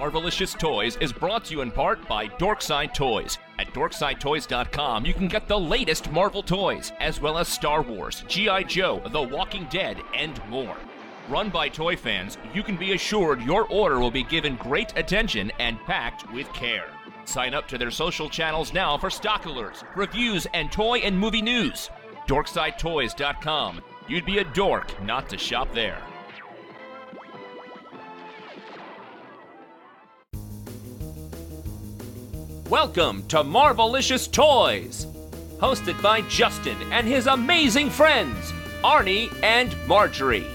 [0.00, 3.36] Marvelicious Toys is brought to you in part by Dorkside Toys.
[3.58, 8.62] At DorksideToys.com, you can get the latest Marvel toys, as well as Star Wars, G.I.
[8.62, 10.78] Joe, The Walking Dead, and more.
[11.28, 15.52] Run by toy fans, you can be assured your order will be given great attention
[15.58, 16.88] and packed with care.
[17.26, 21.42] Sign up to their social channels now for stock alerts, reviews, and toy and movie
[21.42, 21.90] news.
[22.26, 23.82] DorksideToys.com.
[24.08, 26.02] You'd be a dork not to shop there.
[32.70, 35.08] Welcome to Marvelicious Toys,
[35.58, 38.52] hosted by Justin and his amazing friends,
[38.84, 40.46] Arnie and Marjorie.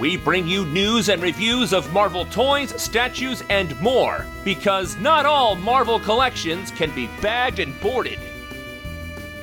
[0.00, 5.54] We bring you news and reviews of Marvel toys, statues, and more, because not all
[5.54, 8.18] Marvel collections can be bagged and boarded.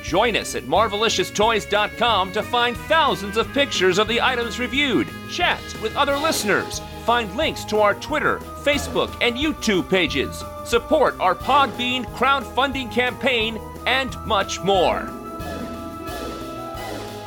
[0.02, 5.96] Join us at MarveliciousToys.com to find thousands of pictures of the items reviewed, chat with
[5.96, 12.92] other listeners, find links to our Twitter, Facebook, and YouTube pages, support our Podbean crowdfunding
[12.92, 15.02] campaign, and much more.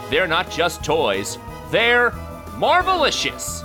[0.10, 1.38] They're not just toys,
[1.72, 2.12] they're
[2.58, 3.62] Marvelicious.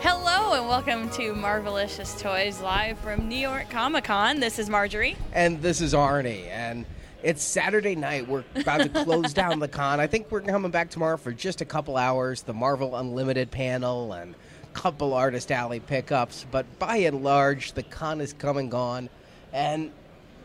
[0.00, 4.40] Hello and welcome to Marvelicious Toys live from New York Comic Con.
[4.40, 5.16] This is Marjorie.
[5.32, 6.46] And this is Arnie.
[6.48, 6.86] And
[7.22, 8.28] it's Saturday night.
[8.28, 10.00] We're about to close down the con.
[10.00, 12.42] I think we're coming back tomorrow for just a couple hours.
[12.42, 14.34] The Marvel Unlimited panel and
[14.72, 16.46] couple Artist Alley pickups.
[16.50, 19.08] But by and large, the con is come and gone.
[19.52, 19.90] And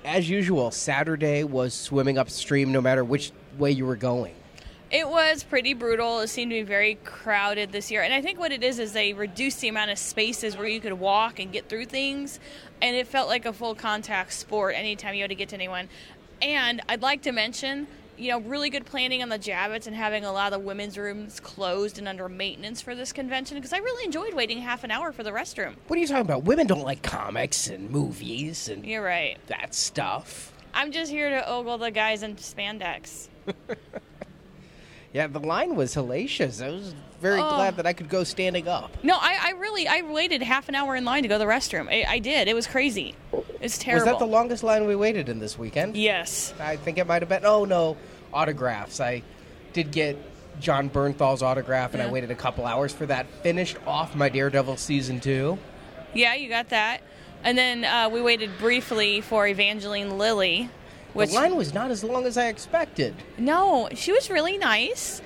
[0.04, 4.36] as usual, Saturday was swimming upstream no matter which way you were going.
[4.92, 6.20] It was pretty brutal.
[6.20, 8.04] It seemed to be very crowded this year.
[8.04, 10.80] And I think what it is is they reduced the amount of spaces where you
[10.80, 12.40] could walk and get through things.
[12.82, 15.90] And it felt like a full contact sport anytime you had to get to anyone.
[16.42, 20.26] And I'd like to mention, you know, really good planning on the Javits and having
[20.26, 23.78] a lot of the women's rooms closed and under maintenance for this convention because I
[23.78, 25.76] really enjoyed waiting half an hour for the restroom.
[25.88, 26.44] What are you talking about?
[26.44, 29.38] Women don't like comics and movies and You're right.
[29.48, 30.52] that stuff.
[30.74, 33.30] I'm just here to ogle the guys in spandex.
[35.14, 36.62] Yeah, the line was hellacious.
[36.62, 36.94] I was
[37.26, 37.56] very Oh.
[37.56, 38.92] glad that I could go standing up.
[39.04, 41.46] No, I, I really I waited half an hour in line to go to the
[41.50, 41.88] restroom.
[41.90, 42.48] I, I did.
[42.48, 43.16] It was crazy.
[43.62, 44.06] It's terrible.
[44.06, 45.98] Was that the longest line we waited in this weekend?
[45.98, 46.54] Yes.
[46.60, 47.44] I think it might have been.
[47.46, 47.98] Oh no,
[48.32, 49.00] autographs.
[49.02, 49.24] I
[49.74, 50.18] did get
[50.60, 53.26] Jon Bernthal's autograph, and I waited a couple hours for that.
[53.42, 55.58] Finished off my Daredevil season two.
[56.14, 57.02] Yeah, you got that.
[57.44, 60.70] And then uh, we waited briefly for Evangeline Lilly,
[61.14, 63.16] which the line was not as long as I expected.
[63.38, 65.22] no, she was really nice.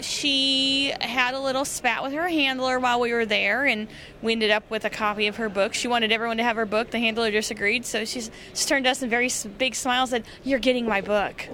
[0.00, 3.88] She had a little spat with her handler while we were there, and
[4.22, 5.74] we ended up with a copy of her book.
[5.74, 6.90] She wanted everyone to have her book.
[6.90, 10.32] The handler disagreed, so she's just turned to us in very big smiles and said,
[10.44, 11.46] "You're getting my book."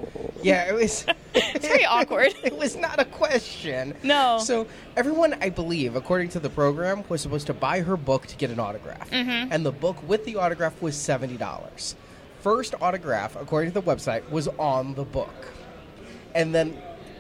[0.43, 1.07] Yeah, it was.
[1.35, 2.35] It's very awkward.
[2.45, 3.95] it was not a question.
[4.03, 4.39] No.
[4.39, 4.67] So
[4.99, 8.51] everyone, I believe, according to the program, was supposed to buy her book to get
[8.51, 9.51] an autograph, Mm-hmm.
[9.51, 11.97] and the book with the autograph was seventy dollars.
[12.43, 15.33] First autograph, according to the website, was on the book,
[16.35, 16.77] and then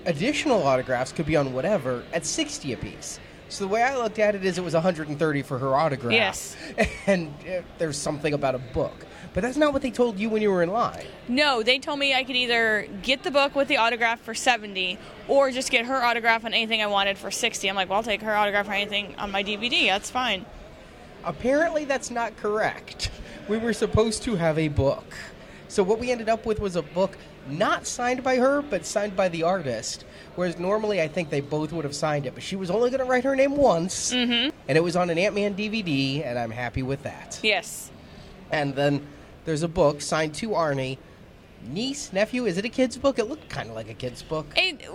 [0.06, 3.20] additional autographs could be on whatever at sixty apiece.
[3.48, 5.58] So the way I looked at it is, it was one hundred and thirty for
[5.58, 6.12] her autograph.
[6.12, 6.56] Yes.
[7.06, 9.04] and uh, there's something about a book,
[9.34, 11.04] but that's not what they told you when you were in line.
[11.28, 14.98] No, they told me I could either get the book with the autograph for 70
[15.28, 17.68] or just get her autograph on anything I wanted for 60.
[17.68, 19.86] I'm like, well, I'll take her autograph on anything on my DVD.
[19.86, 20.46] That's fine.
[21.24, 23.10] Apparently, that's not correct.
[23.48, 25.14] We were supposed to have a book.
[25.68, 27.16] So, what we ended up with was a book
[27.48, 30.04] not signed by her, but signed by the artist.
[30.34, 33.00] Whereas normally, I think they both would have signed it, but she was only going
[33.00, 34.12] to write her name once.
[34.12, 34.50] Mm-hmm.
[34.68, 37.38] And it was on an Ant Man DVD, and I'm happy with that.
[37.42, 37.90] Yes.
[38.50, 39.06] And then
[39.44, 40.98] there's a book signed to Arnie.
[41.64, 43.20] Niece, nephew, is it a kid's book?
[43.20, 44.46] It looked kind of like a kid's book.
[44.56, 44.92] It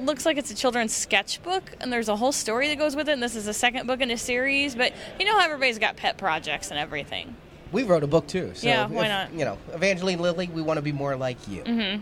[0.00, 3.12] looks like it's a children's sketchbook, and there's a whole story that goes with it.
[3.12, 5.96] And this is the second book in a series, but you know how everybody's got
[5.96, 7.36] pet projects and everything.
[7.72, 8.52] We wrote a book too.
[8.54, 9.32] So Yeah, why if, not?
[9.34, 11.62] You know, Evangeline Lilly, we want to be more like you.
[11.62, 12.00] Mm-hmm.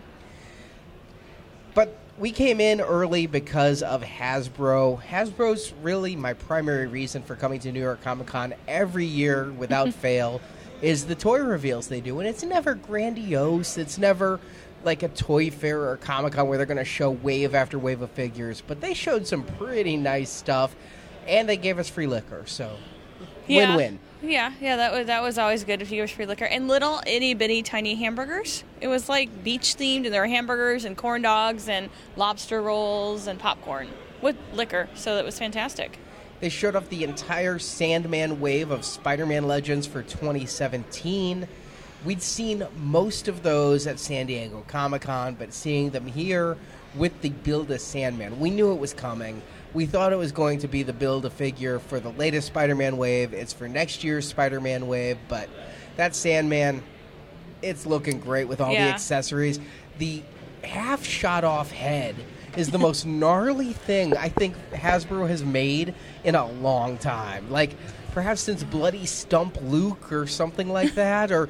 [1.73, 5.01] But we came in early because of Hasbro.
[5.03, 9.93] Hasbro's really my primary reason for coming to New York Comic Con every year without
[9.93, 10.41] fail
[10.81, 12.19] is the toy reveals they do.
[12.19, 13.77] And it's never grandiose.
[13.77, 14.39] It's never
[14.83, 18.01] like a toy fair or Comic Con where they're going to show wave after wave
[18.01, 18.63] of figures.
[18.65, 20.75] But they showed some pretty nice stuff.
[21.27, 22.43] And they gave us free liquor.
[22.45, 22.77] So
[23.47, 23.69] Yeah.
[23.75, 23.99] win-win.
[24.21, 26.45] Yeah, yeah, that was that was always good if you was free liquor.
[26.45, 28.63] And little itty bitty tiny hamburgers.
[28.81, 33.27] It was like beach themed, and there were hamburgers and corn dogs and lobster rolls
[33.27, 33.89] and popcorn
[34.21, 34.89] with liquor.
[34.95, 35.99] So that was fantastic.
[36.39, 41.47] They showed off the entire Sandman wave of Spider Man Legends for 2017.
[42.05, 46.57] We'd seen most of those at San Diego Comic Con, but seeing them here
[46.95, 49.41] with the Build a Sandman, we knew it was coming.
[49.73, 52.97] We thought it was going to be the build a figure for the latest Spider-Man
[52.97, 53.33] wave.
[53.33, 55.49] It's for next year's Spider-Man wave, but
[55.97, 56.83] that Sandman,
[57.61, 59.59] it's looking great with all the accessories.
[59.97, 60.23] The
[60.63, 62.15] half shot off head
[62.55, 65.93] is the most gnarly thing I think Hasbro has made
[66.23, 67.49] in a long time.
[67.51, 67.75] Like
[68.13, 71.49] perhaps since Bloody Stump Luke or something like that, or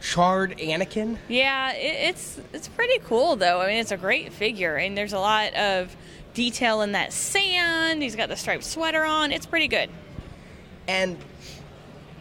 [0.00, 1.16] charred Anakin.
[1.28, 3.60] Yeah, it, it's it's pretty cool though.
[3.60, 5.94] I mean, it's a great figure, and there's a lot of
[6.38, 8.00] detail in that sand.
[8.00, 9.32] He's got the striped sweater on.
[9.32, 9.90] It's pretty good.
[10.86, 11.18] And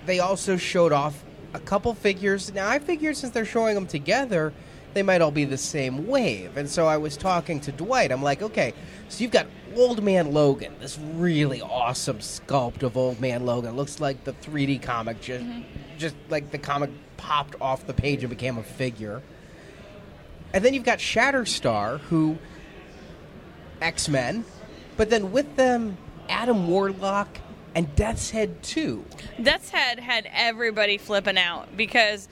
[0.08, 1.24] they also showed off
[1.54, 2.52] a couple figures.
[2.52, 4.54] Now, I figured since they're showing them together,
[4.96, 6.58] they might all be the same wave.
[6.58, 8.12] And so I was talking to Dwight.
[8.12, 8.74] I'm like, okay,
[9.08, 13.76] so you've got Old Man Logan, this really awesome sculpt of Old Man Logan.
[13.76, 15.62] Looks like the 3D comic, just, mm-hmm.
[16.00, 19.22] just like the comic popped off the page and became a figure.
[20.56, 22.40] And then you've got Shatterstar, who
[23.82, 24.46] X Men,
[24.96, 25.98] but then with them,
[26.30, 27.40] Adam Warlock
[27.76, 29.06] and Death's Head too.
[29.42, 32.28] Death's Head had everybody flipping out because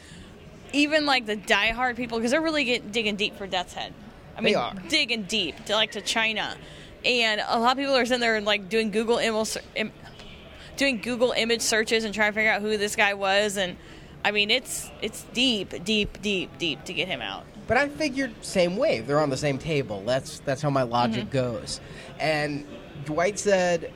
[0.74, 3.94] even like the diehard people, because they're really get, digging deep for Death's Head.
[4.38, 4.74] I They mean, are.
[4.90, 6.58] digging deep to like to China,
[7.06, 9.92] and a lot of people are sitting there and like doing Google image, im,
[10.76, 13.56] doing Google image searches and trying to figure out who this guy was.
[13.56, 13.78] And
[14.26, 17.46] I mean, it's it's deep, deep, deep, deep to get him out.
[17.68, 19.08] But I figured same wave.
[19.08, 20.04] They're on the same table.
[20.06, 21.32] That's that's how my logic Mm-hmm.
[21.32, 21.80] goes.
[22.20, 22.66] And
[23.06, 23.92] Dwight said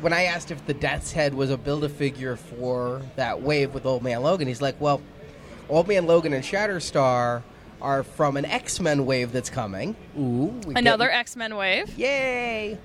[0.00, 3.74] when I asked if the Death's Head was a build a figure for that wave
[3.74, 5.02] with Old Man Logan, he's like, "Well,
[5.68, 7.42] Old Man Logan and Shatterstar
[7.82, 9.96] are from an X Men wave that's coming.
[10.18, 11.98] Ooh, Another X Men wave.
[11.98, 12.78] Yay!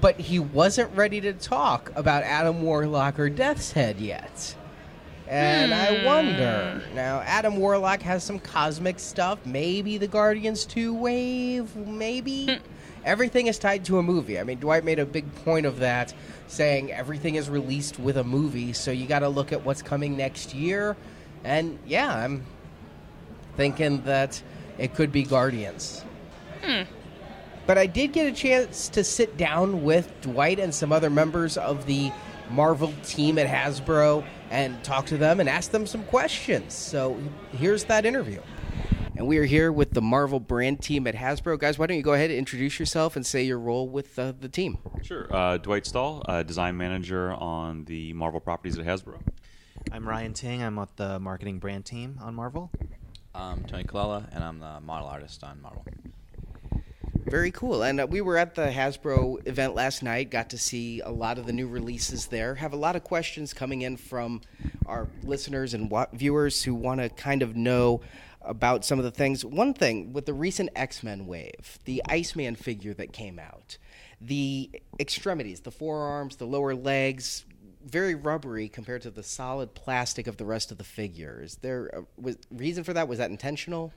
[0.00, 4.54] But he wasn't ready to talk about Adam Warlock or Death's Head yet.
[5.30, 6.82] And I wonder.
[6.92, 9.38] Now, Adam Warlock has some cosmic stuff.
[9.46, 11.76] Maybe the Guardians 2 wave.
[11.76, 12.58] Maybe.
[13.04, 14.40] everything is tied to a movie.
[14.40, 16.12] I mean, Dwight made a big point of that,
[16.48, 20.16] saying everything is released with a movie, so you got to look at what's coming
[20.16, 20.96] next year.
[21.44, 22.44] And yeah, I'm
[23.56, 24.42] thinking that
[24.78, 26.04] it could be Guardians.
[26.62, 26.82] Hmm.
[27.66, 31.56] But I did get a chance to sit down with Dwight and some other members
[31.56, 32.10] of the
[32.50, 36.74] Marvel team at Hasbro and talk to them and ask them some questions.
[36.74, 37.18] So
[37.52, 38.40] here's that interview.
[39.16, 41.58] And we are here with the Marvel brand team at Hasbro.
[41.58, 44.32] Guys, why don't you go ahead and introduce yourself and say your role with uh,
[44.38, 44.78] the team?
[45.02, 45.28] Sure.
[45.30, 49.20] Uh, Dwight Stall, uh, design manager on the Marvel properties at Hasbro.
[49.92, 50.62] I'm Ryan Ting.
[50.62, 52.70] I'm with the marketing brand team on Marvel.
[53.34, 55.84] I'm Tony Colella, and I'm the model artist on Marvel.
[57.26, 57.82] Very cool.
[57.82, 61.38] And uh, we were at the Hasbro event last night, got to see a lot
[61.38, 62.56] of the new releases there.
[62.56, 64.40] Have a lot of questions coming in from
[64.86, 68.00] our listeners and wa- viewers who want to kind of know
[68.42, 69.44] about some of the things.
[69.44, 73.76] One thing with the recent X Men wave, the Iceman figure that came out,
[74.20, 77.44] the extremities, the forearms, the lower legs,
[77.84, 81.40] very rubbery compared to the solid plastic of the rest of the figure.
[81.42, 83.08] Is there a was, reason for that?
[83.08, 83.92] Was that intentional?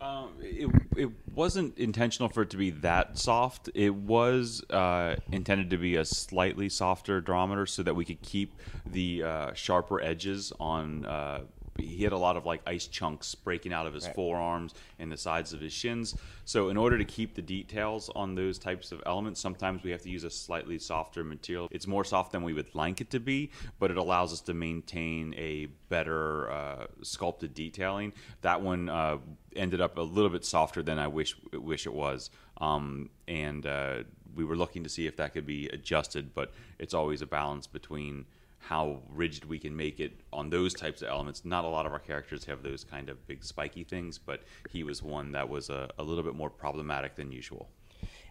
[0.00, 3.70] Um, it, it wasn't intentional for it to be that soft.
[3.74, 8.54] It was uh, intended to be a slightly softer durometer so that we could keep
[8.84, 11.06] the uh, sharper edges on.
[11.06, 11.40] Uh,
[11.78, 15.16] he had a lot of like ice chunks breaking out of his forearms and the
[15.16, 16.14] sides of his shins.
[16.44, 20.02] So, in order to keep the details on those types of elements, sometimes we have
[20.02, 21.68] to use a slightly softer material.
[21.70, 24.54] It's more soft than we would like it to be, but it allows us to
[24.54, 28.12] maintain a better uh, sculpted detailing.
[28.42, 29.18] That one uh,
[29.54, 32.30] ended up a little bit softer than I wish wish it was,
[32.60, 34.04] um, and uh,
[34.34, 36.34] we were looking to see if that could be adjusted.
[36.34, 38.26] But it's always a balance between
[38.68, 41.44] how rigid we can make it on those types of elements.
[41.44, 44.82] Not a lot of our characters have those kind of big spiky things, but he
[44.82, 47.68] was one that was a, a little bit more problematic than usual.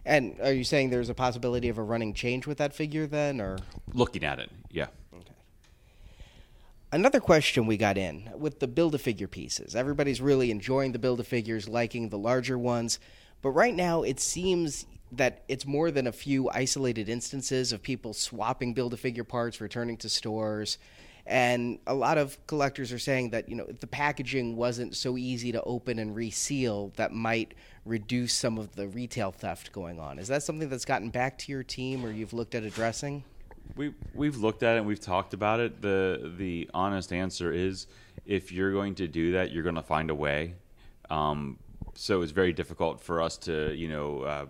[0.04, 3.40] And are you saying there's a possibility of a running change with that figure then,
[3.40, 3.56] or
[3.94, 4.88] Looking at it, yeah.
[5.14, 5.32] Okay.
[6.92, 9.74] another question we got in with the build a figure pieces?
[9.74, 13.00] Everybody's really enjoying the build a figures, liking the larger ones,
[13.40, 18.12] but right now it seems that it's more than a few isolated instances of people
[18.12, 20.78] swapping build a figure parts, returning to stores.
[21.26, 25.50] And a lot of collectors are saying that, you know, the packaging wasn't so easy
[25.52, 30.18] to open and reseal, that might reduce some of the retail theft going on.
[30.18, 33.24] Is that something that's gotten back to your team or you've looked at addressing?
[33.74, 35.82] We we've looked at it and we've talked about it.
[35.82, 37.88] The the honest answer is
[38.24, 40.54] if you're going to do that, you're going to find a way.
[41.10, 41.58] Um,
[41.94, 44.46] so it's very difficult for us to you know uh,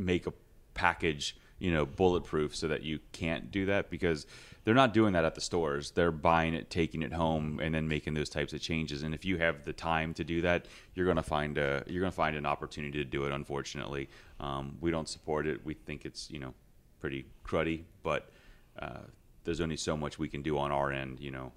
[0.00, 0.32] make a
[0.74, 4.26] package you know bulletproof so that you can't do that because
[4.64, 5.90] they're not doing that at the stores.
[5.92, 9.02] They're buying it, taking it home, and then making those types of changes.
[9.02, 12.00] And if you have the time to do that, you're going to find a you're
[12.00, 13.32] going to find an opportunity to do it.
[13.32, 15.64] Unfortunately, um, we don't support it.
[15.64, 16.54] We think it's you know
[17.00, 18.30] pretty cruddy, but
[18.78, 19.00] uh,
[19.44, 21.52] there's only so much we can do on our end, you know,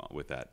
[0.00, 0.50] uh, with that.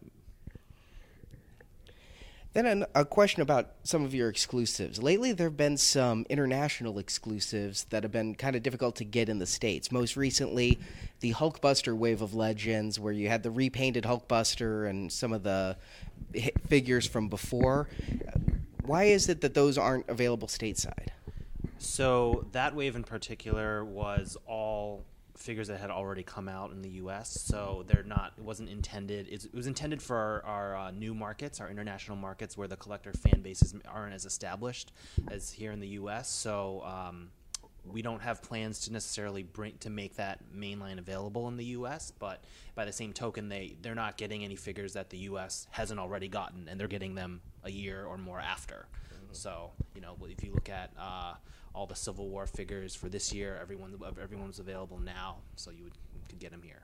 [2.54, 5.02] Then a question about some of your exclusives.
[5.02, 9.28] Lately, there have been some international exclusives that have been kind of difficult to get
[9.28, 9.92] in the states.
[9.92, 10.78] Most recently,
[11.22, 15.78] the Hulkbuster Wave of Legends, where you had the repainted Hulkbuster and some of the
[16.68, 17.90] figures from before.
[18.86, 21.08] Why is it that those aren't available stateside?
[21.80, 25.06] So that wave in particular was all
[25.44, 27.30] figures that had already come out in the U.S.
[27.46, 28.34] So they're not.
[28.38, 29.28] It wasn't intended.
[29.30, 32.78] It's, it was intended for our, our uh, new markets, our international markets, where the
[32.78, 34.94] collector fan bases aren't as established
[35.30, 36.30] as here in the U.S.
[36.30, 36.82] So.
[36.84, 37.30] Um,
[37.86, 42.14] we don't have plans to necessarily bring to make that mainline available in the U.S.
[42.18, 42.42] But
[42.76, 45.68] by the same token, they they're not getting any figures that the U.S.
[45.70, 48.88] hasn't already gotten, and they're getting them a year or more after.
[49.34, 51.34] So you know, if you look at uh,
[51.74, 55.94] all the Civil War figures for this year, everyone everyone's available now, so you would
[56.14, 56.84] you could get them here.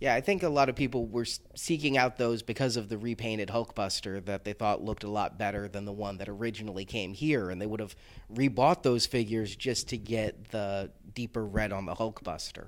[0.00, 3.48] Yeah, I think a lot of people were seeking out those because of the repainted
[3.48, 7.50] Hulkbuster that they thought looked a lot better than the one that originally came here,
[7.50, 7.96] and they would have
[8.32, 12.66] rebought those figures just to get the deeper red on the Hulkbuster.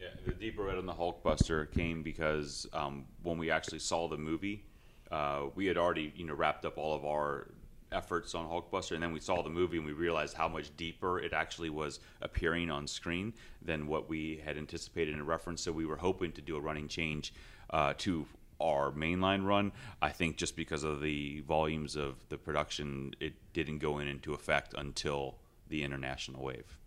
[0.00, 4.18] Yeah, the deeper red on the Hulkbuster came because um, when we actually saw the
[4.18, 4.64] movie,
[5.12, 7.52] uh, we had already you know wrapped up all of our
[7.94, 11.20] efforts on Hulkbuster, and then we saw the movie and we realized how much deeper
[11.20, 13.32] it actually was appearing on screen
[13.62, 15.62] than what we had anticipated in reference.
[15.62, 17.32] So we were hoping to do a running change
[17.70, 18.26] uh, to
[18.60, 19.72] our mainline run.
[20.02, 24.34] I think just because of the volumes of the production, it didn't go in into
[24.34, 25.36] effect until
[25.68, 26.78] the international wave.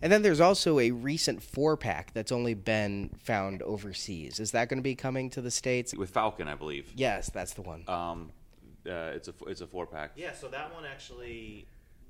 [0.00, 4.40] And then there's also a recent four pack that's only been found overseas.
[4.40, 5.94] Is that going to be coming to the States?
[5.94, 6.92] With Falcon, I believe.
[6.96, 7.84] Yes, that's the one.
[7.86, 8.30] Um,
[8.86, 10.12] uh, it's a it's a four pack.
[10.16, 11.66] Yeah, so that one actually,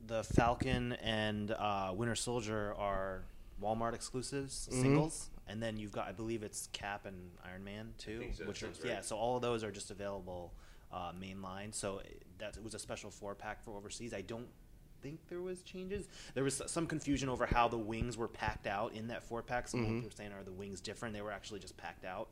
[0.06, 3.24] the Falcon and uh, Winter Soldier are
[3.62, 8.18] Walmart exclusives, singles, and then you've got I believe it's Cap and Iron Man too,
[8.18, 8.84] think so, which are right.
[8.84, 9.00] yeah.
[9.00, 10.52] So all of those are just available
[10.92, 11.74] uh, mainline.
[11.74, 12.00] So
[12.38, 14.14] that it was a special four pack for overseas.
[14.14, 14.48] I don't
[15.02, 16.08] think there was changes.
[16.34, 19.68] There was some confusion over how the wings were packed out in that four pack.
[19.68, 21.14] Some people were saying are the wings different?
[21.14, 22.28] They were actually just packed out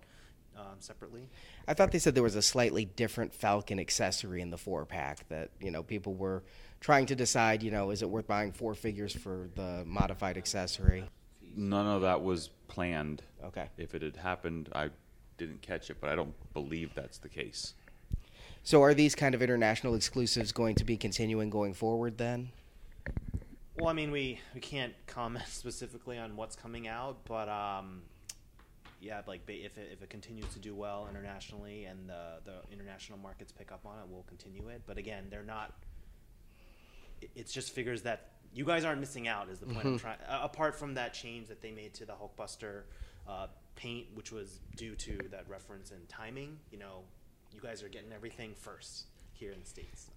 [0.57, 1.29] um, separately.
[1.67, 5.29] I thought they said there was a slightly different Falcon accessory in the four pack
[5.29, 6.43] that you know people were
[6.81, 7.63] trying to decide.
[7.63, 11.05] You know, is it worth buying four figures for the modified accessory?
[11.57, 13.23] None of that was planned.
[13.45, 13.69] Okay.
[13.77, 14.91] If it had happened, I
[15.37, 17.75] didn't catch it, but I don't believe that's the case.
[18.63, 22.51] So are these kind of international exclusives going to be continuing going forward then?
[23.79, 28.03] Well, I mean, we, we can't comment specifically on what's coming out, but um,
[29.01, 33.19] yeah, like if it, if it continues to do well internationally and the the international
[33.19, 34.83] markets pick up on it, we'll continue it.
[34.87, 35.73] But again, they're not.
[37.35, 39.49] It's just figures that you guys aren't missing out.
[39.49, 40.19] Is the point I'm trying.
[40.29, 42.83] Apart from that change that they made to the Hulkbuster
[43.29, 47.03] uh, paint, which was due to that reference and timing, you know,
[47.53, 50.07] you guys are getting everything first here in the states.
[50.07, 50.13] So.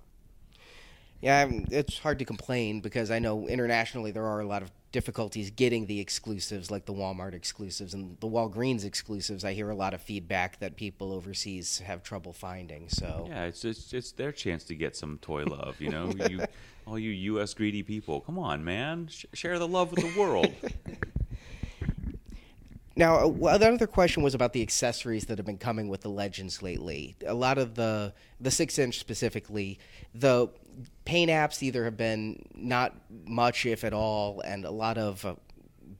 [1.22, 5.50] Yeah, it's hard to complain because I know internationally there are a lot of difficulties
[5.50, 9.44] getting the exclusives like the Walmart exclusives and the Walgreens exclusives.
[9.44, 12.88] I hear a lot of feedback that people overseas have trouble finding.
[12.88, 15.82] So Yeah, it's it's, it's their chance to get some toy love.
[15.82, 16.46] You know, you
[16.88, 17.54] all you U.S.
[17.54, 20.54] greedy people, come on, man, Sh- share the love with the world.
[22.96, 26.02] Now, uh, well, the other question was about the accessories that have been coming with
[26.02, 27.16] the Legends lately.
[27.26, 29.80] A lot of the the six inch specifically,
[30.14, 30.50] the
[31.06, 32.96] paint apps either have been not
[33.26, 35.36] much, if at all, and a lot of uh,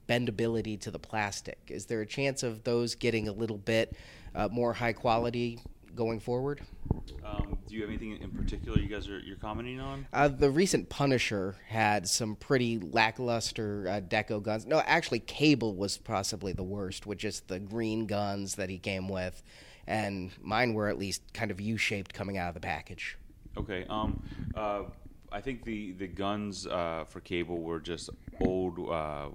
[0.08, 1.58] bendability to the plastic.
[1.68, 3.96] Is there a chance of those getting a little bit
[4.34, 5.60] uh, more high quality
[5.94, 6.60] going forward?
[7.24, 10.06] um, do you have anything in particular you guys are you're commenting on?
[10.12, 14.66] Uh, the recent Punisher had some pretty lackluster uh, deco guns.
[14.66, 19.08] No, actually, Cable was possibly the worst, with just the green guns that he came
[19.08, 19.42] with,
[19.86, 23.18] and mine were at least kind of U-shaped coming out of the package.
[23.56, 23.86] Okay.
[23.88, 24.22] Um,
[24.54, 24.82] uh,
[25.32, 28.10] I think the the guns uh, for Cable were just
[28.40, 29.28] old uh,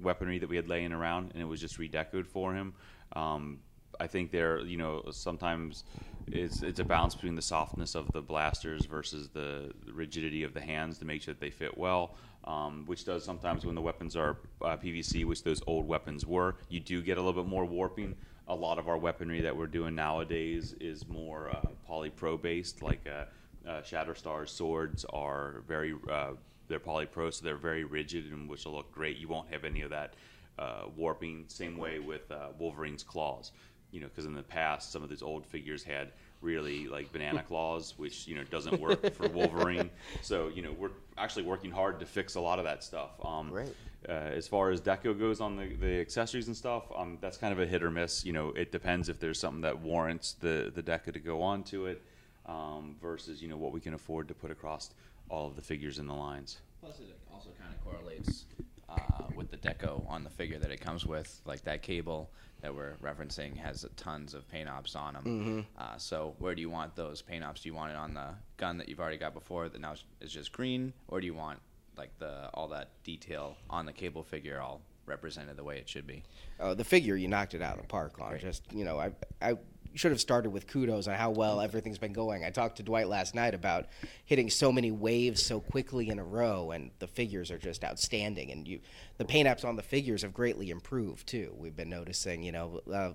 [0.00, 2.74] weaponry that we had laying around, and it was just redecoed for him.
[3.14, 3.58] Um,
[4.00, 5.84] I think they're you know sometimes
[6.26, 10.60] it's it's a balance between the softness of the blasters versus the rigidity of the
[10.60, 12.16] hands to make sure that they fit well.
[12.44, 16.56] Um, which does sometimes when the weapons are uh, PVC, which those old weapons were,
[16.70, 18.14] you do get a little bit more warping.
[18.48, 23.06] A lot of our weaponry that we're doing nowadays is more uh, polypro based, like
[23.06, 23.26] uh,
[23.68, 26.30] uh, Shatterstar's swords are very uh,
[26.68, 29.18] they're polypro, so they're very rigid and which will look great.
[29.18, 30.14] You won't have any of that
[30.58, 31.44] uh, warping.
[31.48, 33.52] Same way with uh, Wolverine's claws,
[33.90, 37.42] you know, because in the past some of these old figures had really like banana
[37.42, 39.90] claws, which you know doesn't work for Wolverine.
[40.22, 43.10] So you know we're actually working hard to fix a lot of that stuff.
[43.24, 43.74] Um, Right.
[44.08, 47.52] uh, as far as deco goes on the, the accessories and stuff, um, that's kind
[47.52, 48.24] of a hit or miss.
[48.24, 51.86] You know, it depends if there's something that warrants the the deco to go onto
[51.86, 52.02] it
[52.46, 54.90] um, versus you know what we can afford to put across
[55.28, 56.58] all of the figures in the lines.
[56.80, 58.46] Plus, it also kind of correlates
[58.88, 61.40] uh, with the deco on the figure that it comes with.
[61.44, 62.30] Like that cable
[62.62, 65.66] that we're referencing has tons of paint apps on them.
[65.78, 67.62] Uh, so, where do you want those paint apps?
[67.62, 70.32] Do you want it on the gun that you've already got before that now is
[70.32, 71.58] just green, or do you want
[71.96, 76.06] like the all that detail on the cable figure all represented the way it should
[76.06, 76.22] be?
[76.58, 78.38] Oh, the figure you knocked it out of the park on.
[78.38, 79.12] Just you know, I
[79.42, 79.56] I
[79.94, 82.44] should have started with kudos on how well everything's been going.
[82.44, 83.86] I talked to Dwight last night about
[84.24, 88.50] hitting so many waves so quickly in a row, and the figures are just outstanding.
[88.52, 88.80] And you,
[89.18, 91.54] the paint apps on the figures have greatly improved too.
[91.58, 92.80] We've been noticing, you know.
[92.92, 93.12] Uh,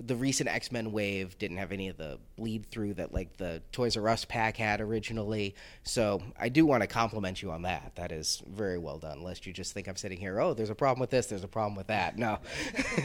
[0.00, 3.60] the recent X Men wave didn't have any of the bleed through that like the
[3.72, 5.56] Toys R Us pack had originally.
[5.82, 7.92] So I do want to compliment you on that.
[7.96, 9.22] That is very well done.
[9.22, 11.48] Lest you just think I'm sitting here, oh, there's a problem with this, there's a
[11.48, 12.16] problem with that.
[12.16, 12.38] No.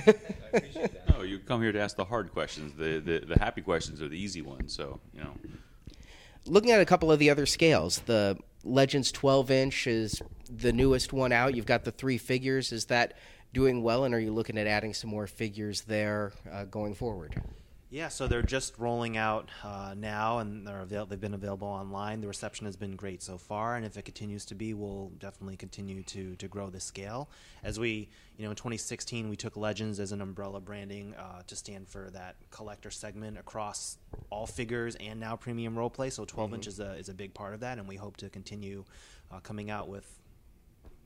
[1.09, 2.73] No, you come here to ask the hard questions.
[2.77, 4.75] The, the the happy questions are the easy ones.
[4.75, 5.33] So you know.
[6.45, 11.13] Looking at a couple of the other scales, the Legends 12 inch is the newest
[11.13, 11.55] one out.
[11.55, 12.71] You've got the three figures.
[12.71, 13.15] Is that
[13.53, 17.41] doing well, and are you looking at adding some more figures there uh, going forward?
[17.93, 22.21] Yeah, so they're just rolling out uh, now, and they're avail- they've been available online.
[22.21, 25.57] The reception has been great so far, and if it continues to be, we'll definitely
[25.57, 27.29] continue to to grow the scale.
[27.63, 31.55] As we, you know, in 2016, we took Legends as an umbrella branding uh, to
[31.55, 33.99] stand for that collector segment across
[34.31, 36.09] all figures and now premium role play.
[36.09, 38.29] So 12 inch is a is a big part of that, and we hope to
[38.31, 38.85] continue
[39.31, 40.19] uh, coming out with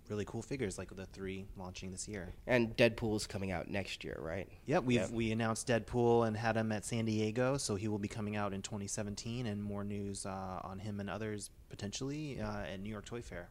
[0.09, 2.33] really cool figures like the three launching this year.
[2.45, 4.47] And Deadpool's coming out next year, right?
[4.65, 5.11] Yep, we've Yep.
[5.11, 8.53] we announced Deadpool and had him at San Diego, so he will be coming out
[8.53, 13.05] in 2017, and more news uh, on him and others potentially uh, at New York
[13.05, 13.49] Toy Fair.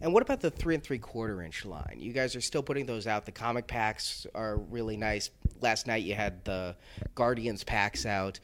[0.00, 1.96] And what about the three and three quarter inch line?
[1.98, 3.26] You guys are still putting those out.
[3.26, 5.30] The comic packs are really nice.
[5.60, 6.76] Last night you had the
[7.16, 8.38] Guardians packs out.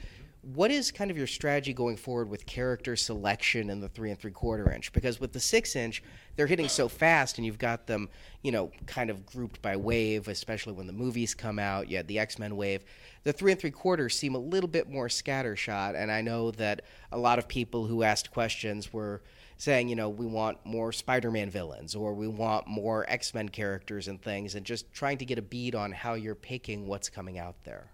[0.52, 4.18] What is kind of your strategy going forward with character selection in the three and
[4.18, 4.92] three quarter inch?
[4.92, 6.02] Because with the six inch,
[6.36, 8.10] they're hitting so fast, and you've got them,
[8.42, 11.88] you know, kind of grouped by wave, especially when the movies come out.
[11.88, 12.84] You had the X Men wave.
[13.22, 16.82] The three and three quarters seem a little bit more scattershot, and I know that
[17.10, 19.22] a lot of people who asked questions were
[19.56, 23.48] saying, you know, we want more Spider Man villains or we want more X Men
[23.48, 27.08] characters and things, and just trying to get a bead on how you're picking what's
[27.08, 27.93] coming out there.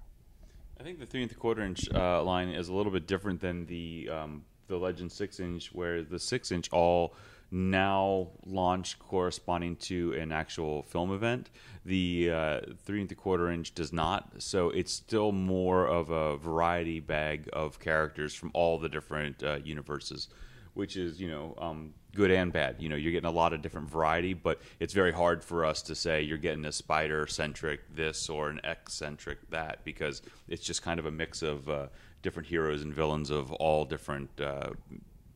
[0.81, 3.39] I think the three and three quarter inch uh, line is a little bit different
[3.39, 7.15] than the um, the Legend six inch, where the six inch all
[7.51, 11.51] now launch corresponding to an actual film event.
[11.85, 16.39] The uh, three and three quarter inch does not, so it's still more of a
[16.39, 20.29] variety bag of characters from all the different uh, universes,
[20.75, 22.77] which is you know um, good and bad.
[22.79, 25.83] You know, you're getting a lot of different variety, but it's very hard for us
[25.83, 30.65] to say you're getting a spider centric this or an X centric that because it's
[30.65, 31.87] just kind of a mix of uh,
[32.23, 34.71] different heroes and villains of all different uh,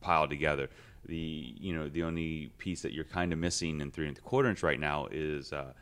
[0.00, 0.68] piled together.
[1.06, 4.24] The you know the only piece that you're kind of missing in three and three
[4.24, 5.52] quarter inch right now is.
[5.52, 5.72] Uh,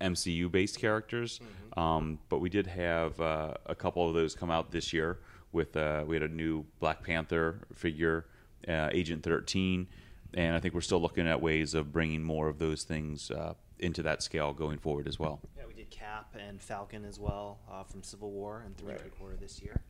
[0.00, 1.38] MCU based characters,
[1.76, 5.18] um, but we did have uh, a couple of those come out this year.
[5.52, 8.26] With uh, we had a new Black Panther figure,
[8.68, 9.86] uh, Agent 13,
[10.34, 13.54] and I think we're still looking at ways of bringing more of those things uh,
[13.78, 15.40] into that scale going forward as well.
[15.56, 19.18] Yeah, we did Cap and Falcon as well uh, from Civil War and three and
[19.18, 19.80] quarter this year.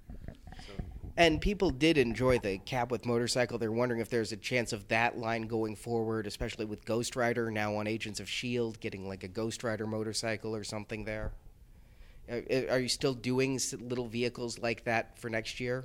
[0.66, 0.72] So
[1.16, 3.58] And people did enjoy the cap with motorcycle.
[3.58, 7.50] They're wondering if there's a chance of that line going forward, especially with Ghost Rider
[7.50, 11.32] now on Agents of S.H.I.E.L.D., getting like a Ghost Rider motorcycle or something there.
[12.28, 15.84] Are, are you still doing little vehicles like that for next year?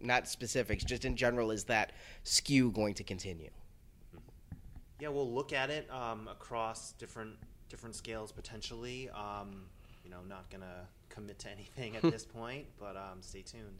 [0.00, 3.50] Not specifics, just in general, is that skew going to continue?
[5.00, 7.34] yeah, we'll look at it um, across different
[7.68, 9.10] different scales potentially.
[9.10, 9.66] Um,
[10.04, 13.78] you know, not gonna commit to anything at this point, but um, stay tuned.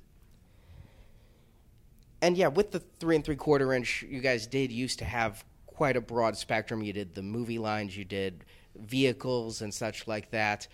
[2.20, 5.44] And yeah, with the three and three quarter inch, you guys did used to have
[5.66, 6.82] quite a broad spectrum.
[6.82, 8.44] You did the movie lines, you did
[8.76, 10.66] vehicles and such like that.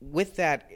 [0.00, 0.70] With that,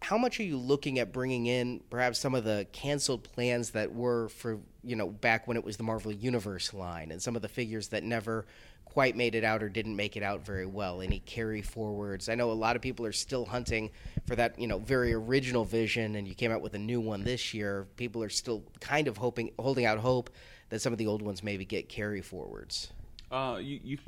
[0.00, 3.92] how much are you looking at bringing in perhaps some of the canceled plans that
[3.92, 7.42] were for you know back when it was the Marvel Universe line and some of
[7.42, 8.46] the figures that never
[8.84, 11.02] quite made it out or didn't make it out very well?
[11.02, 12.28] Any carry forwards?
[12.28, 13.90] I know a lot of people are still hunting
[14.26, 17.24] for that you know very original vision, and you came out with a new one
[17.24, 17.86] this year.
[17.96, 20.30] People are still kind of hoping, holding out hope
[20.70, 22.92] that some of the old ones maybe get carry forwards.
[23.30, 23.98] Uh, you you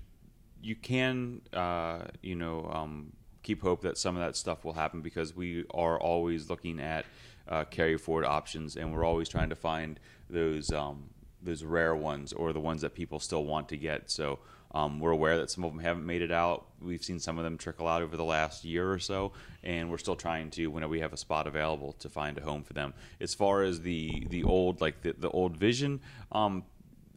[0.62, 5.00] you can uh, you know um, keep hope that some of that stuff will happen
[5.00, 7.04] because we are always looking at
[7.48, 9.98] uh, carry forward options and we're always trying to find
[10.28, 11.10] those um,
[11.42, 14.10] those rare ones or the ones that people still want to get.
[14.10, 14.38] So
[14.72, 16.66] Um, we're aware that some of them haven't made it out.
[16.80, 19.32] We've seen some of them trickle out over the last year or so,
[19.64, 22.62] and we're still trying to, whenever we have a spot available, to find a home
[22.62, 22.94] for them.
[23.20, 26.00] As far as the the old like the, the old Vision,
[26.30, 26.62] um,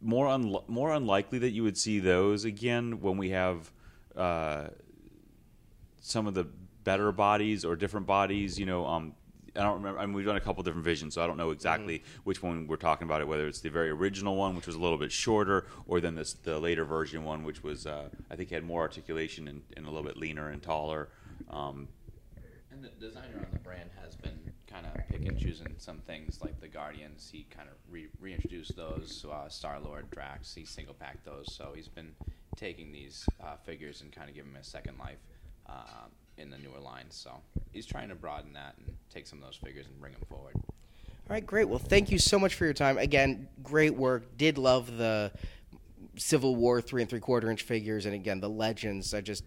[0.01, 3.71] more un- more unlikely that you would see those again when we have
[4.15, 4.69] uh,
[6.03, 6.43] some of the
[6.83, 8.59] better bodies or different bodies.
[8.59, 9.13] You know, um,
[9.55, 9.99] I don't remember.
[9.99, 12.21] I mean, we've done a couple different visions, so I don't know exactly Mm-hmm.
[12.25, 13.21] which one we're talking about.
[13.21, 16.13] It whether it's the very original one, which was a little bit shorter, or then
[16.15, 19.85] this the later version one, which was uh, I think had more articulation and, and
[19.87, 21.09] a little bit leaner and taller.
[21.49, 21.87] Um,
[22.71, 26.39] And the designer on the brand has been kind of pick and choosing some things
[26.41, 27.29] like the Guardians.
[27.31, 29.23] He kind of re- reintroduced those.
[29.31, 30.53] Uh, Star Lord, Drax.
[30.55, 31.53] He single packed those.
[31.53, 32.15] So he's been
[32.57, 35.19] taking these uh, figures and kind of giving them a second life
[35.67, 37.15] uh, in the newer lines.
[37.15, 37.32] So
[37.71, 40.56] he's trying to broaden that and take some of those figures and bring them forward.
[40.56, 41.69] All right, great.
[41.69, 42.97] Well, thank you so much for your time.
[42.97, 44.38] Again, great work.
[44.38, 45.32] Did love the
[46.17, 49.13] Civil War three and three quarter inch figures, and again the legends.
[49.13, 49.43] I just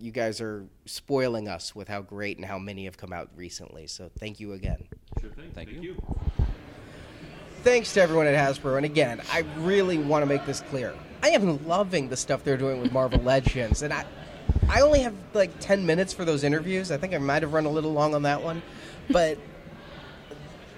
[0.00, 3.86] you guys are spoiling us with how great and how many have come out recently.
[3.86, 4.86] So thank you again.
[5.54, 6.00] Thank, you.
[7.62, 8.76] Thanks to everyone at Hasbro.
[8.76, 10.94] And again, I really want to make this clear.
[11.22, 14.04] I am loving the stuff they're doing with Marvel Legends, and I,
[14.68, 16.90] I only have like ten minutes for those interviews.
[16.90, 18.62] I think I might have run a little long on that one,
[19.10, 19.38] but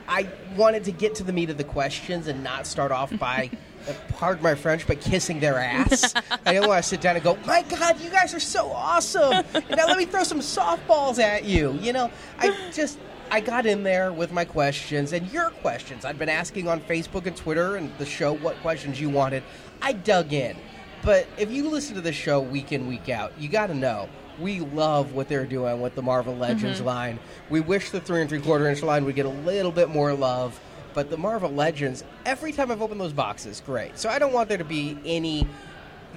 [0.09, 3.51] I wanted to get to the meat of the questions and not start off by,
[4.09, 6.15] pardon my French, but kissing their ass.
[6.45, 9.33] I didn't want to sit down and go, my God, you guys are so awesome.
[9.55, 11.73] And now let me throw some softballs at you.
[11.81, 12.99] You know, I just,
[13.31, 16.05] I got in there with my questions and your questions.
[16.05, 19.43] I'd been asking on Facebook and Twitter and the show what questions you wanted.
[19.81, 20.57] I dug in.
[21.03, 24.09] But if you listen to this show week in, week out, you got to know
[24.39, 26.87] we love what they're doing with the Marvel Legends mm-hmm.
[26.87, 27.19] line.
[27.51, 30.15] We wish the three and three quarter inch line would get a little bit more
[30.15, 30.59] love,
[30.95, 33.99] but the Marvel Legends, every time I've opened those boxes, great.
[33.99, 35.47] So I don't want there to be any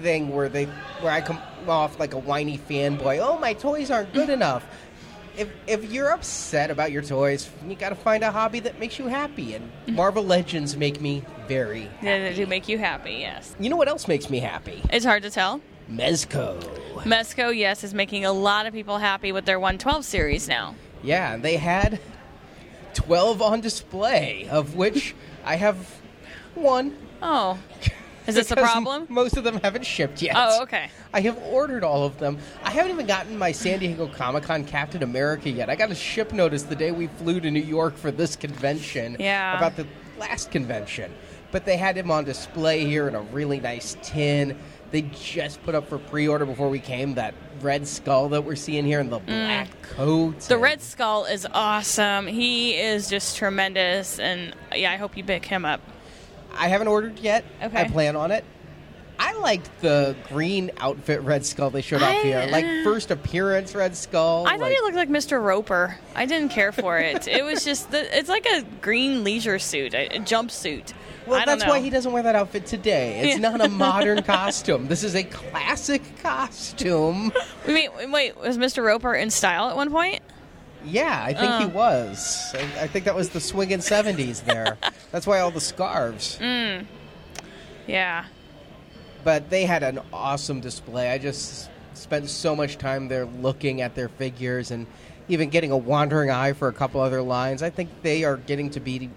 [0.01, 0.65] thing where they
[1.01, 3.19] where I come off like a whiny fanboy.
[3.21, 4.33] Oh, my toys aren't good mm-hmm.
[4.33, 4.65] enough.
[5.37, 8.99] If if you're upset about your toys, you got to find a hobby that makes
[8.99, 9.55] you happy.
[9.55, 9.95] And mm-hmm.
[9.95, 11.89] Marvel Legends make me very.
[12.01, 13.55] Yeah, they do make you happy, yes.
[13.59, 14.81] You know what else makes me happy?
[14.91, 15.61] It's hard to tell.
[15.89, 16.59] Mezco.
[17.03, 20.75] Mesco, yes, is making a lot of people happy with their 112 series now.
[21.03, 21.99] Yeah, they had
[22.95, 25.77] 12 on display, of which I have
[26.55, 26.97] one.
[27.21, 27.59] Oh,
[28.27, 29.05] is this a problem?
[29.09, 30.35] Most of them haven't shipped yet.
[30.37, 30.89] Oh, okay.
[31.13, 32.39] I have ordered all of them.
[32.63, 35.69] I haven't even gotten my San Diego Comic Con Captain America yet.
[35.69, 39.17] I got a ship notice the day we flew to New York for this convention.
[39.19, 39.57] Yeah.
[39.57, 39.85] About the
[40.17, 41.13] last convention.
[41.51, 44.57] But they had him on display here in a really nice tin.
[44.91, 48.55] They just put up for pre order before we came that red skull that we're
[48.55, 50.37] seeing here in the black coat.
[50.37, 50.47] Mm.
[50.47, 52.27] The Red Skull is awesome.
[52.27, 55.81] He is just tremendous, and yeah, I hope you pick him up.
[56.57, 57.43] I haven't ordered yet.
[57.61, 57.81] Okay.
[57.81, 58.45] I plan on it.
[59.17, 62.47] I liked the green outfit Red Skull they showed off here.
[62.51, 64.45] Like first appearance Red Skull.
[64.45, 65.41] I thought like, he looked like Mr.
[65.41, 65.97] Roper.
[66.15, 67.27] I didn't care for it.
[67.27, 70.93] it was just the, it's like a green leisure suit, a, a jumpsuit.
[71.27, 73.19] Well, that's why he doesn't wear that outfit today.
[73.21, 73.49] It's Yeah.
[73.49, 74.87] not a modern costume.
[74.87, 77.31] This is a classic costume.
[77.67, 78.83] Wait, wait, was Mr.
[78.83, 80.21] Roper in style at one point?
[80.83, 81.67] Yeah, I think he Oh.
[81.69, 82.53] was.
[82.53, 84.77] I, I think that was the swinging 70s there.
[85.11, 86.37] That's why all the scarves.
[86.39, 86.85] Mm.
[87.87, 88.25] Yeah.
[89.23, 91.09] But they had an awesome display.
[91.09, 94.85] I just spent so much time there looking at their figures and
[95.27, 97.63] even getting a wandering eye for a couple other lines.
[97.63, 99.09] I think they are getting to be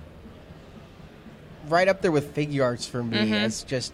[1.70, 3.35] right up there with Figuarts for me Mm-hmm.
[3.35, 3.92] as just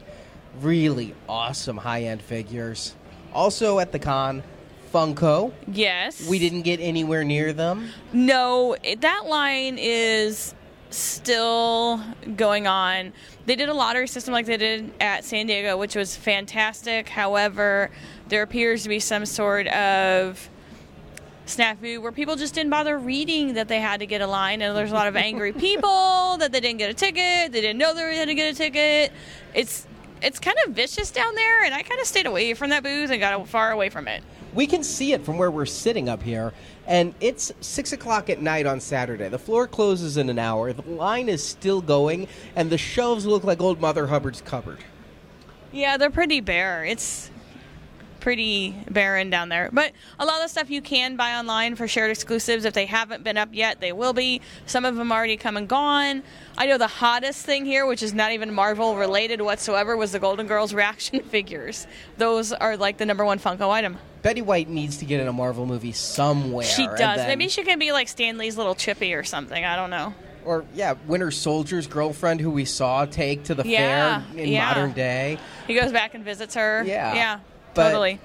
[0.60, 2.94] really awesome high end figures.
[3.32, 4.42] Also at the con,
[4.92, 5.52] Funko.
[5.66, 6.28] Yes.
[6.28, 7.88] We didn't get anywhere near them.
[8.12, 10.54] No, it- that line is
[10.90, 12.00] still
[12.36, 13.12] going on.
[13.46, 17.08] They did a lottery system like they did at San Diego, which was fantastic.
[17.08, 17.90] However,
[18.28, 20.48] there appears to be some sort of
[21.46, 24.76] snafu where people just didn't bother reading that they had to get a line and
[24.76, 27.94] there's a lot of angry people that they didn't get a ticket they didn't know
[27.94, 29.12] they had to get a ticket
[29.54, 29.86] it's
[30.22, 33.10] it's kind of vicious down there and i kind of stayed away from that booth
[33.10, 34.22] and got far away from it
[34.54, 36.52] We can see it from where we're sitting up here,
[36.86, 39.28] and it's six o'clock at night on Saturday.
[39.28, 40.72] The floor closes in an hour.
[40.72, 44.78] The line is still going, and the shelves look like old Mother Hubbard's cupboard.
[45.72, 46.84] Yeah, they're pretty bare.
[46.84, 47.30] It's
[48.24, 49.68] pretty barren down there.
[49.70, 52.64] But a lot of the stuff you can buy online for shared exclusives.
[52.64, 54.40] If they haven't been up yet, they will be.
[54.64, 56.22] Some of them already come and gone.
[56.56, 60.18] I know the hottest thing here, which is not even Marvel related whatsoever, was the
[60.18, 61.86] Golden Girls reaction figures.
[62.16, 63.98] Those are like the number one Funko item.
[64.22, 66.64] Betty White needs to get in a Marvel movie somewhere.
[66.64, 66.98] She does.
[66.98, 69.62] then- Maybe she can be like Stan Lee's little chippy or something.
[69.66, 70.14] I don't know.
[70.46, 74.66] or yeah, Winter Soldier's girlfriend, who we saw take to the Yeah, fair in yeah.
[74.68, 75.38] modern day.
[75.66, 76.82] He goes back and visits her.
[76.86, 77.40] Yeah, Yeah.
[77.74, 78.20] But- totally.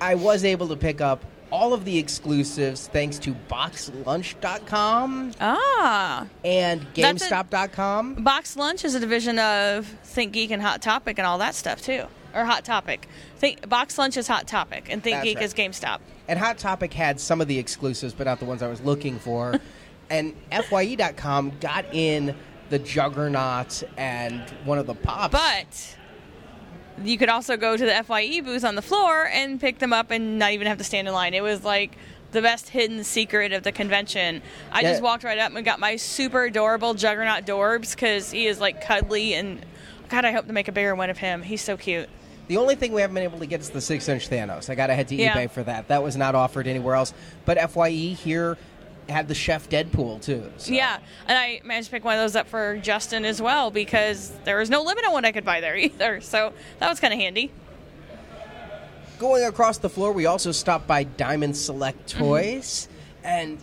[0.00, 6.26] I was able to pick up all of the exclusives thanks to BoxLunch.com Ah.
[6.44, 8.14] and That's a- GameStop.com.
[8.22, 11.80] Box Lunch is a division of Think Geek and Hot Topic and all that stuff
[11.82, 12.04] too.
[12.34, 13.08] Or Hot Topic.
[13.38, 15.44] Think Box Lunch is Hot Topic and Think That's Geek right.
[15.44, 15.98] is GameStop.
[16.28, 19.18] And Hot Topic had some of the exclusives, but not the ones I was looking
[19.18, 19.56] for.
[20.10, 22.36] and FYE.com got in
[22.70, 25.32] the Juggernaut and one of the pops.
[25.32, 25.96] But
[27.04, 30.10] you could also go to the FYE booth on the floor and pick them up
[30.10, 31.34] and not even have to stand in line.
[31.34, 31.96] It was like
[32.32, 34.42] the best hidden secret of the convention.
[34.70, 34.90] I Yeah.
[34.90, 38.80] just walked right up and got my super adorable Juggernaut Dorbz because he is like
[38.84, 39.64] cuddly and
[40.08, 41.42] God, I hope to make a bigger one of him.
[41.42, 42.08] He's so cute.
[42.48, 44.68] The only thing we haven't been able to get is the six inch Thanos.
[44.68, 45.34] I got to head to Yeah.
[45.36, 45.86] eBay for that.
[45.86, 47.14] That was not offered anywhere else.
[47.44, 48.58] But FYE here
[49.10, 50.50] had the Chef Deadpool too.
[50.56, 53.70] so- Yeah, and I managed to pick one of those up for Justin as well
[53.70, 56.20] because there was no limit on what I could buy there either.
[56.20, 57.50] So that was kind of handy.
[59.18, 62.18] Going across the floor, we also stopped by Diamond Select Mm-hmm.
[62.24, 62.88] Toys,
[63.22, 63.58] and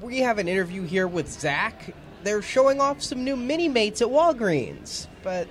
[0.00, 1.94] we have an interview here with Zach.
[2.22, 5.48] They're showing off some new mini mates at Walgreens, but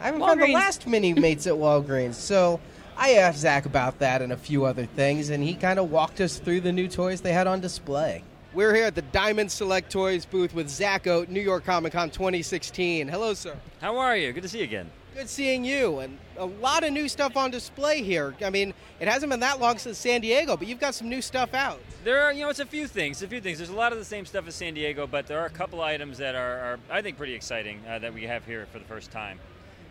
[0.00, 2.14] I haven't found the last mini mates at Walgreens.
[2.14, 2.58] So
[2.96, 6.20] I asked Zach about that and a few other things, and he kind of walked
[6.22, 8.22] us through the new toys they had on display.
[8.56, 12.08] We're here at the Diamond Select Toys booth with Zach Oat, New York Comic Con
[12.08, 13.06] 2016.
[13.06, 13.54] Hello, sir.
[13.82, 14.32] How are you?
[14.32, 14.90] Good to see you again.
[15.14, 18.34] Good seeing you, and a lot of new stuff on display here.
[18.42, 21.20] I mean, it hasn't been that long since San Diego, but you've got some new
[21.20, 21.80] stuff out.
[22.02, 23.20] There are, you know, it's a few things.
[23.20, 23.58] A few things.
[23.58, 25.82] There's a lot of the same stuff as San Diego, but there are a couple
[25.82, 28.86] items that are, are I think, pretty exciting uh, that we have here for the
[28.86, 29.38] first time.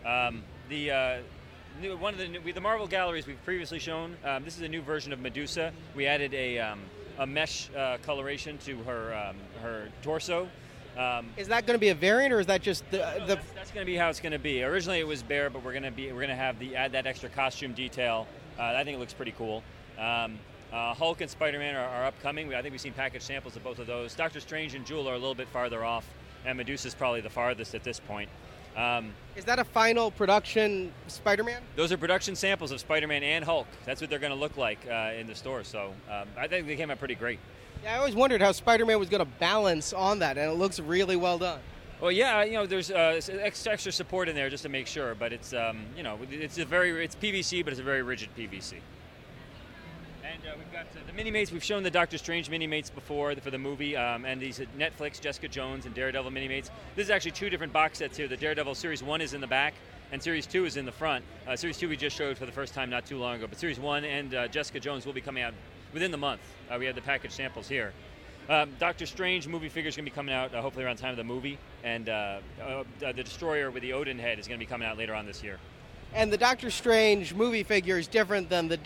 [0.04, 1.18] Um, the uh,
[1.80, 4.16] new, one of the new, the Marvel galleries we've previously shown.
[4.24, 5.72] Um, this is a new version of Medusa.
[5.94, 6.80] We added a um,
[7.18, 10.48] a mesh uh, coloration to her um, her torso.
[10.96, 13.50] Um, Is that going to be a variant, or is that just the, the that's,
[13.54, 14.62] that's going to be how it's going to be.
[14.62, 16.92] Originally, it was bare, but we're going to be we're going to have the add
[16.92, 18.26] that extra costume detail.
[18.58, 19.62] Uh, I think it looks pretty cool.
[19.98, 20.38] Um,
[20.72, 22.52] uh, Hulk and Spider-Man are, are upcoming.
[22.54, 24.14] I think we've seen package samples of both of those.
[24.14, 26.08] Doctor Strange and Jewel are a little bit farther off,
[26.44, 28.30] and Medusa's probably the farthest at this point.
[28.76, 31.62] Um, is that a final production Spider-Man?
[31.76, 33.66] those are production samples of Spider-Man and Hulk.
[33.84, 35.64] That's what they're going to look like uh, in the store.
[35.64, 37.38] So um, I think they came out pretty great.
[37.82, 40.78] Yeah, I always wondered how Spider-Man was going to balance on that, and it looks
[40.80, 41.60] really well done.
[42.00, 45.14] Well, yeah, you know, there's uh, extra, extra support in there just to make sure,
[45.14, 48.28] but it's um, you know, it's a very it's PVC, but it's a very rigid
[48.36, 48.74] PVC.
[50.36, 51.50] And uh, we've got uh, the mini mates.
[51.50, 55.20] We've shown the Doctor Strange mini mates before for the movie, um, and these Netflix
[55.20, 56.70] Jessica Jones and Daredevil mini mates.
[56.94, 58.28] This is actually two different box sets here.
[58.28, 59.74] The Daredevil series one is in the back,
[60.12, 61.24] and series two is in the front.
[61.46, 63.58] Uh, series two we just showed for the first time not too long ago, but
[63.58, 65.54] series one and uh, Jessica Jones will be coming out
[65.94, 66.42] within the month.
[66.70, 67.92] Uh, we have the package samples here.
[68.50, 71.10] Um, Doctor Strange movie figure is going to be coming out uh, hopefully around time
[71.10, 72.38] of the movie, and uh,
[73.00, 75.42] the Destroyer with the Odin head is going to be coming out later on this
[75.42, 75.58] year.
[76.14, 78.76] And the Doctor Strange movie figure is different than the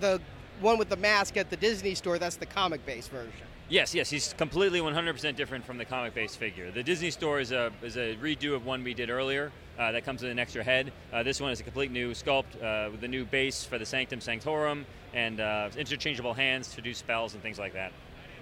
[0.00, 0.20] the
[0.60, 2.18] one with the mask at the Disney store.
[2.18, 3.32] That's the comic-based version.
[3.70, 6.70] Yes, yes, he's completely 100% different from the comic-based figure.
[6.70, 10.04] The Disney store is a is a redo of one we did earlier uh, that
[10.04, 10.90] comes with an extra head.
[11.12, 13.84] Uh, this one is a complete new sculpt uh, with a new base for the
[13.84, 17.92] Sanctum Sanctorum and uh, interchangeable hands to do spells and things like that.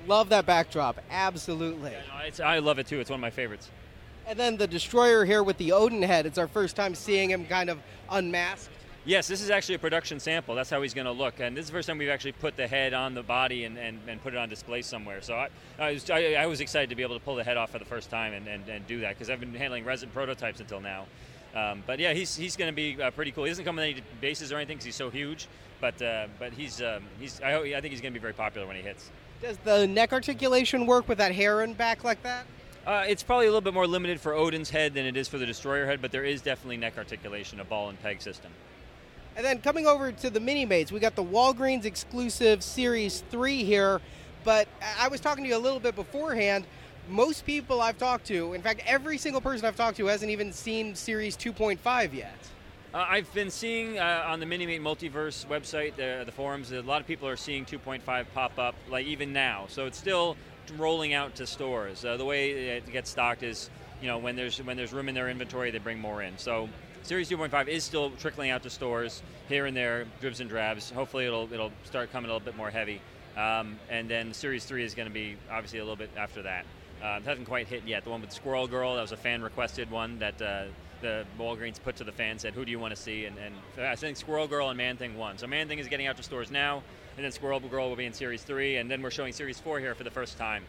[0.06, 1.94] Love that backdrop, absolutely.
[1.94, 3.00] Uh, It's, I love it too.
[3.00, 3.70] It's one of my favorites.
[4.28, 6.26] And then the Destroyer here with the Odin head.
[6.26, 7.78] It's our first time seeing him kind of
[8.10, 8.70] unmasked.
[9.06, 10.56] Yes, this is actually a production sample.
[10.56, 11.38] That's how he's going to look.
[11.38, 13.78] And this is the first time we've actually put the head on the body and,
[13.78, 15.22] and, and put it on display somewhere.
[15.22, 17.56] So I, I, was, I, I was excited to be able to pull the head
[17.56, 20.10] off for the first time and, and, and do that because I've been handling resin
[20.12, 21.06] prototypes until now.
[21.54, 23.44] Um, but yeah, he's, he's going to be uh, pretty cool.
[23.44, 25.46] He doesn't come with any bases or anything because he's so huge.
[25.80, 28.32] But uh, but he's um, he's I, hope, I think he's going to be very
[28.32, 29.10] popular when he hits.
[29.42, 32.46] Does the neck articulation work with that hair and back like that?
[32.86, 35.36] Uh, it's probably a little bit more limited for Odin's head than it is for
[35.36, 38.50] the Destroyer head, but there is definitely neck articulation, a ball and peg system.
[39.36, 43.64] And then coming over to the mini mates, we got the Walgreens exclusive Series 3
[43.64, 44.00] here.
[44.44, 44.66] But
[44.98, 46.66] I was talking to you a little bit beforehand.
[47.08, 50.52] Most people I've talked to, in fact, every single person I've talked to hasn't even
[50.52, 52.34] seen Series 2.5 yet.
[52.94, 57.02] Uh, I've been seeing uh, on the Minimate Multiverse website, the, the forums, a lot
[57.02, 59.66] of people are seeing 2.5 pop up, like even now.
[59.68, 60.36] So it's still
[60.78, 62.04] rolling out to stores.
[62.04, 63.68] Uh, the way it gets stocked is,
[64.00, 66.38] you know, when there's when there's room in their inventory, they bring more in.
[66.38, 66.68] So
[67.06, 70.90] Series 2.5 is still trickling out to stores here and there, dribs and drabs.
[70.90, 73.00] Hopefully, it'll it'll start coming a little bit more heavy.
[73.36, 76.66] Um, and then Series 3 is going to be obviously a little bit after that.
[77.00, 78.02] Uh, it hasn't quite hit yet.
[78.02, 80.64] The one with Squirrel Girl, that was a fan requested one that uh,
[81.00, 83.26] the Walgreens put to the fans, said, Who do you want to see?
[83.26, 83.54] And, and
[83.86, 85.38] I think Squirrel Girl and Man Thing won.
[85.38, 86.82] So Man Thing is getting out to stores now,
[87.16, 89.78] and then Squirrel Girl will be in Series 3, and then we're showing Series 4
[89.78, 90.64] here for the first time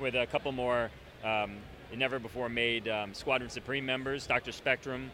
[0.00, 0.90] with a couple more
[1.22, 1.56] um,
[1.94, 4.52] never before made um, Squadron Supreme members, Dr.
[4.52, 5.10] Spectrum,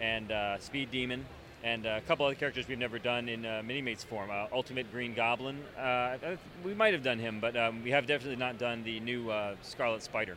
[0.00, 1.24] and uh, Speed Demon,
[1.62, 4.30] and uh, a couple other characters we've never done in uh, Minimates form.
[4.30, 8.06] Uh, Ultimate Green Goblin, uh, I- we might have done him, but um, we have
[8.06, 10.36] definitely not done the new uh, Scarlet Spider.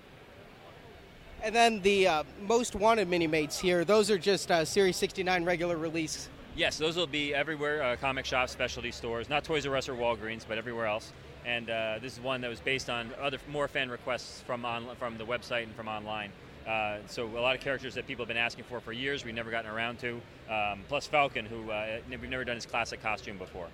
[1.41, 5.43] And then the uh, most wanted mini mates here, those are just uh, Series 69
[5.43, 6.30] regular release.
[6.56, 9.95] Yes, those will be everywhere uh, comic shops, specialty stores, not Toys R Us or
[9.95, 11.12] Walgreens, but everywhere else.
[11.45, 14.95] And uh, this is one that was based on other more fan requests from on,
[14.97, 16.32] from the website and from online.
[16.67, 19.36] Uh, so a lot of characters that people have been asking for for years, we've
[19.36, 20.21] never gotten around to.
[20.49, 23.67] Um, plus Falcon, who uh, we've never done his classic costume before.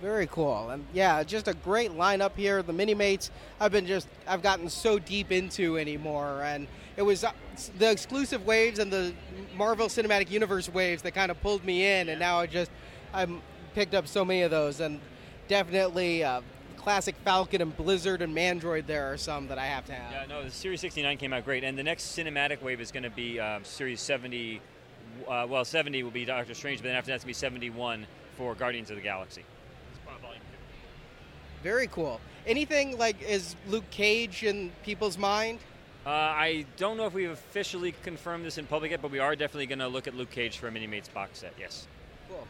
[0.00, 0.70] Very cool.
[0.70, 2.62] And yeah, just a great lineup here.
[2.62, 7.32] The Minimates I've been just I've gotten so deep into anymore and it was uh,
[7.78, 9.12] the exclusive waves and the
[9.54, 12.70] Marvel Cinematic Universe waves that kind of pulled me in and now I just
[13.12, 13.30] I've
[13.74, 15.00] picked up so many of those and
[15.48, 16.40] definitely uh,
[16.80, 20.12] classic Falcon and Blizzard and Mandroid there are some that I have to have.
[20.12, 23.02] Yeah, no, the Series 69 came out great, and the next cinematic wave is going
[23.02, 24.60] to be um, Series 70.
[25.28, 28.06] Uh, well, 70 will be Doctor Strange, but then after that's going to be 71
[28.36, 29.44] for Guardians of the Galaxy.
[31.62, 32.20] Very cool.
[32.46, 35.58] Anything like is Luke Cage in people's mind?
[36.06, 39.36] Uh, I don't know if we've officially confirmed this in public yet, but we are
[39.36, 41.52] definitely going to look at Luke Cage for a Minimates box set.
[41.58, 41.86] Yes.
[42.28, 42.46] Cool.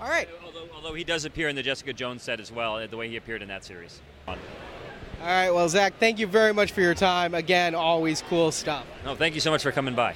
[0.00, 0.28] All right.
[0.44, 3.08] Although, although he does appear in the Jessica Jones set as well, uh, the way
[3.08, 4.00] he appeared in that series.
[4.26, 4.36] All
[5.22, 5.50] right.
[5.50, 7.34] Well, Zach, thank you very much for your time.
[7.34, 8.86] Again, always cool stuff.
[9.04, 10.14] No, thank you so much for coming by.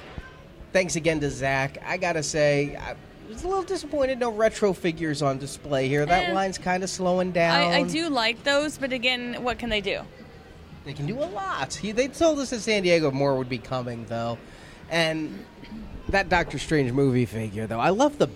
[0.73, 1.77] Thanks again to Zach.
[1.85, 2.95] I gotta say, I
[3.29, 6.05] was a little disappointed no retro figures on display here.
[6.05, 6.33] That Eh.
[6.33, 7.61] line's kind of slowing down.
[7.61, 10.01] I, I do like those, but again, what can they do?
[10.83, 11.73] They can do a lot.
[11.73, 14.37] He, they told us in San Diego more would be coming, though.
[14.89, 15.45] And
[16.09, 18.27] that Doctor Strange movie figure, though, I love the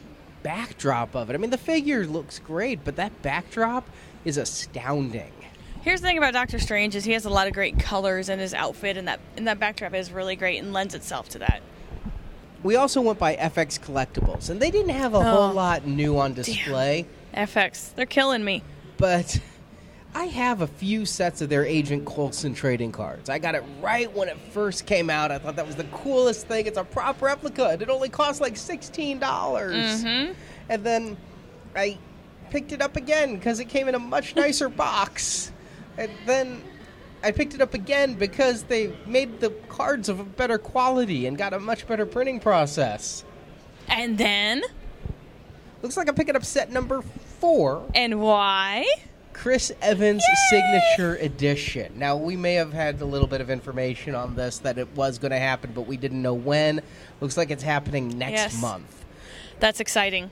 [0.44, 1.34] backdrop of it.
[1.34, 3.90] I mean, the figure looks great, but that backdrop
[4.26, 5.32] is astounding.
[5.82, 8.38] Here's the thing about Doctor Strange is he has a lot of great colors in
[8.40, 11.62] his outfit, and that and that backdrop is really great and lends itself to that.
[12.64, 16.18] We also went by FX Collectibles, and they didn't have a whole Oh, lot new
[16.20, 17.06] on display.
[17.34, 18.64] FX, they're killing me.
[18.98, 19.40] but
[20.16, 23.30] I have a few sets of their Agent Coulson trading cards.
[23.30, 25.32] I got it right when it first came out.
[25.32, 26.66] I thought that was the coolest thing.
[26.66, 30.04] It's a prop replica, it only cost like sixteen dollars.
[30.04, 30.34] Mm-hmm.
[30.70, 31.18] And then
[31.76, 31.98] I
[32.50, 35.52] picked it up again because it came in a much nicer box.
[35.98, 36.64] And then
[37.24, 41.38] I picked it up again because they made the cards of a better quality and
[41.38, 43.24] got a much better printing process.
[43.88, 44.64] And then,
[45.82, 47.86] Looks like I'm picking up set number four.
[47.96, 48.86] and why?
[49.40, 51.94] Chris Evans signature edition.
[51.98, 55.18] Now we may have had a little bit of information on this that it was
[55.18, 56.82] going to happen, but we didn't know when.
[57.22, 58.62] Looks like it's happening next Yes.
[58.62, 59.06] month.
[59.62, 60.30] That's exciting.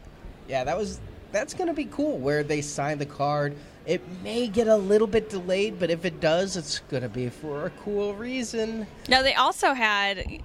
[0.50, 1.00] Yeah, that was
[1.32, 2.18] that's going to be cool.
[2.18, 6.20] Where they sign the card, it may get a little bit delayed, but if it
[6.20, 8.88] does, it's going to be for a cool reason.
[9.08, 10.42] Now they also had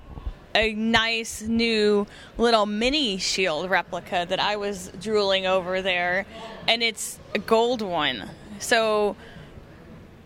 [0.54, 2.06] a nice new
[2.38, 6.26] little mini shield replica that I was drooling over there,
[6.68, 8.30] and it's a gold one.
[8.62, 9.16] So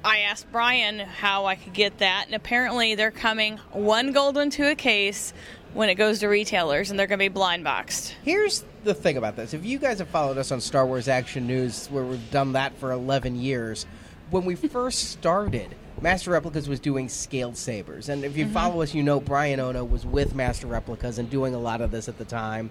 [0.05, 4.51] I asked Brian how I could get that, and apparently they're coming one gold one
[4.51, 5.33] to a case
[5.73, 8.15] when it goes to retailers, and they're going to be blind boxed.
[8.23, 9.53] Here's the thing about this.
[9.53, 12.77] If you guys have followed us on Star Wars Action News, where we've done that
[12.79, 13.87] for 11 years,
[14.31, 18.09] when we first started, Master Replicas was doing scaled sabers.
[18.11, 18.55] And if you mm-hmm.
[18.55, 21.91] follow us, you know Brian Ono was with Master Replicas and doing a lot of
[21.91, 22.71] this at the time.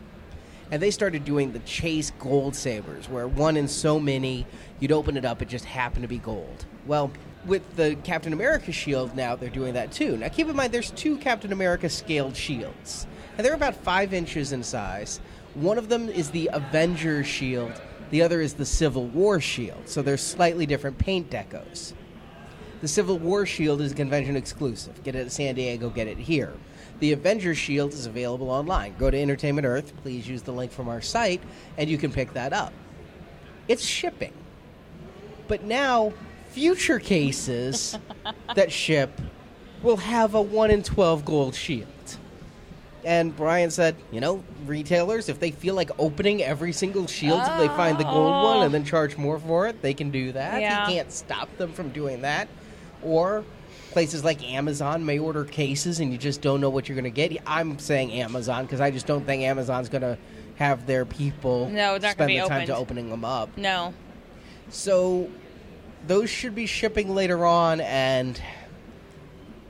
[0.72, 4.48] And they started doing the Chase Gold Sabers, where one in so many,
[4.80, 6.66] you'd open it up, it just happened to be gold.
[6.86, 7.12] Well,
[7.46, 10.18] with the Captain America shield now, they're doing that too.
[10.18, 13.08] Now, keep in mind, there's two Captain America scaled shields,
[13.38, 15.20] and they're about five inches in size.
[15.54, 17.74] One of them is the Avengers shield,
[18.12, 21.94] the other is the Civil War shield, so they're slightly different paint decos.
[22.82, 25.02] The Civil War Shield is convention exclusive.
[25.04, 26.54] Get it at San Diego, get it here.
[27.00, 28.96] The Avengers Shield is available online.
[29.00, 31.42] Go to Entertainment Earth, please use the link from our site,
[31.78, 32.74] and you can pick that up.
[33.68, 34.34] It's shipping.
[35.48, 36.14] But now,
[36.50, 37.98] future cases
[38.56, 39.20] that ship
[39.84, 41.88] will have a 1 in 12 gold shield.
[43.04, 47.58] And Brian said, you know, retailers, if they feel like opening every single shield if
[47.60, 50.60] they find the gold one and then charge more for it, they can do that.
[50.60, 50.88] Yeah.
[50.88, 52.48] He can't stop them from doing that.
[53.04, 53.44] Or
[53.92, 57.12] places like Amazon may order cases and you just don't know what you're going to
[57.12, 57.38] get.
[57.46, 60.18] I'm saying Amazon because I just don't think Amazon's going to
[60.56, 62.82] have their people No, spend the time to opened.
[62.82, 63.56] opening them up.
[63.56, 63.94] No.
[64.70, 65.30] So
[66.08, 68.40] those should be shipping later on and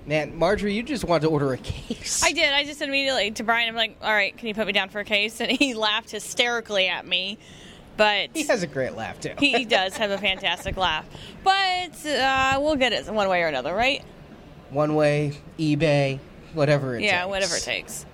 [0.05, 2.23] man, Marjorie, you just want to order a case.
[2.23, 2.51] I did.
[2.53, 4.99] I just immediately to Brian, I'm like, all right, can you put me down for
[4.99, 5.39] a case?
[5.45, 7.37] And he laughed hysterically at me.
[7.97, 9.33] But He has a great laugh too.
[9.39, 11.05] he does have a fantastic laugh.
[11.43, 14.03] But uh, we'll get it one way or another, right?
[14.71, 16.19] one way, eBay,
[16.53, 17.29] whatever it yeah, takes.
[17.29, 18.05] whatever it takes.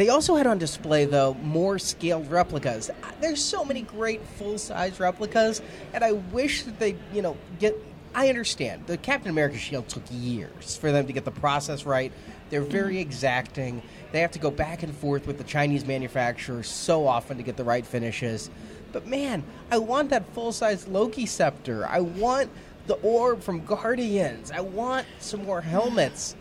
[0.00, 2.90] They also had on display, though, more scaled replicas.
[3.20, 5.60] There's so many great full size replicas,
[5.92, 7.76] and I wish that they, you know, get.
[8.14, 8.86] I understand.
[8.86, 12.14] The Captain America shield took years for them to get the process right.
[12.48, 13.00] They're very mm-hmm.
[13.02, 13.82] exacting.
[14.10, 17.58] They have to go back and forth with the Chinese manufacturers so often to get
[17.58, 18.48] the right finishes.
[18.92, 21.86] But man, I want that full size Loki scepter.
[21.86, 22.48] I want
[22.86, 24.50] the orb from Guardians.
[24.50, 26.36] I want some more helmets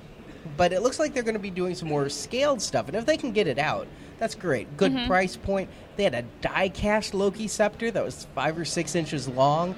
[0.58, 2.88] but it looks like they're going to be doing some more scaled stuff.
[2.88, 3.88] And if they can get it out,
[4.18, 4.76] that's great.
[4.78, 5.70] Good price point.
[5.96, 9.76] They had a die cast Loki scepter that was five or six inches long,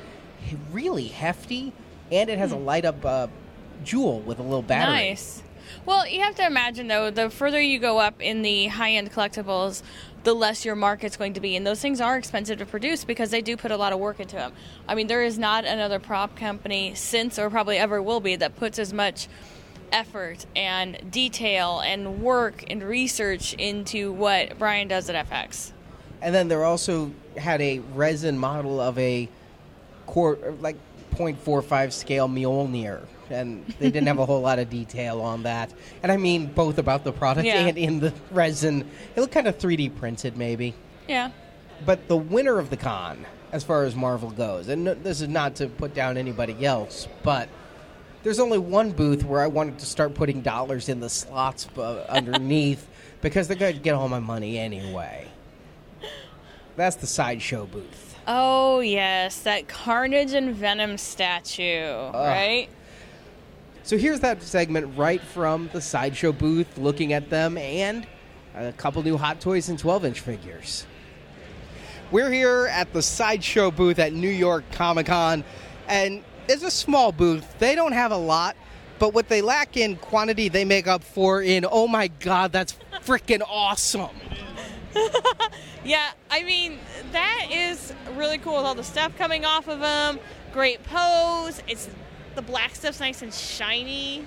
[0.72, 1.74] really hefty,
[2.12, 3.28] and it has a light up uh,
[3.84, 5.10] jewel with a little battery.
[5.10, 5.44] Nice.
[5.86, 9.12] Well, you have to imagine though, the further you go up in the high end
[9.12, 9.84] collectibles,
[10.24, 11.56] the less your market's going to be.
[11.56, 14.20] And those things are expensive to produce because they do put a lot of work
[14.20, 14.54] into them.
[14.88, 18.58] I mean, there is not another prop company since or probably ever will be that
[18.58, 19.28] puts as much
[19.92, 25.72] effort and detail and work and research into what Brian does at FX.
[26.22, 29.28] And then there also had a resin model of a
[30.06, 30.76] quarter, like
[31.16, 33.02] 0.45 scale Mjolnir.
[33.30, 35.72] And they didn't have a whole lot of detail on that.
[36.04, 37.60] And I mean both about the product Yeah.
[37.66, 38.90] and in the resin.
[39.16, 40.74] It looked kind of 3D printed, maybe.
[41.08, 41.32] Yeah.
[41.86, 45.56] But the winner of the con, as far as Marvel goes, and this is not
[45.56, 47.48] to put down anybody else, but
[48.24, 52.06] there's only one booth where I wanted to start putting dollars in the slots uh,
[52.10, 52.88] underneath
[53.22, 55.28] because they're going to get all my money anyway.
[56.76, 58.16] That's the sideshow booth.
[58.28, 62.70] Oh, yes, that Carnage and Venom statue, right?
[63.84, 68.06] So here's that segment right from the sideshow booth, looking at them and
[68.56, 70.86] a couple new Hot Toys and 12 inch figures.
[72.12, 75.44] We're here at the sideshow booth at New York Comic Con,
[75.88, 77.58] and it's a small booth.
[77.60, 78.56] They don't have a lot,
[79.00, 82.78] but what they lack in quantity, they make up for in oh my god, that's
[83.06, 84.10] freaking awesome.
[85.84, 86.78] Yeah, I mean,
[87.12, 90.20] that is really cool with all the stuff coming off of them.
[90.54, 91.62] Great pose.
[91.68, 91.90] It's
[92.36, 94.26] the black stuff's nice and shiny.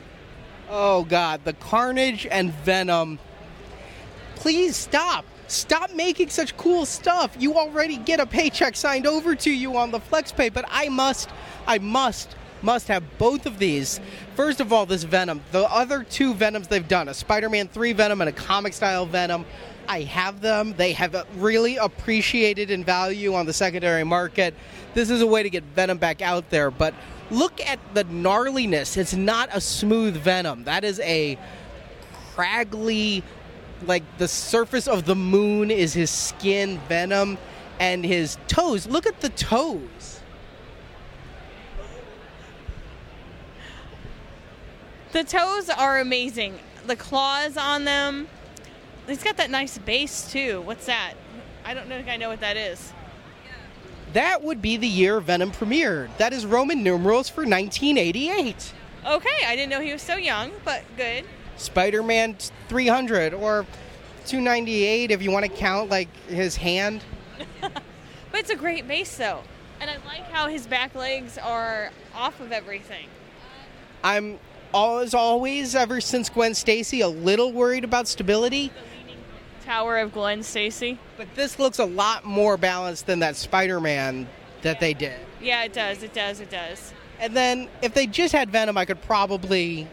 [0.69, 3.21] Oh god, the Carnage and Venom.
[4.35, 5.25] Please stop.
[5.47, 7.37] Stop making such cool stuff.
[7.39, 11.29] You already get a paycheck signed over to you on the FlexPay, but I must,
[11.67, 14.01] I must, must have both of these.
[14.37, 15.43] First of all, this Venom.
[15.53, 19.45] The other two Venoms they've done, a Spider-Man 3 Venom and a comic style Venom.
[19.87, 20.73] I have them.
[20.79, 24.55] They have really appreciated in value on the secondary market.
[24.95, 26.95] This is a way to get Venom back out there, but
[27.31, 28.97] look at the gnarliness.
[28.97, 30.65] It's not a smooth Venom.
[30.65, 31.39] That is a
[32.35, 33.23] craggly
[33.87, 37.39] like the surface of the moon is his skin venom
[37.81, 40.21] and his toes look at the toes
[45.15, 46.59] The toes are amazing.
[46.89, 48.27] The claws on them.
[49.07, 50.61] He's got that nice base too.
[50.63, 51.15] What's that?
[51.65, 52.93] I don't think I know what that is.
[54.13, 58.73] that would be the year venom premiered that is roman numerals for 1988
[59.07, 61.25] Okay, I didn't know he was so young, but good.
[61.57, 62.37] Spider-man
[62.69, 63.67] 300 or
[64.27, 67.03] 298 if you want to count like his hand
[67.61, 69.43] But it's a great base though.
[69.81, 73.07] And I like how his back legs are off of everything.
[74.03, 74.39] i'm
[74.75, 78.73] as always ever since gwen stacy a little worried about stability
[79.65, 80.99] Tower of Gwen Stacy.
[81.17, 84.27] but this looks a lot more balanced than that spider-man
[84.63, 86.03] that they did Yeah, it does.
[86.03, 86.41] It does.
[86.41, 86.93] It does.
[87.21, 89.87] And then if they just had Venom, I could probably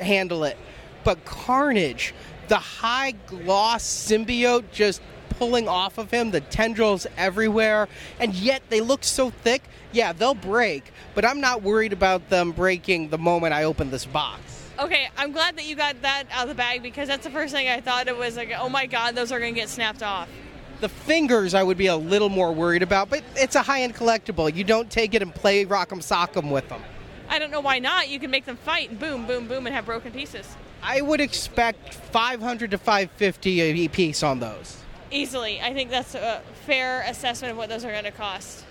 [0.00, 0.56] handle it.
[1.04, 2.14] But Carnage,
[2.48, 5.00] the high gloss symbiote just
[5.38, 7.88] pulling off of him, the tendrils everywhere,
[8.18, 9.62] and yet they look so thick.
[9.92, 14.06] Yeah, they'll break, but I'm not worried about them breaking the moment I open this
[14.06, 14.40] box.
[14.78, 17.54] Okay, I'm glad that you got that out of the bag because that's the first
[17.54, 20.02] thing I thought it was like, oh my god, those are going to get snapped
[20.02, 20.28] off.
[20.80, 23.94] The fingers I would be a little more worried about, but it's a high end
[23.94, 24.52] collectible.
[24.54, 26.82] You don't take it and play rock'em sock'em with them.
[27.28, 28.08] I don't know why not.
[28.08, 30.56] You can make them fight and boom, boom, boom and have broken pieces.
[30.84, 34.76] I would expect 500 to 550 a piece on those.
[35.10, 35.60] Easily.
[35.60, 38.64] I think that's a fair assessment of what those are going to cost.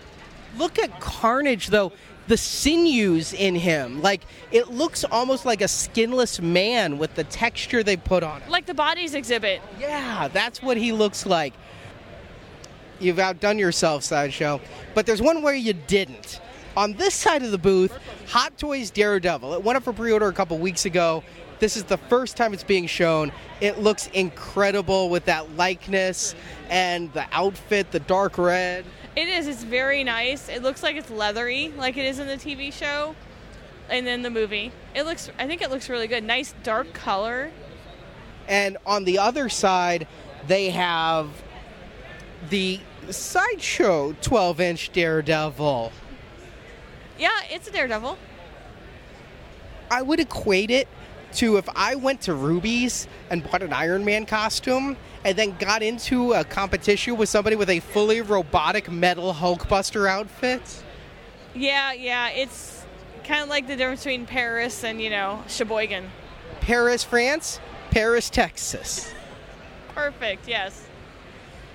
[0.57, 1.91] Look at Carnage, though.
[2.27, 4.01] The sinews in him.
[4.01, 8.49] Like, it looks almost like a skinless man with the texture they put on it.
[8.49, 9.61] Like the bodies exhibit.
[9.79, 11.53] Yeah, that's what he looks like.
[12.99, 14.61] You've outdone yourself, Sideshow.
[14.93, 16.39] But there's one where you didn't.
[16.77, 17.97] On this side of the booth,
[18.29, 19.53] Hot Toys Daredevil.
[19.53, 21.23] It went up for pre order a couple weeks ago.
[21.59, 23.31] This is the first time it's being shown.
[23.61, 26.35] It looks incredible with that likeness
[26.69, 28.85] and the outfit, the dark red.
[29.15, 29.47] It is.
[29.47, 30.49] It's very nice.
[30.49, 33.15] It looks like it's leathery, like it is in the TV show.
[33.89, 34.71] and then the movie.
[34.95, 35.29] It looks.
[35.37, 36.23] I think it looks really good.
[36.23, 37.51] Nice dark color.
[38.47, 40.07] And on the other side,
[40.47, 41.29] they have
[42.49, 42.79] the
[43.09, 45.91] sideshow 12 inch Daredevil.
[47.19, 48.17] Yeah, it's a Daredevil.
[49.91, 50.87] I would equate it
[51.35, 55.81] to if I went to Rubie's and bought an Iron Man costume and then got
[55.81, 60.83] into a competition with somebody with a fully robotic metal Hulkbuster outfit.
[61.55, 62.29] Yeah, yeah.
[62.29, 62.85] It's
[63.23, 66.09] kind of like the difference between Paris and you know Sheboygan.
[66.61, 67.59] Paris, France,
[67.91, 69.13] Paris, Texas.
[69.93, 70.47] Perfect.
[70.47, 70.87] Yes.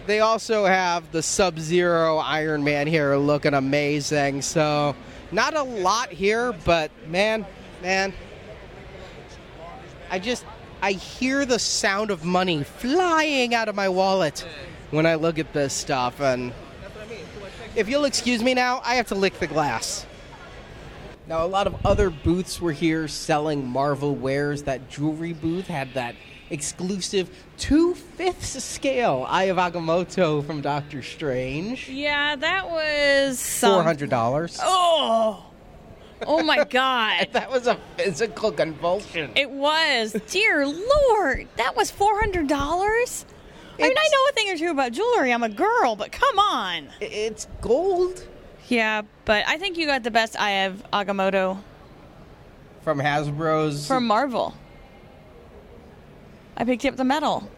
[0.07, 4.41] They also have the Sub Zero Iron Man here looking amazing.
[4.41, 4.97] So,
[5.31, 7.45] not a lot here, but man,
[7.83, 8.15] man,
[10.11, 10.45] I just
[10.83, 14.47] I hear the sound of money flying out of my wallet
[14.91, 16.21] when I look at this stuff.
[16.21, 16.53] And
[17.75, 20.07] if you'll excuse me now, I have to lick the glass.
[21.27, 24.63] Now, a lot of other booths were here selling Marvel wares.
[24.63, 26.15] That jewelry booth had that
[26.49, 27.29] exclusive
[27.59, 31.87] two fifths scale Eye of Agamotto from Doctor Strange.
[31.91, 34.59] Yeah, that was some- Four hundred dollars.
[34.63, 35.45] Oh.
[36.27, 37.29] Oh my God.
[37.33, 39.31] That was a physical convulsion.
[39.37, 40.17] It was.
[40.29, 43.25] Dear Lord, that was four hundred dollars.
[43.79, 45.33] I mean, I know a thing or two about jewelry.
[45.33, 46.89] I'm a girl, but come on.
[47.01, 48.27] It's gold
[48.69, 51.59] Yeah, but I think you got the best Eye of Agamotto
[52.83, 53.87] from Hasbro's.
[53.87, 54.55] from Marvel.
[56.57, 57.49] I picked up the medal.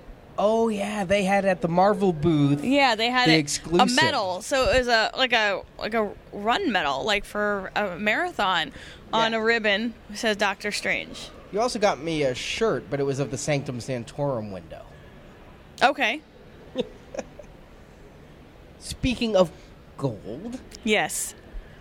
[0.42, 2.64] Oh yeah, they had at the Marvel booth.
[2.64, 3.92] Yeah, they had The it- exclusive.
[3.92, 4.40] a medal.
[4.42, 8.72] So it was a like a like a run medal, like for a marathon,
[9.12, 9.38] on Yeah.
[9.38, 9.94] a ribbon.
[10.10, 11.28] It says Doctor Strange.
[11.52, 14.82] You also got me a shirt, but it was of the Sanctum Sanctorum window.
[15.82, 16.20] Okay.
[18.78, 19.50] Speaking of
[19.98, 21.34] gold, Yes.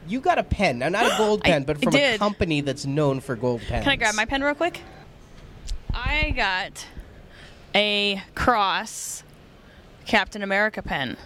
[0.08, 0.80] you got a pen.
[0.80, 3.84] Now, not a gold pen, but from a company that's known for gold pens.
[3.84, 4.82] Can I grab my pen real quick?
[5.94, 6.86] I got
[7.76, 9.24] a cross
[10.06, 11.18] Captain America pen.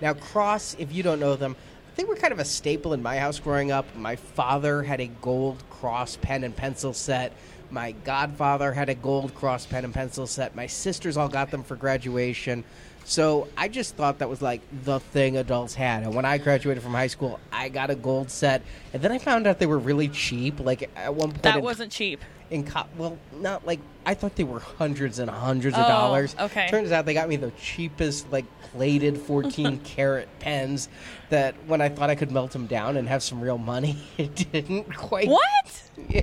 [0.00, 1.56] Now, Cross, if you don't know them,
[1.96, 3.86] they were kind of a staple in my house growing up.
[3.96, 7.32] My father had a gold Cross pen and pencil set.
[7.70, 10.54] My godfather had a gold Cross pen and pencil set.
[10.54, 12.62] My sisters all got them for graduation.
[13.04, 16.02] So I just thought that was like the thing adults had.
[16.02, 18.62] And when I graduated from high school, I got a gold set.
[18.92, 20.60] And then I found out they were really cheap.
[20.60, 22.20] Like at one point, That wasn't cheap.
[22.50, 22.66] In
[22.96, 26.36] well, not like I thought they were hundreds and hundreds of Oh, dollars.
[26.38, 26.68] okay.
[26.68, 30.88] Turns out they got me the cheapest, like plated 14 carat pens.
[31.30, 34.34] That when I thought I could melt them down and have some real money, it
[34.52, 35.28] didn't quite.
[35.28, 35.82] What?
[36.08, 36.22] Yeah.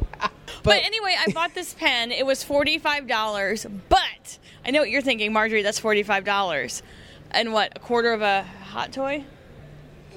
[0.63, 2.13] But, anyway, I bought this pen.
[2.13, 3.81] It was $45.
[3.89, 6.81] But I know what you're thinking, Marjorie, that's $45.
[7.31, 9.25] And what, a quarter of a hot toy?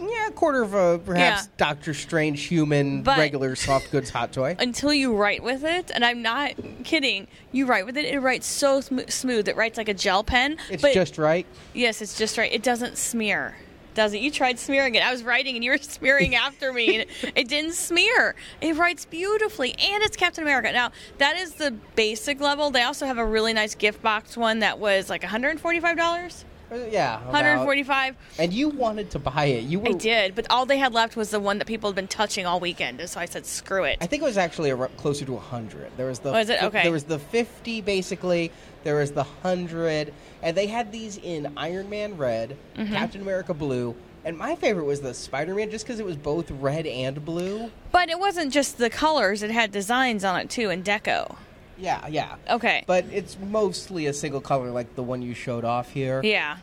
[0.00, 1.48] Yeah, a quarter of a perhaps Yeah.
[1.56, 4.56] Doctor Strange human But- regular soft goods hot toy.
[4.60, 6.52] Until you write with it, and I'm not
[6.84, 9.48] kidding, you write with it, it writes so sm- smooth.
[9.48, 10.56] It writes like a gel pen.
[10.70, 11.46] It's but just right.
[11.74, 12.52] Yes, it's just right.
[12.52, 13.56] It doesn't smear.
[13.94, 14.20] Does it?
[14.20, 15.02] You tried smearing it.
[15.02, 16.96] I was writing and you were smearing after me.
[17.00, 18.34] And it didn't smear.
[18.60, 19.72] It writes beautifully.
[19.72, 20.70] And it's Captain America.
[20.70, 22.70] Now, that is the basic level.
[22.70, 26.44] They also have a really nice gift box one that was like $145.
[26.44, 29.64] Uh, Yeah, about- 145 And you wanted to buy it.
[29.64, 29.88] You were.
[29.90, 32.46] I did, but all they had left was the one that people had been touching
[32.46, 33.00] all weekend.
[33.08, 33.98] So I said, screw it.
[34.00, 35.92] I think it was actually a, closer to 100.
[35.96, 36.62] There was the Oh, is it?
[36.62, 36.82] Okay.
[36.82, 38.50] There was the 50 basically.
[38.84, 40.12] There was the 100
[40.42, 42.92] and they had these in Iron Man red, Mm-hmm.
[42.94, 43.94] Captain America blue,
[44.24, 47.70] and my favorite was the Spider-Man just cuz it was both red and blue.
[47.92, 51.36] But it wasn't just the colors, it had designs on it too in deco.
[51.78, 52.36] Yeah, yeah.
[52.50, 52.84] Okay.
[52.86, 56.20] But it's mostly a single color like the one you showed off here.
[56.24, 56.58] yeah.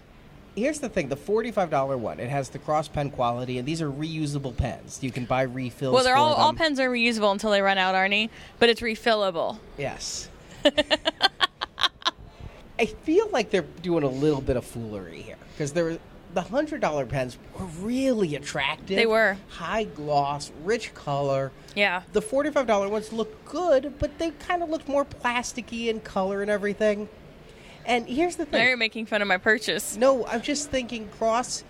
[0.56, 3.90] Here's the thing, the $45 one, it has the cross pen quality and these are
[3.90, 5.00] reusable pens.
[5.02, 7.96] You can buy refills Well, they're all, all pens are reusable until they run out,
[7.96, 9.58] Arnie, but it's refillable.
[9.80, 10.30] Yes.
[12.80, 15.98] I feel like they're doing a little bit of foolery here because there
[16.34, 18.96] the hundred dollar pens were really attractive.
[18.98, 19.38] They were.
[19.50, 21.52] high gloss, rich color.
[21.76, 22.04] Yeah.
[22.14, 26.00] The forty five dollar ones look good, but they kind of looked more plasticky in
[26.00, 27.10] color and everything.
[27.86, 28.68] And here's the Now thing.
[28.68, 29.98] you're making fun of my purchase.
[29.98, 31.64] No, I'm just thinking Cross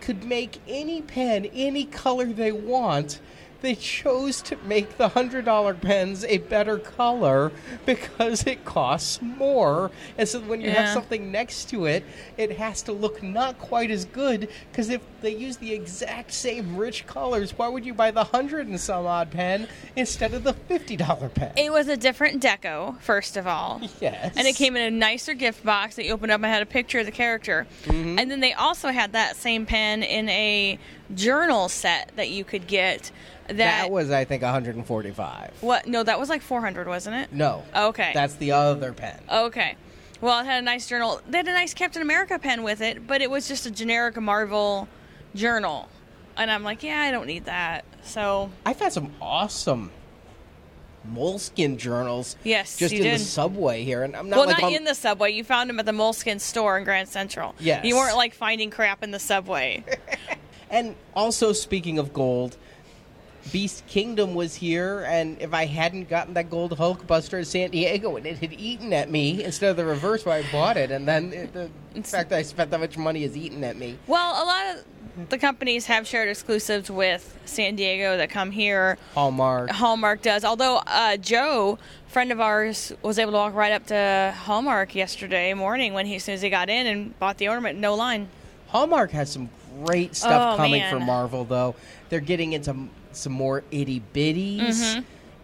[0.00, 3.20] could make any pen any color they want.
[3.60, 7.50] They chose to make the hundred dollar pens a better color
[7.86, 9.90] because it costs more.
[10.16, 12.04] And so when you have something next to it,
[12.36, 14.48] it has to look not quite as good.
[14.70, 18.68] Because if they use the exact same rich colors, why would you buy the hundred
[18.68, 21.52] and some odd pen instead of the fifty dollar pen?
[21.56, 23.80] It was a different deco, first of all.
[24.00, 24.34] yes.
[24.36, 26.66] And it came in a nicer gift box that you opened up and had a
[26.66, 27.66] picture of the character.
[27.84, 28.18] Mm-hmm.
[28.20, 30.78] And then they also had that same pen in a
[31.14, 33.10] journal set that you could get.
[33.48, 35.52] That, That was, I think, 145.
[35.62, 35.86] what?
[35.86, 37.32] No, that was like 400, wasn't it?
[37.32, 37.64] No.
[37.74, 38.10] Okay.
[38.14, 39.18] That's the other pen.
[39.30, 39.76] Okay.
[40.20, 41.20] Well, it had a nice journal.
[41.28, 44.20] They had a nice Captain America pen with it, but it was just a generic
[44.20, 44.88] Marvel
[45.34, 45.88] journal.
[46.36, 47.84] And I'm like, yeah, I don't need that.
[48.02, 49.90] So, I've had some awesome
[51.12, 52.36] Moleskine journals.
[52.44, 55.32] Yes, just in the subway here, and I'm not well, like not in the subway.
[55.32, 57.54] You found them at the Moleskine store in Grand Central.
[57.58, 57.84] Yes.
[57.84, 59.84] You weren't like finding crap in the subway.
[60.70, 62.58] And also, speaking of gold,
[63.52, 68.16] Beast Kingdom was here, and if I hadn't gotten that gold Hulkbuster in San Diego
[68.16, 71.06] and it had eaten at me instead of the reverse where I bought it, and
[71.06, 71.70] then it, the
[72.02, 73.98] fact that I spent that much money is eaten at me.
[74.06, 78.96] well, a lot of the companies have shared exclusives with San Diego that come here.
[79.14, 79.70] Hallmark.
[79.70, 80.44] Hallmark does.
[80.44, 85.54] Although uh, Joe, friend of ours, was able to walk right up to Hallmark yesterday
[85.54, 88.28] morning when he, as soon as he got in and bought the ornament, no line.
[88.68, 89.48] Hallmark has some
[89.84, 90.92] great stuff Oh, coming man.
[90.92, 91.74] for Marvel, though.
[92.10, 94.60] They're getting into some more itty bitties.
[94.80, 95.00] Mm-hmm.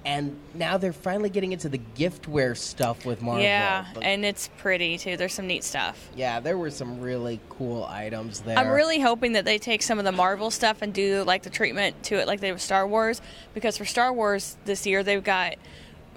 [0.06, 3.42] And now they're finally getting into the giftware stuff with Marvel.
[3.42, 5.16] Yeah, But- and it's pretty too.
[5.16, 6.10] There's some neat stuff.
[6.14, 8.58] yeah, there were some really cool items there.
[8.58, 11.48] I'm really hoping that they take some of the Marvel stuff and do like the
[11.48, 13.22] treatment to it like they did with Star Wars
[13.54, 15.54] because for Star Wars this year they've got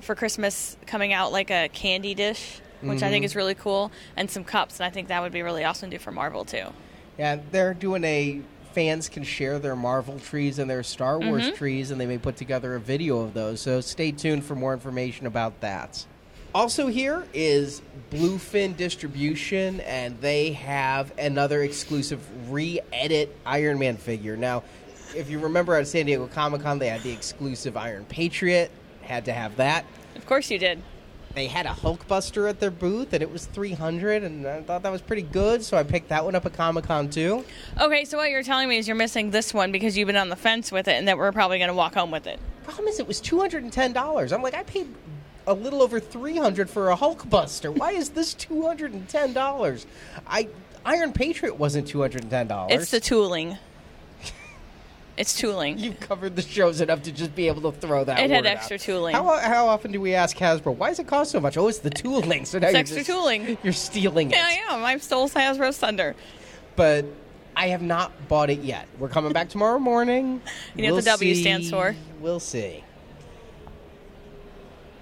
[0.01, 4.29] for Christmas coming out like a candy dish which I think is really cool and
[4.29, 6.65] some cups and I think that would be really awesome to do for Marvel too.
[7.17, 8.41] Yeah, they're doing a
[8.77, 11.55] fans can share their Marvel trees and their Star Wars Mm-hmm.
[11.55, 13.59] trees, and they may put together a video of those.
[13.59, 16.05] So stay tuned for more information about that.
[16.53, 22.19] Also, here is Bluefin Distribution, and they have another exclusive
[22.51, 24.37] re edit Iron Man figure.
[24.37, 24.61] Now,
[25.15, 28.69] if you remember at San Diego Comic Con, they had the exclusive Iron Patriot,
[29.01, 29.85] had to have that.
[30.15, 30.83] Of course you did.
[31.37, 34.91] They had a Hulkbuster at their booth, and it was 300 and I thought that
[34.91, 37.45] was pretty good, so I picked that one up at Comic Con too.
[37.79, 40.29] Okay, so what you're telling me is you're missing this one because you've been on
[40.29, 42.39] the fence with it and that we're probably going to walk home with it.
[42.63, 44.33] Problem is, it was two hundred and ten dollars.
[44.33, 44.87] I'm like, I paid
[45.45, 47.69] a little over three hundred for a Hulkbuster.
[47.69, 49.85] Why is this two hundred and ten dollars?
[50.25, 50.47] I
[50.87, 52.81] Iron Patriot wasn't two hundred and ten dollars.
[52.81, 53.59] It's the tooling.
[55.17, 55.79] It's tooling.
[55.79, 58.19] You've covered the shows enough to just be able to throw that.
[58.19, 58.23] Out.
[58.23, 58.57] It had word out.
[58.57, 59.15] extra tooling.
[59.15, 61.57] How, how often do we ask Hasbro why does it cost so much?
[61.57, 62.45] Oh, it's the tooling.
[62.45, 63.57] So now It's you're extra just- tooling.
[63.63, 64.35] You're stealing it.
[64.35, 64.85] Yeah, I am.
[64.85, 66.15] I've stole Hasbro's thunder.
[66.75, 67.05] but
[67.55, 68.87] I have not bought it yet.
[68.99, 70.41] We're coming back tomorrow morning.
[70.75, 71.95] You know what the W stands for?
[72.21, 72.83] We'll see.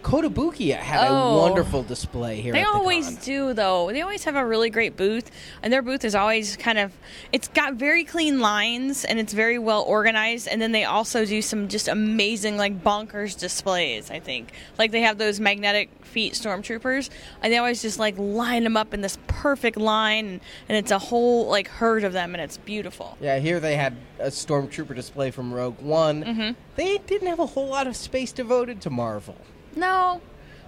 [0.05, 1.13] Kotobukiya had Oh.
[1.15, 2.53] a wonderful display here.
[2.53, 3.91] They at the always do, though.
[3.91, 5.31] They always have a really great booth,
[5.63, 6.93] and their booth is always kind of.
[7.33, 10.47] It's got very clean lines, and it's very well organized.
[10.47, 14.11] And then they also do some just amazing, like bonkers displays.
[14.11, 17.09] I think, like they have those magnetic feet stormtroopers,
[17.41, 20.91] and they always just like line them up in this perfect line, and, and it's
[20.91, 23.17] a whole like herd of them, and it's beautiful.
[23.19, 26.23] Yeah, here they had a stormtrooper display from Rogue One.
[26.23, 26.51] Mm-hmm.
[26.75, 29.35] They didn't have a whole lot of space devoted to Marvel.
[29.75, 30.21] No.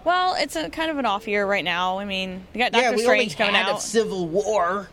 [0.03, 1.99] Well, it's a kind of an off year right now.
[1.99, 3.79] I mean, you got Doctor yeah, we Strange only coming had out.
[3.79, 4.89] a Civil War.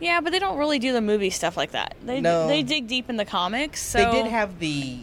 [0.00, 1.96] Yeah, but they don't really do the movie stuff like that.
[2.04, 2.46] They No.
[2.46, 3.80] they dig deep in the comics.
[3.82, 4.98] So They did have the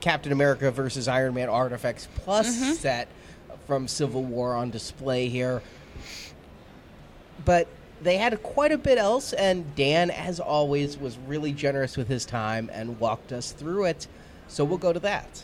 [0.00, 2.72] Captain America versus Iron Man Artifacts Plus Mm-hmm.
[2.74, 3.08] set
[3.66, 5.62] from Civil War on display here.
[7.44, 7.66] But
[8.02, 12.24] they had quite a bit else, and Dan, as always, was really generous with his
[12.24, 14.06] time and walked us through it.
[14.48, 15.42] So we'll go to that.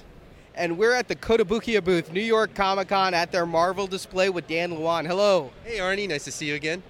[0.58, 4.48] And we're at the Kotobukiya booth, New York Comic Con, at their Marvel display with
[4.48, 5.04] Dan Luan.
[5.04, 5.52] Hello.
[5.62, 6.82] Hey Arnie, nice to see you again.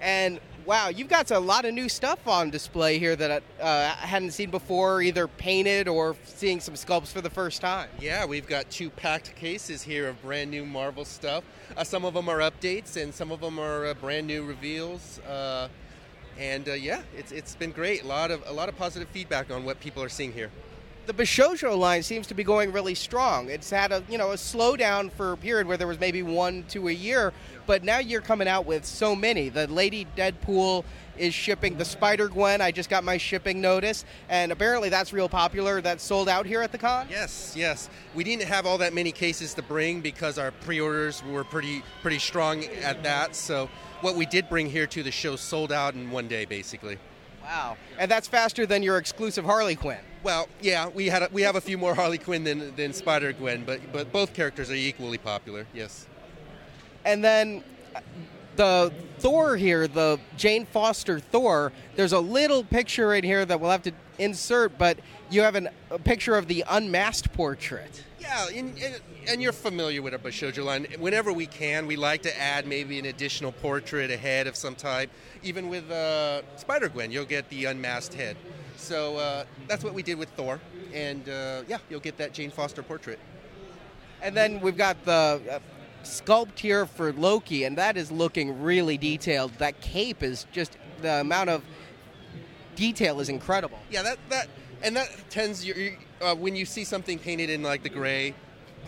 [0.00, 4.06] And wow, you've got a lot of new stuff on display here that uh, I
[4.06, 7.90] hadn't seen before, either painted or seeing some sculpts for the first time.
[8.00, 11.44] Yeah, we've got two packed cases here of brand new Marvel stuff.
[11.76, 15.18] Uh, some of them are updates, and some of them are uh, brand new reveals.
[15.28, 15.68] Uh,
[16.38, 18.02] and uh, yeah, it's it's been great.
[18.02, 20.50] A lot of a lot of positive feedback on what people are seeing here.
[21.10, 23.50] The Bishojo line seems to be going really strong.
[23.50, 26.62] It's had a you know a slowdown for a period where there was maybe one
[26.68, 27.32] to a year,
[27.66, 29.48] but now you're coming out with so many.
[29.48, 30.84] The Lady Deadpool
[31.18, 31.76] is shipping.
[31.76, 35.80] The Spider Gwen, I just got my shipping notice, and apparently that's real popular.
[35.80, 37.08] That's sold out here at the con.
[37.10, 37.90] Yes, yes.
[38.14, 42.20] We didn't have all that many cases to bring because our pre-orders were pretty pretty
[42.20, 43.34] strong at that.
[43.34, 43.68] So
[44.00, 46.98] what we did bring here to the show sold out in one day, basically.
[47.42, 49.98] Wow, and that's faster than your exclusive Harley Quinn.
[50.22, 53.32] Well, yeah, we had a, we have a few more Harley Quinn than than Spider
[53.32, 55.66] Gwen, but but both characters are equally popular.
[55.72, 56.06] Yes.
[57.04, 57.64] And then
[58.56, 63.70] the Thor here, the Jane Foster Thor, there's a little picture right here that we'll
[63.70, 64.98] have to insert, but
[65.30, 68.04] you have an, a picture of the unmasked portrait.
[68.20, 70.86] Yeah, and, and, and you're familiar with our Bishojo line.
[70.98, 74.74] Whenever we can, we like to add maybe an additional portrait, a head of some
[74.74, 75.10] type.
[75.42, 78.36] Even with uh, Spider Gwen, you'll get the unmasked head.
[78.80, 80.58] So uh, that's what we did with Thor,
[80.92, 83.18] and uh, yeah, you'll get that Jane Foster portrait.
[84.22, 85.58] And then we've got the uh,
[86.02, 89.52] sculpt here for Loki, and that is looking really detailed.
[89.58, 91.62] That cape is just the amount of
[92.74, 93.78] detail is incredible.
[93.90, 94.48] Yeah, that that
[94.82, 95.76] and that tends your,
[96.22, 98.34] uh, when you see something painted in like the gray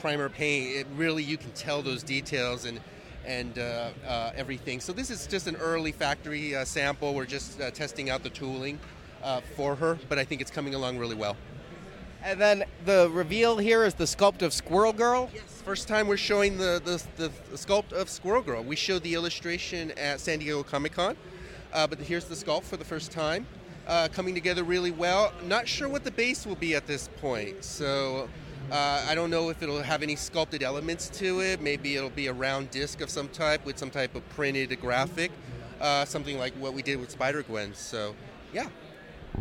[0.01, 2.80] primer paint, it really you can tell those details and
[3.24, 4.80] and uh, uh, everything.
[4.80, 7.14] So this is just an early factory uh, sample.
[7.14, 8.80] We're just uh, testing out the tooling
[9.22, 11.36] uh, for her, but I think it's coming along really well.
[12.24, 15.28] And then the reveal here is the sculpt of Squirrel Girl.
[15.64, 18.62] First time we're showing the, the, the, the sculpt of Squirrel Girl.
[18.62, 21.16] We showed the illustration at San Diego Comic Con,
[21.72, 23.46] uh, but here's the sculpt for the first time.
[23.88, 25.32] Uh, coming together really well.
[25.44, 28.28] Not sure what the base will be at this point, so
[28.70, 31.60] uh, I don't know if it'll have any sculpted elements to it.
[31.60, 35.32] Maybe it'll be a round disc of some type with some type of printed graphic,
[35.80, 37.74] uh, something like what we did with Spider Gwen.
[37.74, 38.14] So,
[38.52, 38.68] yeah,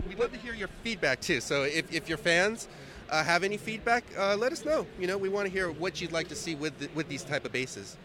[0.08, 1.42] we'd love to hear your feedback too.
[1.42, 2.68] So if, if your fans
[3.10, 4.86] uh, have any feedback, uh, let us know.
[5.00, 7.24] You know, we want to hear what you'd like to see with the, with these
[7.24, 7.98] type of bases.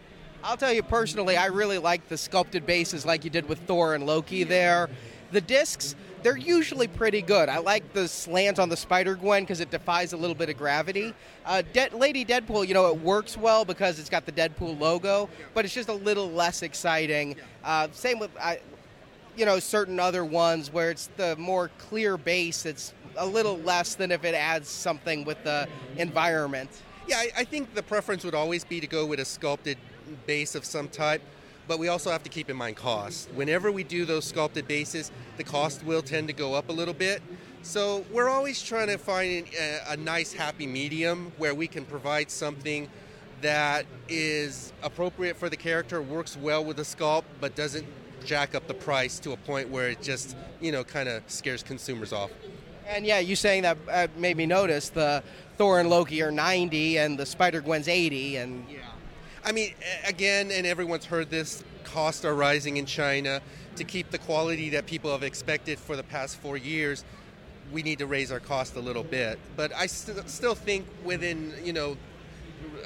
[0.43, 3.95] I'll tell you personally, I really like the sculpted bases like you did with Thor
[3.95, 4.89] and Loki there.
[5.31, 7.49] The discs, they're usually pretty good.
[7.49, 10.57] I like the slant on the Spider Gwen because it defies a little bit of
[10.57, 11.13] gravity.
[11.45, 15.27] Uh, De- Lady Deadpool, you know, it works well because it's got the Deadpool logo,
[15.53, 17.35] but it's just a little less exciting.
[17.63, 18.59] Uh, same with, I,
[19.37, 22.65] you know, certain other ones where it's the more clear base.
[22.65, 26.69] It's a little less than if it adds something with the environment.
[27.07, 29.77] Yeah, I, think the preference would always be to go with a sculpted
[30.25, 31.21] base of some type,
[31.67, 33.29] but we also have to keep in mind cost.
[33.33, 36.93] Whenever we do those sculpted bases, the cost will tend to go up a little
[36.93, 37.21] bit.
[37.61, 42.29] So we're always trying to find a, a nice happy medium where we can provide
[42.29, 42.89] something
[43.41, 47.85] that is appropriate for the character, works well with the sculpt, but doesn't
[48.27, 51.63] jack up the price to a point where it just, you know, kind of scares
[51.63, 52.29] consumers off.
[52.85, 55.23] And yeah, you saying that uh, made me notice the
[55.57, 58.37] Thor and Loki are 90 and the Spider Gwen's 80.
[58.37, 58.79] And yeah.
[59.43, 59.73] I mean,
[60.05, 63.41] again, and everyone's heard this costs are rising in China.
[63.77, 67.05] To keep the quality that people have expected for the past four years,
[67.71, 69.39] we need to raise our cost a little bit.
[69.55, 71.95] But I st- still think within, you know,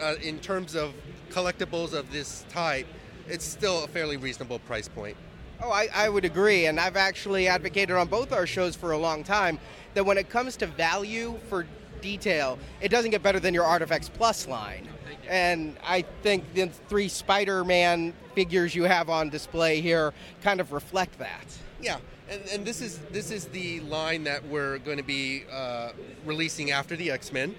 [0.01, 0.93] uh, in terms of
[1.29, 2.87] collectibles of this type,
[3.27, 5.17] it's still a fairly reasonable price point.
[5.63, 6.65] Oh, I, I would agree.
[6.65, 9.59] And I've actually advocated on both our shows for a long time
[9.93, 11.67] that when it comes to value for
[12.01, 14.87] detail, it doesn't get better than your Artifacts Plus line.
[15.29, 20.71] And I think the three Spider Man figures you have on display here kind of
[20.71, 21.45] reflect that.
[21.81, 21.97] Yeah,
[22.29, 25.91] and, and this is this is the line that we're going to be uh,
[26.25, 27.55] releasing after the X Men,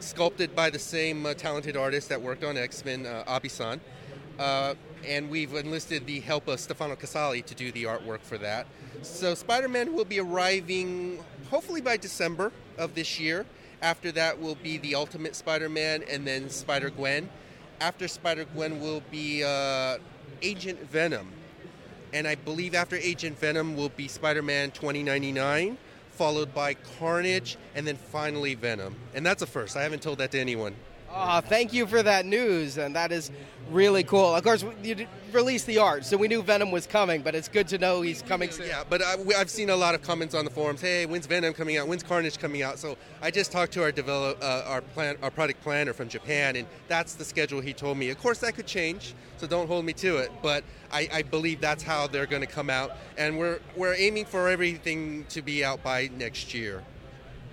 [0.00, 3.80] sculpted by the same uh, talented artist that worked on X Men, uh, Abisan.
[5.06, 8.66] And we've enlisted the help of Stefano Caselli to do the artwork for that.
[9.02, 13.44] So Spider Man will be arriving hopefully by December of this year.
[13.82, 17.28] After that will be the Ultimate Spider Man and then Spider Gwen.
[17.80, 19.98] After Spider Gwen will be uh,
[20.42, 21.28] Agent Venom.
[22.12, 25.76] And I believe after Agent Venom will be Spider Man 2099,
[26.12, 28.94] followed by Carnage, and then finally Venom.
[29.14, 29.76] And that's a first.
[29.76, 30.76] I haven't told that to anyone.
[31.16, 33.30] Oh, thank you for that news, and that is
[33.70, 34.34] really cool.
[34.34, 37.68] Of course, you released the art, so we knew Venom was coming, but it's good
[37.68, 38.66] to know he's coming soon.
[38.66, 40.80] Yeah, but I, we- I've seen a lot of comments on the forums.
[40.80, 41.86] Hey, when's Venom coming out?
[41.86, 42.80] When's Carnage coming out?
[42.80, 46.56] So I just talked to our develop, uh, our plan, our product planner from Japan,
[46.56, 48.10] and that's the schedule he told me.
[48.10, 50.32] Of course, that could change, so don't hold me to it.
[50.42, 54.24] But I, I believe that's how they're going to come out, and we're we're aiming
[54.24, 56.82] for everything to be out by next year.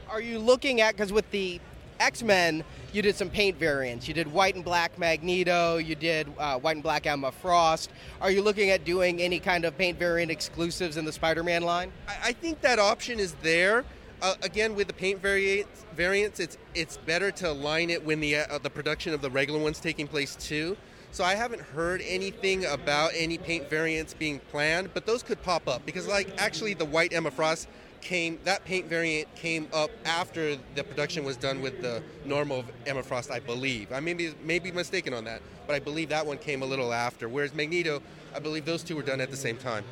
[0.09, 1.61] Are you looking at because with the
[1.99, 2.63] X Men,
[2.93, 4.07] you did some paint variants.
[4.07, 5.77] You did white and black Magneto.
[5.77, 7.91] You did uh, white and black Emma Frost.
[8.19, 11.91] Are you looking at doing any kind of paint variant exclusives in the Spider-Man line?
[12.23, 13.85] I, think that option is there.
[14.21, 18.37] Uh, again, with the paint variants, variants, it's it's better to align it when the
[18.37, 20.77] uh, the production of the regular ones taking place too.
[21.13, 25.67] So I haven't heard anything about any paint variants being planned, but those could pop
[25.67, 27.67] up because, like, actually, the white Emma Frost
[28.01, 33.03] came that paint variant came up after the production was done with the normal Emma
[33.03, 33.91] Frost, I believe.
[33.91, 36.65] I may be, may be mistaken on that, but I believe that one came a
[36.65, 37.29] little after.
[37.29, 38.01] Whereas Magneto,
[38.35, 39.83] I believe those two were done at the same time.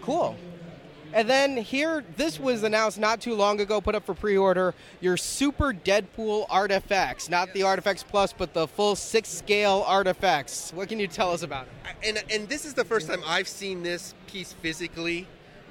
[0.00, 0.36] Cool.
[1.14, 4.74] And then here, this was announced not too long ago, put up for pre order
[5.00, 7.28] your Super Deadpool Artifacts.
[7.28, 10.72] Not the Artifacts Plus, but the full six scale artifacts.
[10.72, 11.92] What can you tell us about it?
[12.02, 15.26] and and this is the first time I've seen this piece physically.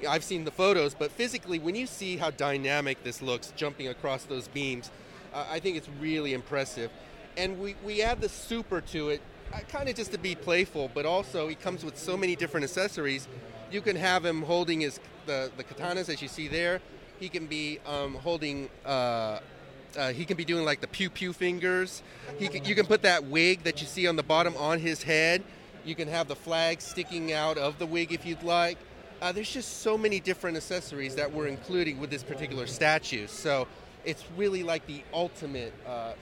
[0.06, 4.24] I've seen the photos, but physically, when you see how dynamic this looks, jumping across
[4.24, 4.90] those beams,
[5.32, 6.90] uh, I think it's really impressive.
[7.36, 9.22] And we, we add the super to it,
[9.52, 12.64] uh, kind of just to be playful, but also he comes with so many different
[12.64, 13.28] accessories.
[13.70, 16.80] You can have him holding his the, the katanas as you see there.
[17.18, 18.68] He can be um, holding.
[18.84, 19.38] Uh,
[19.96, 22.02] uh, he can be doing like the pew pew fingers.
[22.38, 25.02] He can, you can put that wig that you see on the bottom on his
[25.02, 25.42] head.
[25.84, 28.78] You can have the flag sticking out of the wig if you'd like.
[29.22, 33.28] Uh, there's just so many different accessories that we're including with this particular statue.
[33.28, 33.68] So
[34.04, 36.14] it's really like the ultimate uh,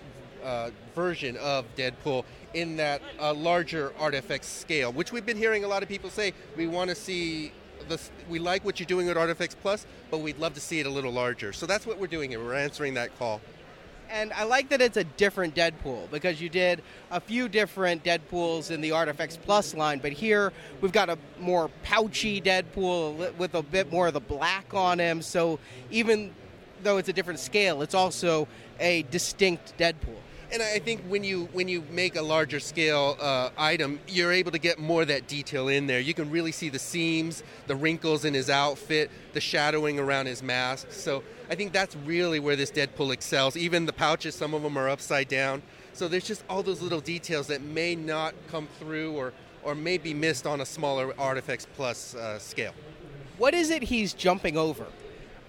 [0.44, 5.68] uh, version of Deadpool in that uh, larger artifact scale, which we've been hearing a
[5.68, 7.52] lot of people say we want to see.
[7.88, 7.98] The,
[8.28, 10.90] we like what you're doing at Artifacts Plus, but we'd love to see it a
[10.90, 11.54] little larger.
[11.54, 12.44] So that's what we're doing here.
[12.44, 13.40] We're answering that call.
[14.12, 16.82] And I like that it's a different Deadpool because you did
[17.12, 21.70] a few different Deadpools in the Artifacts Plus line, but here we've got a more
[21.84, 25.22] pouchy Deadpool with a bit more of the black on him.
[25.22, 25.60] So
[25.92, 26.34] even
[26.82, 28.48] though it's a different scale, it's also
[28.80, 30.18] a distinct Deadpool.
[30.52, 34.50] And I think when you when you make a larger scale uh, item, you're able
[34.50, 36.00] to get more of that detail in there.
[36.00, 40.42] You can really see the seams, the wrinkles in his outfit, the shadowing around his
[40.42, 40.88] mask.
[40.90, 43.56] So I think that's really where this Deadpool excels.
[43.56, 45.62] Even the pouches, some of them are upside down.
[45.92, 49.32] So there's just all those little details that may not come through or
[49.62, 52.72] or may be missed on a smaller Artifacts Plus uh, scale.
[53.38, 54.86] What is it he's jumping over?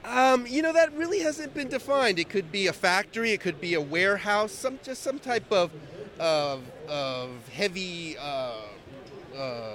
[0.03, 2.17] Um, you know that really hasn't been defined.
[2.17, 5.71] It could be a factory, it could be a warehouse, some just some type of
[6.19, 8.53] of, of heavy uh,
[9.35, 9.71] uh,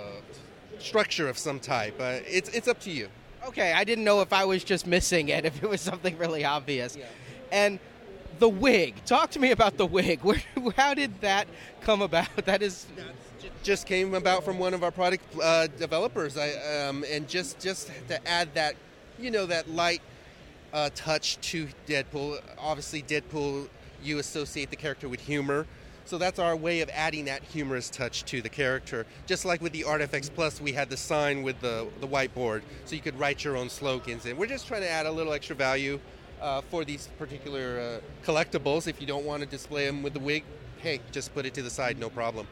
[0.78, 1.96] structure of some type.
[2.00, 3.08] Uh, it's it's up to you.
[3.46, 6.44] Okay, I didn't know if I was just missing it, if it was something really
[6.44, 6.98] obvious.
[7.52, 7.78] And
[8.38, 8.94] the wig.
[9.06, 10.20] Talk to me about the wig.
[10.22, 10.42] Where,
[10.76, 11.46] how did that
[11.80, 12.28] come about?
[12.44, 12.86] That is
[13.62, 16.36] just came about from one of our product uh, developers.
[16.36, 16.52] I
[16.86, 18.76] um, and just just to add that,
[19.18, 20.02] you know, that light
[20.76, 22.38] uh, touch to Deadpool.
[22.58, 23.68] Obviously, Deadpool,
[24.02, 25.66] you associate the character with humor.
[26.04, 29.06] So that's our way of adding that humorous touch to the character.
[29.26, 32.94] Just like with the Artifacts Plus, we had the sign with the, the whiteboard, so
[32.94, 34.26] you could write your own slogans.
[34.26, 35.98] And we're just trying to add a little extra value
[36.42, 38.86] uh, for these particular uh, collectibles.
[38.86, 40.44] If you don't want to display them with the wig,
[40.76, 42.46] hey, just put it to the side, no problem.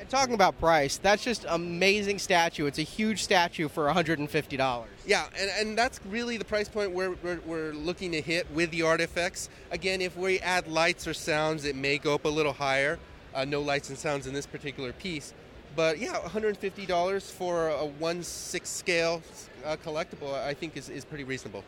[0.00, 2.64] And talking about price, that's just amazing statue.
[2.64, 4.84] It's a huge statue for $150.
[5.06, 8.70] Yeah, and, and that's really the price point we're, we're, we're looking to hit with
[8.70, 9.50] the artifacts.
[9.70, 12.98] Again, if we add lights or sounds, it may go up a little higher.
[13.34, 15.34] Uh, no lights and sounds in this particular piece.
[15.76, 19.22] But yeah, $150 for a 1 6 scale
[19.66, 21.62] uh, collectible, I think is, is pretty reasonable.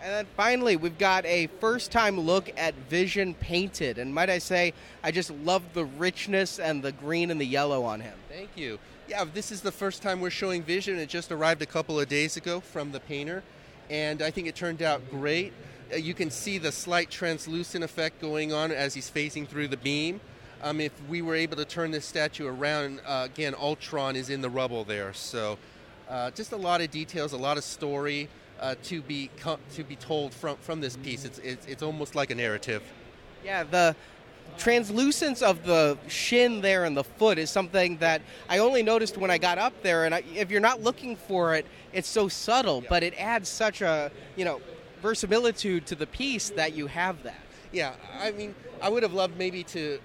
[0.00, 3.98] And then finally, we've got a first time look at Vision painted.
[3.98, 4.72] And might I say,
[5.02, 8.16] I just love the richness and the green and the yellow on him.
[8.28, 8.78] Thank you.
[9.08, 10.98] Yeah, this is the first time we're showing Vision.
[10.98, 13.42] It just arrived a couple of days ago from the painter,
[13.88, 15.52] and I think it turned out great.
[15.90, 19.78] Uh, you can see the slight translucent effect going on as he's phasing through the
[19.78, 20.20] beam.
[20.62, 24.42] Um, if we were able to turn this statue around, uh, again, Ultron is in
[24.42, 25.14] the rubble there.
[25.14, 25.56] So,
[26.08, 28.28] uh, just a lot of details, a lot of story
[28.60, 31.24] uh, to be co- to be told from from this piece.
[31.24, 32.82] It's, it's it's almost like a narrative.
[33.44, 33.94] Yeah, the
[34.56, 39.30] translucence of the shin there and the foot is something that I only noticed when
[39.30, 40.04] I got up there.
[40.04, 43.82] And I, if you're not looking for it, it's so subtle, but it adds such
[43.82, 44.60] a you know
[45.02, 47.40] verisimilitude to the piece that you have that.
[47.72, 49.98] Yeah, I mean, I would have loved maybe to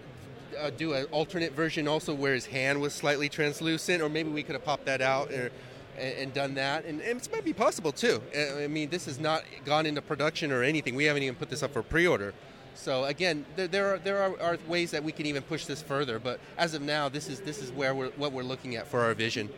[0.59, 4.43] uh, do an alternate version also where his hand was slightly translucent, or maybe we
[4.43, 5.51] could have popped that out or,
[5.97, 6.85] and, and done that.
[6.85, 8.21] And, and, it might be possible too.
[8.61, 10.95] I mean, this has not gone into production or anything.
[10.95, 12.33] We haven't even put this up for pre-order.
[12.75, 15.81] So again, there, there are there are, are, ways that we can even push this
[15.81, 16.19] further.
[16.19, 19.01] But as of now, this is this is where we're what we're looking at for
[19.01, 19.49] our vision.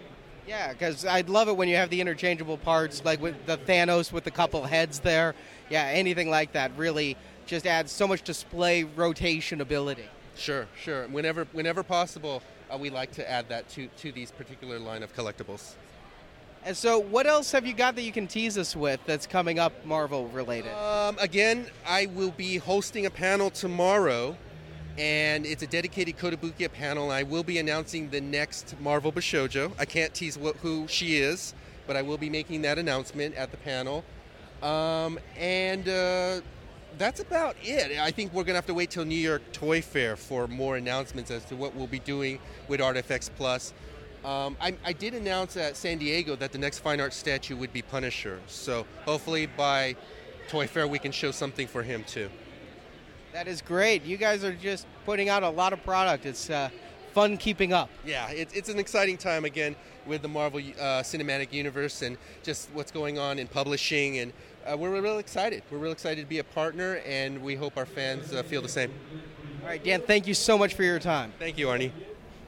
[0.47, 4.11] Yeah, because I'd love it when you have the interchangeable parts, like with the Thanos
[4.11, 5.33] with a couple heads there.
[5.69, 10.05] Yeah, anything like that really just adds so much display rotation ability.
[10.35, 11.07] Sure, sure.
[11.07, 15.15] Whenever, whenever possible, uh, we like to add that to, to these particular line of
[15.15, 15.75] collectibles.
[16.65, 19.59] And so, what else have you got that you can tease us with that's coming
[19.59, 20.73] up Marvel related?
[20.73, 24.35] Um, again, I will be hosting a panel tomorrow,
[24.97, 27.11] and it's a dedicated Kotobukiya panel.
[27.11, 29.73] I will be announcing the next Marvel Bishojo.
[29.77, 31.53] I can't tease what, who she is,
[31.85, 34.03] but I will be making that announcement at the panel.
[34.63, 36.41] Um, and uh,
[36.97, 37.99] that's about it.
[37.99, 40.77] I think we're going to have to wait till New York Toy Fair for more
[40.77, 43.71] announcements as to what we'll be doing with Artifacts Plus.
[44.25, 47.71] Um, I, I, did announce at San Diego that the next fine art statue would
[47.71, 48.39] be Punisher.
[48.47, 49.95] So hopefully by
[50.47, 52.31] Toy Fair we can show something for him too.
[53.33, 54.03] That is great.
[54.03, 56.25] You guys are just putting out a lot of product.
[56.25, 56.69] It's uh,
[57.13, 57.91] fun keeping up.
[58.03, 59.75] Yeah, it, it's an exciting time again
[60.07, 64.17] with the Marvel uh, Cinematic Universe and just what's going on in publishing.
[64.17, 64.33] And
[64.65, 65.61] uh, we're real excited.
[65.69, 68.69] We're real excited to be a partner, and we hope our fans uh, feel the
[68.69, 68.91] same.
[69.61, 71.31] All right, Dan, thank you so much for your time.
[71.37, 71.91] Thank you, Arnie.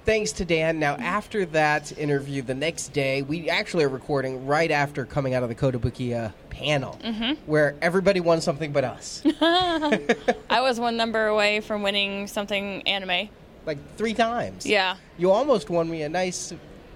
[0.08, 0.80] Thanks to Dan.
[0.80, 5.43] Now, after that interview, the next day, we actually are recording right after coming out
[5.43, 7.34] of the Kotobukiya panel, mm-hmm.
[7.45, 9.22] where everybody won something but us.
[9.41, 13.30] I was one number away from winning something anime.
[13.66, 14.66] like three times.
[14.66, 14.95] Yeah.
[15.18, 16.53] You almost won me a nice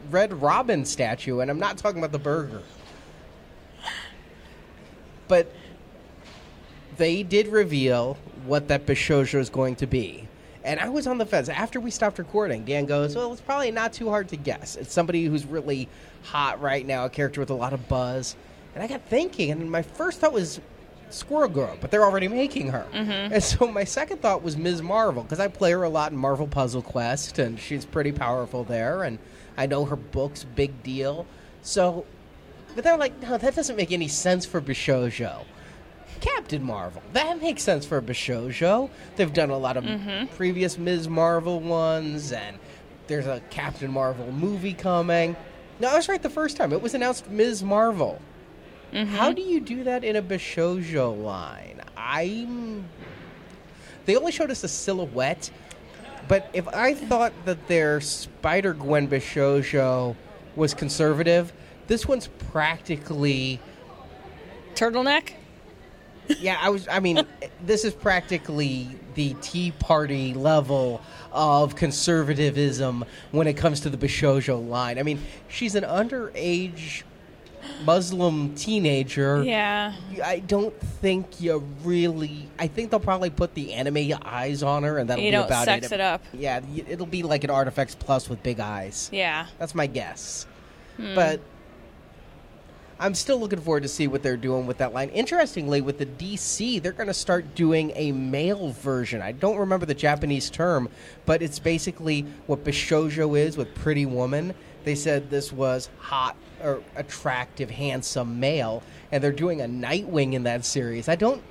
[0.10, 2.64] Red Robin statue, and I'm not talking about the burger.
[5.28, 5.54] But
[6.96, 10.30] they did reveal what that Bishojo is going to be.
[10.64, 11.50] And I was on the fence.
[11.50, 14.76] After we stopped recording, Dan goes, Well, it's probably not too hard to guess.
[14.76, 15.88] It's somebody who's really
[16.24, 18.36] hot right now, a character with a lot of buzz.
[18.76, 20.62] And I got thinking, and my first thought was
[21.10, 22.86] Squirrel Girl, but they're already making her.
[22.94, 23.34] Mm-hmm.
[23.34, 24.82] And so my second thought was Ms.
[24.82, 28.64] Marvel, because I play her a lot in Marvel Puzzle Quest, and she's pretty powerful
[28.64, 29.20] there, and
[29.58, 31.26] I know her book's big deal.
[31.62, 32.06] So,
[32.76, 35.44] but they're like, no, that doesn't make any sense for Bishojo.
[36.22, 37.02] Captain Marvel.
[37.14, 38.90] That makes sense for a Bishojo.
[39.16, 40.34] They've done a lot of mm-hmm.
[40.36, 41.10] previous Ms.
[41.10, 42.58] Marvel ones, and
[43.08, 45.36] there's a Captain Marvel movie coming.
[45.80, 46.72] No, I was right the first time.
[46.72, 47.64] It was announced Ms.
[47.64, 48.22] Marvel.
[48.94, 49.16] Mm-hmm.
[49.16, 51.82] How do you do that in a Bishojo line?
[51.98, 52.88] I'm.
[54.06, 55.50] They only showed us a silhouette,
[56.28, 60.16] but if I thought that their Spider Gwen Bishojo
[60.56, 61.54] was conservative,
[61.88, 63.60] this one's practically
[64.76, 65.34] Turtleneck?
[66.40, 66.88] Yeah, I was.
[66.88, 67.26] I mean,
[67.66, 71.02] this is practically the Tea Party level
[71.32, 75.00] of conservatism when it comes to the Bishojo line.
[75.00, 77.04] I mean, she's an underage
[77.84, 79.44] Muslim teenager.
[79.44, 79.94] Yeah.
[80.24, 82.50] I don't think you really.
[82.60, 85.66] I think they'll probably put the anime eyes on her, and that'll You be about
[85.66, 85.94] sex it.
[85.94, 86.24] it up.
[86.34, 89.10] Yeah, it'll be like an Artifacts Plus with big eyes.
[89.12, 89.48] Yeah.
[89.60, 90.48] That's my guess.
[90.98, 91.16] Hmm.
[91.16, 91.42] But
[93.02, 95.10] I'm still looking forward to see what they're doing with that line.
[95.10, 99.24] Interestingly, with the DC, they're going to start doing a male version.
[99.24, 100.88] I don't remember the Japanese term,
[101.26, 104.54] but it's basically what Bishojo is with Pretty Woman.
[104.84, 110.44] They said this was hot or attractive, handsome male, and they're doing a Nightwing in
[110.44, 111.10] that series.
[111.10, 111.42] I don't.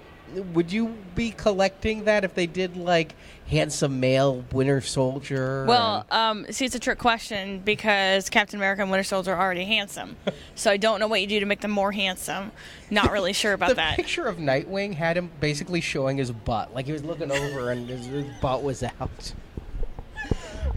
[0.55, 3.15] Would you be collecting that if they did like
[3.49, 5.65] handsome male Winter Soldier?
[5.67, 9.65] Well, um, see, it's a trick question because Captain America and Winter Soldier are already
[9.65, 10.17] handsome.
[10.55, 12.53] So I don't know what you do to make them more handsome.
[12.91, 13.97] Not really sure about the that.
[13.97, 17.89] picture of Nightwing had him basically showing his butt, like he was looking over and
[17.89, 19.33] his, his butt was out.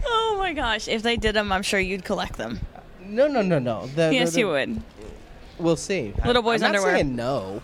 [0.06, 0.88] Oh my gosh.
[0.88, 2.60] If they did them, I'm sure you'd collect them.
[3.00, 3.86] No, no, no, no.
[3.88, 4.82] The, Yes, the, you would.
[5.58, 6.12] We'll see.
[6.26, 6.96] Little boy's I'm not underwear.
[6.96, 7.62] saying no.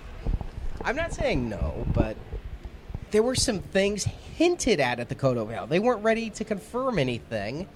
[0.85, 2.17] I'm not saying no, but
[3.11, 5.67] there were some things hinted at at the Kodo Vale.
[5.67, 7.69] They weren't ready to confirm anything,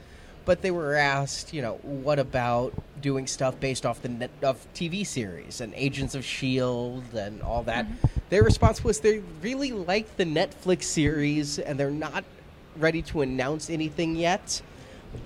[0.45, 4.67] but they were asked, you know, what about doing stuff based off the net, of
[4.75, 7.87] TV series and Agents of Shield and all that.
[7.87, 8.07] Mm-hmm.
[8.31, 12.25] Their response was they really like the Netflix series and they're not
[12.77, 14.63] ready to announce anything yet.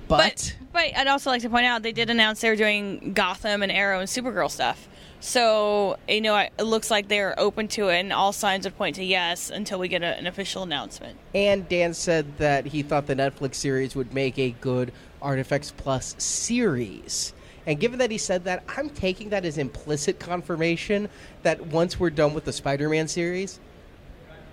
[0.08, 3.62] But, But I'd also like to point out they did announce they were doing Gotham
[3.62, 4.88] and Arrow and Supergirl stuff.
[5.20, 8.96] So you know, it looks like they're open to it, and all signs would point
[8.96, 11.18] to yes until we get a, an official announcement.
[11.34, 16.14] And Dan said that he thought the Netflix series would make a good Artifacts Plus
[16.18, 17.32] series.
[17.66, 21.08] And given that he said that, I'm taking that as implicit confirmation
[21.42, 23.60] that once we're done with the Spider Man series,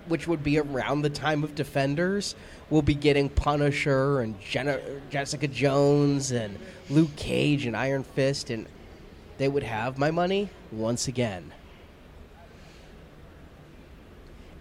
[0.08, 2.34] which would be around the time of Defenders,
[2.68, 6.58] we'll be getting Punisher and Jenna- Jessica Jones and
[6.90, 8.66] Luke Cage and Iron Fist, and
[9.38, 11.52] they would have my money once again.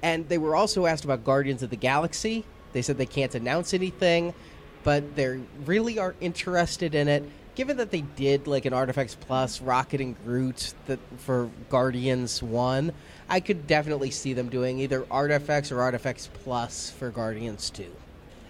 [0.01, 2.45] And they were also asked about Guardians of the Galaxy.
[2.73, 4.34] They said they can't announce anything,
[4.84, 7.23] but they really are interested in it.
[7.55, 12.91] Given that they did like an Artifacts Plus Rocket and Groot that for Guardians 1,
[13.30, 17.86] I could definitely see them doing either Artifacts or Artifacts Plus for Guardians 2.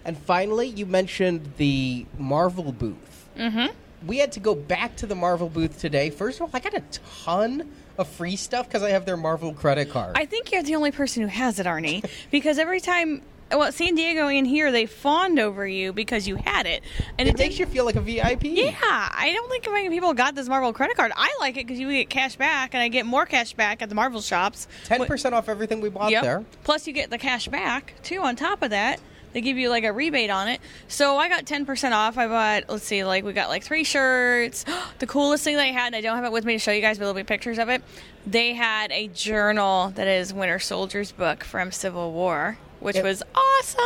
[0.04, 3.28] And finally, you mentioned the Marvel booth.
[3.36, 3.74] Mm-hmm.
[4.04, 6.10] We had to go back to the Marvel booth today.
[6.10, 6.82] First of all, I got a
[7.24, 10.16] ton of free stuff because I have their Marvel credit card.
[10.16, 13.22] I think you're the only person who has it, Arnie, because every time.
[13.48, 16.82] Well, San Diego and here they fawned over you because you had it,
[17.16, 18.42] and it it, makes you feel like a VIP.
[18.42, 21.12] Yeah, I don't think many people got this Marvel credit card.
[21.14, 23.88] I like it because you get cash back, and I get more cash back at
[23.88, 24.66] the Marvel shops.
[24.84, 26.22] Ten percent off everything we bought Yep.
[26.24, 26.44] there.
[26.64, 28.20] Plus, you get the cash back too.
[28.20, 28.98] On top of that,
[29.36, 30.62] they give you like a rebate on it.
[30.88, 32.16] So I got ten percent off.
[32.16, 34.64] I bought, let's see, like we got like three shirts.
[34.98, 36.80] the coolest thing they had, and I don't have it with me to show you
[36.80, 37.82] guys, but there'll be pictures of it.
[38.26, 42.56] They had a journal that is Winter Soldier's book from Civil War,
[42.86, 43.80] which It- was awesome.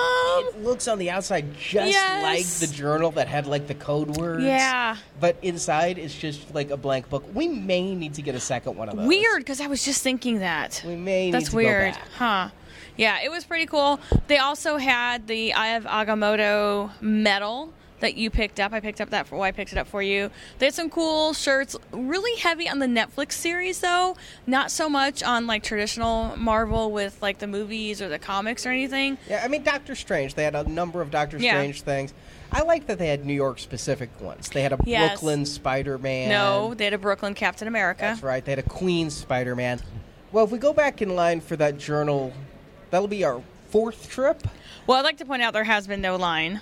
[0.49, 2.23] It looks on the outside just Yes.
[2.23, 4.45] like the journal that had like the code words.
[4.45, 4.97] Yeah.
[5.19, 7.25] But inside it's just like a blank book.
[7.33, 9.07] We may need to get a second one of those.
[9.09, 10.83] Weird, because I was just thinking that.
[10.87, 12.51] We may need That's to go weird, huh?
[12.97, 13.99] Yeah, it was pretty cool.
[14.27, 18.73] They also had the Eye of Agamotto medal that you picked up.
[18.73, 20.31] I picked up that for why I picked it up for you.
[20.59, 25.23] They had some cool shirts, really heavy on the Netflix series though, not so much
[25.23, 29.19] on like traditional Marvel with like the movies or the comics or anything.
[29.29, 30.35] Yeah, I mean Doctor Strange.
[30.35, 31.53] They had a number of Doctor Yeah.
[31.53, 32.15] Strange things.
[32.53, 34.49] I like that they had New York specific ones.
[34.49, 35.11] They had a Yes.
[35.13, 36.29] Brooklyn Spider Man.
[36.29, 38.01] No, they had a Brooklyn Captain America.
[38.03, 38.45] That's right.
[38.45, 39.81] They had a Queen Spider Man.
[40.33, 42.33] Well, if we go back in line for that journal,
[42.91, 44.43] that'll be our fourth trip.
[44.87, 46.61] Well, I'd like to point out there has been no line.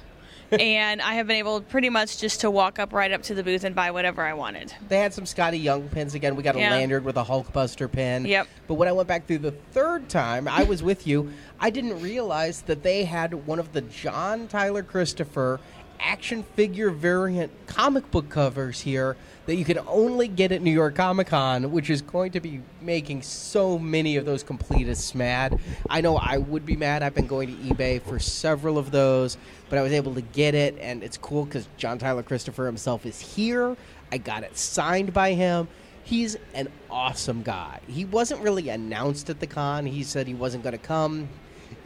[0.51, 3.43] And I have been able pretty much just to walk up right up to the
[3.43, 4.73] booth and buy whatever I wanted.
[4.89, 6.37] They had some Skottie Young pins again.
[6.37, 6.71] We got a Yeah.
[6.71, 8.25] lanyard with a Hulkbuster pin.
[8.25, 8.47] Yep.
[8.67, 11.33] But when I went back through the third time, I was with you.
[11.61, 15.61] I didn't realize that they had one of the John Tyler Christopher
[16.01, 19.17] action figure variant comic book covers here
[19.49, 22.61] that you can only get at New York Comic Con, which is going to be
[22.83, 25.59] making so many of those completists mad.
[25.89, 27.03] I know I would be mad.
[27.03, 29.39] I've been going to eBay for several of those,
[29.71, 33.07] but I was able to get it, and it's cool because John Tyler Christopher himself
[33.07, 33.75] is here.
[34.13, 35.67] I got it signed by him.
[36.05, 37.81] He's an awesome guy.
[37.87, 39.87] He wasn't really announced at the con.
[39.87, 41.27] He said he wasn't going to come,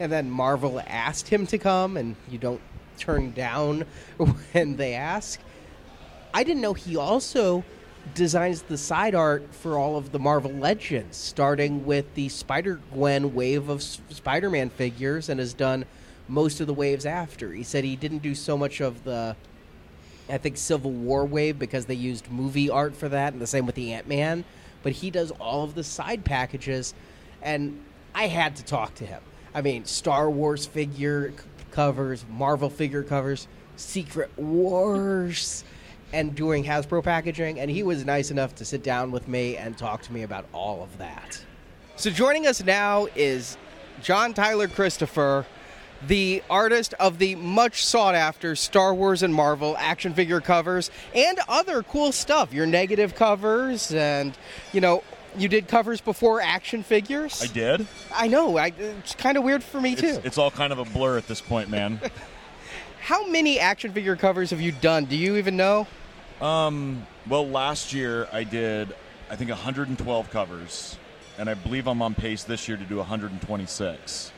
[0.01, 2.59] and then Marvel asked him to come, and you don't
[2.97, 3.85] turn down
[4.51, 5.39] when they ask.
[6.33, 7.63] I didn't know he also
[8.15, 13.33] designs the side art for all of the Marvel Legends, starting with the Spider Gwen
[13.33, 15.85] wave of Spider Man figures, and has done
[16.27, 17.51] most of the waves after.
[17.53, 19.35] He said he didn't do so much of the,
[20.27, 23.65] I think, Civil War wave because they used movie art for that, and the same
[23.65, 24.43] with the Ant Man.
[24.81, 26.93] But he does all of the side packages,
[27.41, 27.81] and
[28.15, 29.21] I had to talk to him.
[29.53, 31.37] I mean, Star Wars figure c-
[31.71, 35.63] covers, Marvel figure covers, Secret Wars,
[36.13, 37.59] and doing Hasbro packaging.
[37.59, 40.45] And he was nice enough to sit down with me and talk to me about
[40.53, 41.43] all of that.
[41.95, 43.57] So joining us now is
[44.01, 45.45] John Tyler Christopher,
[46.07, 51.39] the artist of the much sought after Star Wars and Marvel action figure covers and
[51.47, 52.53] other cool stuff.
[52.53, 54.37] Your negative covers and
[54.71, 55.03] you know
[55.37, 57.41] you did covers before action figures.
[57.41, 57.87] I did.
[58.13, 58.57] I know.
[58.57, 60.07] I, it's kind of weird for me too.
[60.07, 61.99] It's, it's all kind of a blur at this point, man.
[63.01, 65.05] How many action figure covers have you done?
[65.05, 65.87] Do you even know?
[66.43, 68.93] Um, well, last year I did,
[69.29, 70.97] I think, 112 covers,
[71.37, 74.31] and I believe I'm on pace this year to do 126.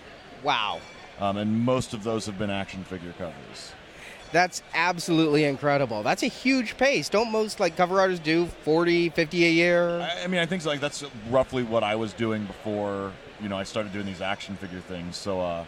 [0.43, 0.80] Wow.
[1.20, 3.72] Um, and most of those have been action figure covers.
[4.32, 6.03] That's absolutely incredible.
[6.03, 7.10] That's a huge pace.
[7.10, 10.01] Don't most like cover artists do 40, 50 a year?
[10.01, 13.49] I, I mean, I think so, like that's roughly what I was doing before you
[13.49, 15.16] know I started doing these action figure things.
[15.16, 15.66] So uh,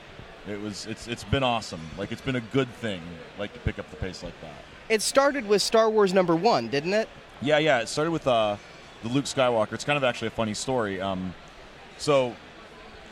[0.48, 1.82] it was it's it's been awesome.
[1.98, 3.02] Like it's been a good thing,
[3.40, 4.67] like to pick up the pace like that.
[4.90, 7.10] It started with Star Wars number 1, didn't it?
[7.42, 7.80] Yeah, yeah.
[7.80, 8.56] It started with uh,
[9.04, 9.74] the Luke Skywalker.
[9.74, 11.02] It's kind of actually a funny story.
[11.02, 11.34] Um,
[11.98, 12.36] so,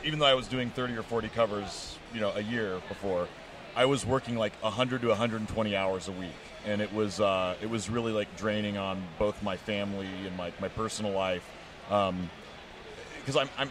[0.02, 3.28] even though I was doing 30 or 40 covers, you know, a year before,
[3.74, 6.30] I was working like 100 to 120 hours a week,
[6.64, 10.52] and it was uh, it was really like draining on both my family and my,
[10.60, 11.46] my personal life,
[11.88, 13.70] because I'm I'm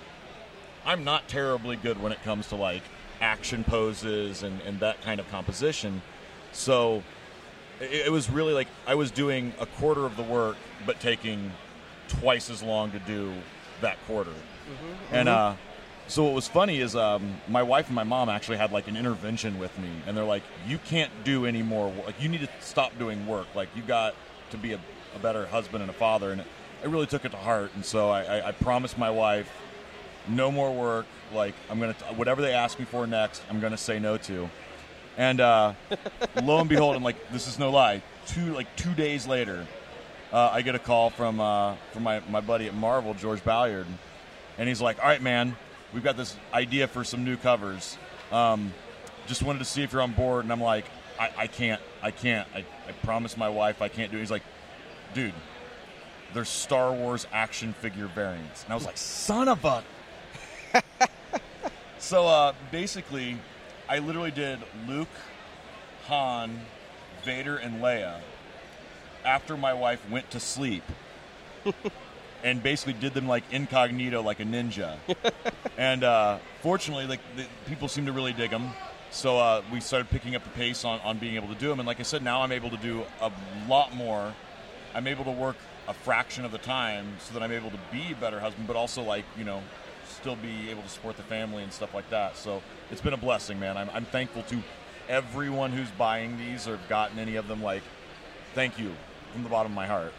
[0.85, 2.83] I'm not terribly good when it comes to like
[3.19, 6.03] action poses and, and that kind of composition.
[6.51, 7.01] So
[7.79, 11.51] it, it was really like I was doing a quarter of the work, but taking
[12.07, 13.33] twice as long to do
[13.81, 14.31] that quarter.
[15.11, 15.55] And uh,
[16.07, 18.95] so what was funny is um, my wife and my mom actually had like an
[18.95, 21.91] intervention with me, and they're like, "You can't do any more.
[22.05, 23.47] Like you need to stop doing work.
[23.55, 24.15] Like you got
[24.51, 24.79] to be a,
[25.15, 26.43] a better husband and a father." And
[26.83, 29.49] I really took it to heart, and so I, I, I promised my wife
[30.27, 31.05] no more work.
[31.33, 34.49] Like I'm gonna whatever they ask me for next, I'm gonna say no to.
[35.17, 35.73] And uh,
[36.43, 38.01] lo and behold, I'm like, this is no lie.
[38.27, 39.65] Two like two days later,
[40.31, 43.85] uh, I get a call from uh, from my, my buddy at Marvel, George Balliard,
[44.57, 45.55] and he's like, "All right, man,
[45.93, 47.97] we've got this idea for some new covers.
[48.31, 48.73] Um,
[49.27, 50.85] just wanted to see if you're on board." And I'm like,
[51.19, 52.47] "I, I can't, I can't.
[52.53, 54.21] I, I promised my wife I can't do." it.
[54.21, 54.43] He's like,
[55.13, 55.33] "Dude,
[56.33, 59.83] there's Star Wars action figure variants," and I was like, "Son of a."
[61.99, 63.37] so uh, basically,
[63.87, 65.07] I literally did Luke,
[66.07, 66.59] Han,
[67.23, 68.19] Vader, and Leia
[69.23, 70.83] after my wife went to sleep
[72.43, 74.97] and basically did them like incognito like a ninja.
[75.77, 78.69] And uh, fortunately like the, people seem to really dig them
[79.11, 81.79] so uh, we started picking up the pace on, on being able to do them
[81.79, 83.31] and like i said now i'm able to do a
[83.67, 84.33] lot more.
[84.93, 85.57] I'm able to work
[85.87, 88.75] a fraction of the time so that i'm able to be a better husband but
[88.75, 89.61] also like you know
[90.25, 93.17] still be able to support the family and stuff like that so it's been a
[93.17, 94.57] blessing man i'm, I'm thankful to
[95.07, 97.83] everyone who's buying these or gotten any of them like
[98.55, 98.91] thank you
[99.31, 100.11] from the bottom of my heart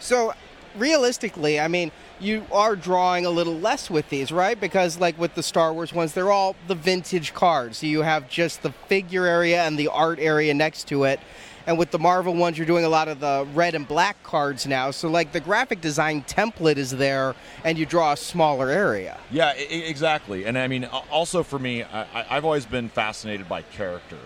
[0.00, 0.34] So,
[0.76, 4.58] realistically, I mean, you are drawing a little less with these, right?
[4.58, 7.78] Because, like with the Star Wars ones, they're all the vintage cards.
[7.78, 11.20] So you have just the figure area and the art area next to it.
[11.66, 14.66] And with the Marvel ones, you're doing a lot of the red and black cards
[14.66, 14.90] now.
[14.90, 17.34] So like the graphic design template is there,
[17.64, 19.18] and you draw a smaller area.
[19.30, 20.44] Yeah, I- exactly.
[20.46, 24.18] And I mean, also for me, I, I've always been fascinated by character.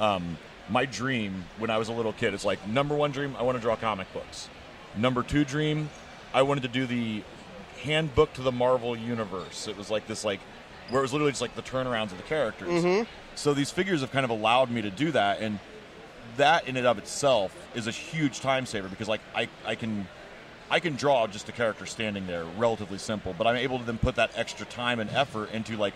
[0.00, 0.38] Um,
[0.68, 3.56] my dream when I was a little kid is like number one dream, I want
[3.58, 4.48] to draw comic books.
[4.96, 5.90] Number two dream,
[6.32, 7.22] I wanted to do the
[7.82, 9.66] handbook to the Marvel universe.
[9.68, 10.40] It was like this, like
[10.90, 13.06] where it was literally just like the turnarounds of the characters.
[13.36, 15.58] So these figures have kind of allowed me to do that, and
[16.40, 20.08] that in and of itself is a huge time saver because like I, I can
[20.70, 23.98] I can draw just a character standing there, relatively simple, but I'm able to then
[23.98, 25.94] put that extra time and effort into like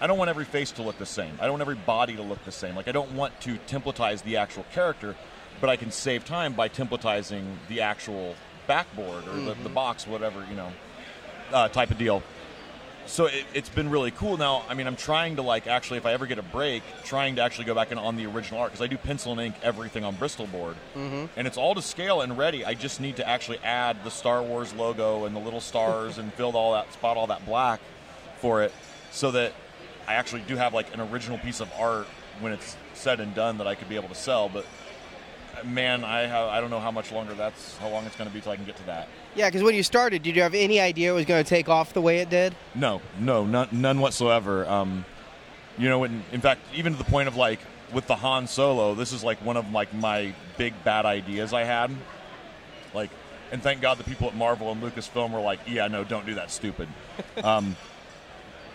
[0.00, 1.34] I don't want every face to look the same.
[1.38, 2.74] I don't want every body to look the same.
[2.74, 5.14] Like I don't want to templatize the actual character,
[5.60, 8.34] but I can save time by templatizing the actual
[8.66, 10.72] backboard or the, the box, whatever you know,
[11.52, 12.22] uh, type of deal.
[13.06, 14.36] So it, it's been really cool.
[14.36, 17.36] Now, I mean, I'm trying to like actually, if I ever get a break, trying
[17.36, 19.54] to actually go back and on the original art because I do pencil and ink
[19.62, 21.26] everything on Bristol board, mm-hmm.
[21.36, 22.64] and it's all to scale and ready.
[22.64, 26.32] I just need to actually add the Star Wars logo and the little stars and
[26.34, 27.80] fill all that spot all that black
[28.38, 28.72] for it,
[29.10, 29.52] so that
[30.06, 32.06] I actually do have like an original piece of art
[32.40, 34.48] when it's said and done that I could be able to sell.
[34.48, 34.66] But
[35.64, 38.34] man, I have, I don't know how much longer that's how long it's going to
[38.34, 39.08] be till I can get to that.
[39.34, 41.68] Yeah, because when you started, did you have any idea it was going to take
[41.68, 42.54] off the way it did?
[42.74, 44.68] No, no, none, none whatsoever.
[44.68, 45.04] Um,
[45.78, 47.60] you know, in, in fact, even to the point of like
[47.92, 51.64] with the Han Solo, this is like one of like my big bad ideas I
[51.64, 51.90] had.
[52.92, 53.10] Like,
[53.52, 56.34] and thank God the people at Marvel and Lucasfilm were like, "Yeah, no, don't do
[56.34, 56.88] that, stupid."
[57.42, 57.76] um,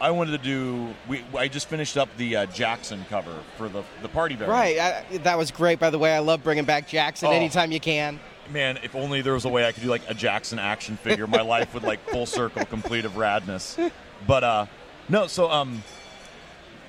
[0.01, 0.93] I wanted to do.
[1.07, 4.51] We, I just finished up the uh, Jackson cover for the the party variant.
[4.53, 4.77] Right.
[5.11, 6.13] I, that was great, by the way.
[6.13, 7.31] I love bringing back Jackson Oh.
[7.31, 8.19] anytime you can.
[8.51, 11.25] Man, if only there was a way I could do like a Jackson action figure,
[11.27, 13.91] my life would like full circle, complete of radness.
[14.27, 14.65] But uh,
[15.09, 15.81] no, so um,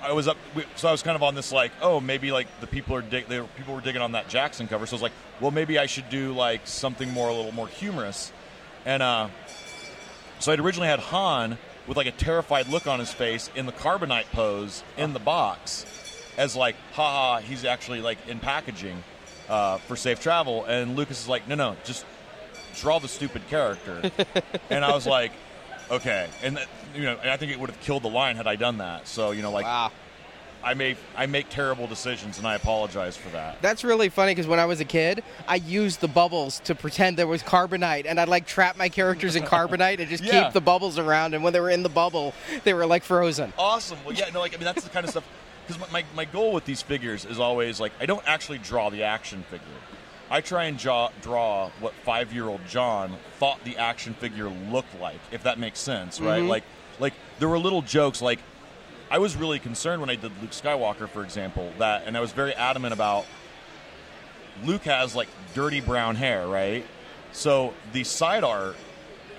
[0.03, 0.37] I was up,
[0.75, 3.29] so I was kind of on this like, oh, maybe like the people are dig,
[3.29, 5.87] they, people were digging on that Jackson cover, so I was like, well, maybe I
[5.87, 8.33] should do like something more, a little more humorous,
[8.85, 9.29] and uh,
[10.41, 11.57] so I'd originally had Han
[11.87, 15.87] with like a terrified look on his face in the carbonite pose in the box,
[16.37, 19.03] as like, haha, he's actually like in packaging
[19.49, 20.65] uh, for safe travel.
[20.65, 22.05] And Lucas is like, no, no, just
[22.77, 24.11] draw the stupid character.
[24.71, 25.33] and I was like,
[25.91, 26.29] okay.
[26.43, 28.57] And that, you know, and I think it would have killed the line had I
[28.57, 29.07] done that.
[29.09, 29.93] So you know, like, Wow.
[30.67, 33.63] I make I make terrible decisions, and I apologize for that.
[33.63, 37.17] That's really funny because when I was a kid, I used the bubbles to pretend
[37.17, 40.45] there was carbonite, and I'd like trap my characters in carbonite and just Yeah.
[40.45, 41.35] keep the bubbles around.
[41.35, 42.35] And when they were in the bubble,
[42.65, 43.53] they were like frozen.
[43.57, 43.97] Awesome.
[44.05, 45.25] Well, yeah, no, like I mean, that's the kind of stuff.
[45.65, 48.91] Because my, my, my goal with these figures is always like I don't actually draw
[48.91, 49.67] the action figure.
[50.29, 54.99] I try and draw, draw what five year old John thought the action figure looked
[55.01, 56.41] like, if that makes sense, right?
[56.41, 56.49] Mm-hmm.
[56.49, 56.65] Like,
[56.99, 58.21] like there were little jokes.
[58.21, 58.41] Like,
[59.11, 62.33] I was really concerned when I did Luke Skywalker, for example, that, and I was
[62.33, 63.25] very adamant about.
[64.65, 66.85] Luke has like dirty brown hair, right?
[67.33, 68.77] So the side art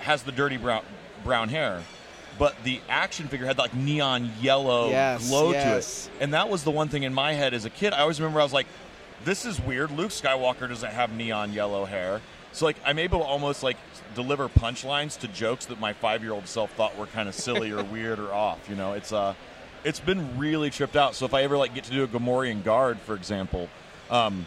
[0.00, 0.84] has the dirty brown
[1.24, 1.82] brown hair,
[2.38, 6.06] but the action figure had like neon yellow Yes, glow yes.
[6.06, 6.22] to it.
[6.22, 7.92] And that was the one thing in my head as a kid.
[7.92, 8.68] I always remember I was like,
[9.24, 9.90] this is weird.
[9.90, 12.20] Luke Skywalker doesn't have neon yellow hair.
[12.52, 13.76] So like I'm able to almost like
[14.14, 18.20] deliver punchlines to jokes that my 5-year-old self thought were kind of silly or weird
[18.20, 18.92] or off, you know.
[18.92, 19.34] It's uh
[19.88, 21.14] it's been really tripped out.
[21.14, 23.70] So if I ever like get to do a Gamorrean guard, for example,
[24.10, 24.46] um,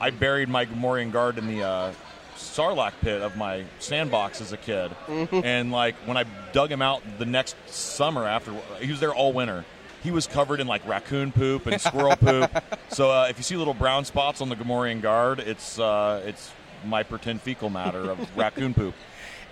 [0.00, 1.92] I buried my Gamorrean guard in the uh,
[2.36, 4.92] Sarlacc pit of my sandbox as a kid,
[5.32, 9.32] and like when I dug him out the next summer after he was there all
[9.32, 9.64] winter,
[10.04, 12.48] he was covered in like raccoon poop and squirrel poop.
[12.90, 16.52] So uh, if you see little brown spots on the Gamorrean guard, it's uh, it's
[16.86, 18.94] my pretend fecal matter of raccoon poop.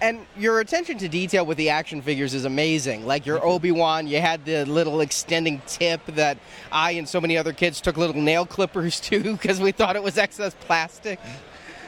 [0.00, 3.06] And your attention to detail with the action figures is amazing.
[3.06, 6.36] Like your Obi Wan, you had the little extending tip that
[6.70, 10.02] I and so many other kids took little nail clippers to because we thought it
[10.02, 11.18] was excess plastic.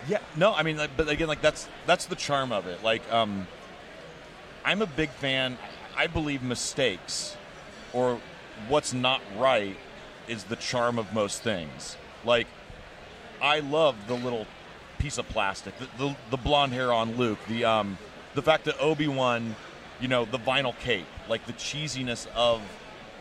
[0.08, 2.82] Yeah, no, I mean, like, but again, like that's that's the charm of it.
[2.82, 3.46] Like, um,
[4.64, 5.58] I'm a big fan.
[5.94, 7.36] I believe mistakes
[7.92, 8.20] or
[8.68, 9.76] what's not right
[10.28, 11.96] is the charm of most things.
[12.24, 12.46] Like,
[13.42, 14.46] I love the little
[14.98, 17.98] piece of plastic, the the, the blonde hair on Luke, the um,
[18.34, 19.56] the fact that Obi Wan,
[20.00, 22.62] you know, the vinyl cape, like the cheesiness of,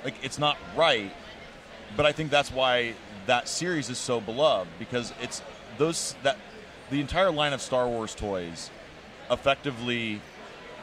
[0.03, 1.11] like it's not right,
[1.95, 2.93] but I think that's why
[3.25, 5.41] that series is so beloved because it's
[5.77, 6.37] those that
[6.89, 8.69] the entire line of Star Wars toys
[9.29, 10.21] effectively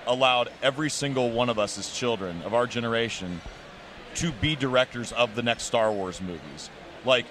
[0.07, 3.41] allowed every single one of us as children of our generation
[4.17, 6.71] to be directors of the next Star Wars movies.
[7.05, 7.27] Like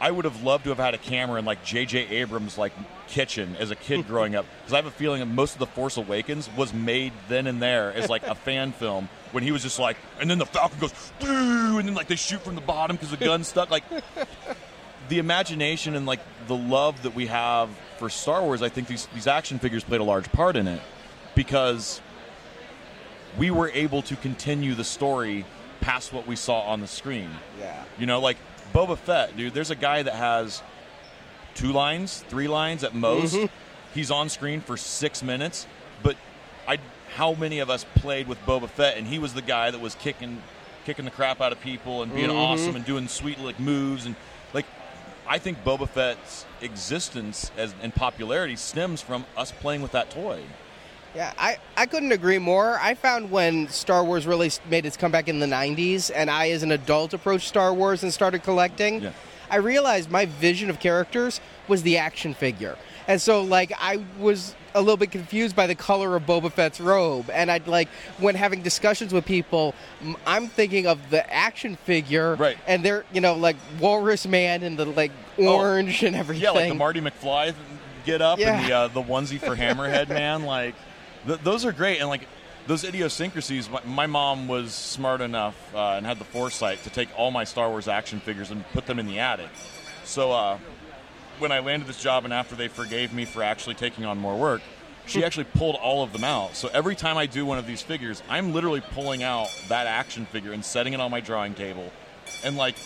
[0.00, 2.08] I would have loved to have had a camera in like J.J.
[2.08, 2.72] Abrams' like
[3.06, 5.66] kitchen as a kid growing up because I have a feeling that most of the
[5.66, 9.62] Force Awakens was made then and there as like a fan film when he was
[9.62, 12.96] just like, and then the Falcon goes, and then like they shoot from the bottom
[12.96, 13.70] because the gun's stuck.
[13.70, 13.84] Like
[15.08, 19.06] the imagination and like the love that we have for Star Wars, I think these
[19.14, 20.80] these action figures played a large part in it
[21.34, 22.00] because
[23.38, 25.44] we were able to continue the story
[25.80, 27.30] past what we saw on the screen.
[27.58, 27.82] Yeah.
[27.98, 28.36] You know, like
[28.72, 29.54] Boba Fett, dude.
[29.54, 30.62] There's a guy that has
[31.54, 33.34] two lines, three lines at most.
[33.34, 33.46] Mm-hmm.
[33.94, 35.66] He's on screen for six minutes,
[36.02, 36.16] but
[36.66, 36.78] I,
[37.14, 39.94] how many of us played with Boba Fett, and he was the guy that was
[39.96, 40.42] kicking,
[40.86, 42.38] kicking the crap out of people and being mm-hmm.
[42.38, 44.16] awesome and doing sweet like moves and
[44.52, 44.66] like.
[45.28, 50.42] I think Boba Fett's existence as and popularity stems from us playing with that toy.
[51.14, 52.78] Yeah, I, I couldn't agree more.
[52.80, 56.62] I found when Star Wars really made its comeback in the 90s, and I, as
[56.62, 59.12] an adult, approached Star Wars and started collecting, Yeah.
[59.50, 62.78] I realized my vision of characters was the action figure.
[63.06, 66.80] And so, like, I was a little bit confused by the color of Boba Fett's
[66.80, 67.28] robe.
[67.28, 69.74] And I'd like, when having discussions with people,
[70.24, 72.36] I'm thinking of the action figure.
[72.36, 72.56] Right.
[72.66, 76.46] And they're, you know, like Walrus Man and the, like, orange and everything.
[76.46, 76.54] Oh.
[76.54, 77.54] Yeah, like the Marty McFly
[78.06, 80.44] get up and the uh, the onesie for Hammerhead man.
[80.44, 80.74] Like
[81.26, 82.26] th- those are great, and like
[82.66, 83.68] those idiosyncrasies.
[83.68, 87.44] My, my mom was smart enough uh, and had the foresight to take all my
[87.44, 89.50] Star Wars action figures and put them in the attic.
[90.04, 90.58] So uh,
[91.38, 94.36] when I landed this job, and after they forgave me for actually taking on more
[94.36, 94.62] work.
[95.04, 96.54] She actually pulled all of them out.
[96.54, 100.26] So every time I do one of these figures, I'm literally pulling out that action
[100.26, 101.90] figure and setting it on my drawing table.
[102.44, 102.76] And like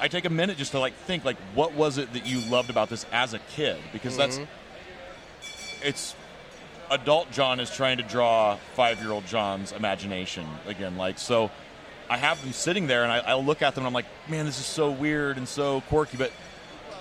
[0.00, 2.70] I take a minute just to like think like what was it that you loved
[2.70, 4.40] about this as a kid because that's
[5.82, 6.14] it's
[6.90, 11.50] adult John is trying to draw five year old John's imagination again like so
[12.10, 14.46] I have them sitting there and I, I look at them and I'm like man
[14.46, 16.30] this is so weird and so quirky but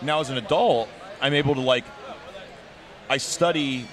[0.02, 0.90] now as an adult
[1.22, 1.86] I'm able to like
[3.10, 3.86] I study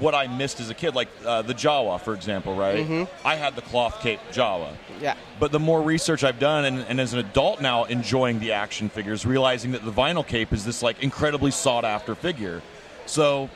[0.00, 3.54] what I missed as a kid like uh, the Jawa for example right I had
[3.54, 5.14] the cloth cape Jawa Yeah.
[5.38, 8.88] but the more research I've done, and, and as an adult now enjoying the action
[8.88, 12.62] figures, realizing that the vinyl cape is this like incredibly sought after figure.
[13.06, 13.50] So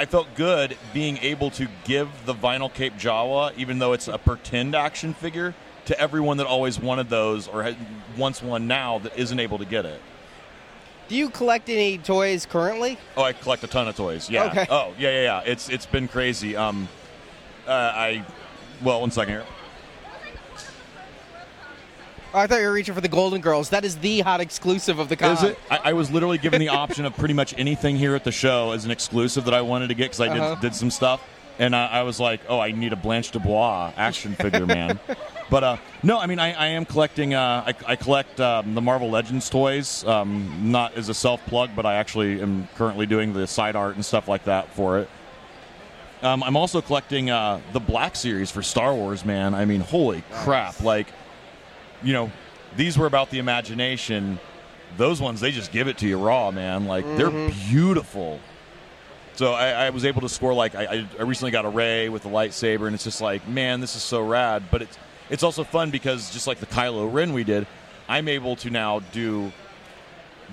[0.00, 4.16] I felt good being able to give the vinyl cape Jawa, even though it's a
[4.16, 5.54] pretend action figure,
[5.84, 7.76] to everyone that always wanted those or had,
[8.16, 10.00] wants one now that isn't able to get it.
[11.08, 12.96] Do you collect any toys currently?
[13.14, 14.30] Oh, I collect a ton of toys.
[14.30, 14.44] Yeah.
[14.44, 14.66] Okay.
[14.70, 15.42] Oh, yeah, yeah, yeah.
[15.44, 16.56] It's it's been crazy.
[16.56, 16.88] Um,
[17.66, 18.24] uh, I,
[18.82, 19.44] well, one second here.
[22.32, 23.70] I thought you were reaching for the Golden Girls.
[23.70, 25.32] That is the hot exclusive of the con.
[25.32, 25.58] Is it?
[25.70, 28.70] I, I was literally given the option of pretty much anything here at the show
[28.72, 30.54] as an exclusive that I wanted to get because I Uh-huh.
[30.56, 31.20] did, did some stuff,
[31.58, 35.00] and I, I was like, oh, I need a Blanche Dubois action figure, man.
[35.50, 37.34] but uh, no, I mean, I, I am collecting.
[37.34, 41.70] Uh, I, I collect um, the Marvel Legends toys, um, not as a self plug,
[41.74, 45.10] but I actually am currently doing the side art and stuff like that for it.
[46.22, 49.54] Um, I'm also collecting uh, the Black Series for Star Wars, man.
[49.54, 50.80] I mean, holy crap!
[50.82, 51.08] Like,
[52.02, 52.30] you know,
[52.76, 54.38] these were about the imagination.
[54.96, 56.86] Those ones, they just give it to you raw, man.
[56.86, 57.30] Like, they're
[57.68, 58.40] beautiful.
[59.34, 62.08] So I, I was able to score like I, I- I recently got a Rey
[62.08, 64.64] with the lightsaber, and it's just like, man, this is so rad.
[64.70, 64.98] But it's
[65.30, 67.66] it's also fun because just like the Kylo Ren we did,
[68.08, 69.52] I'm able to now do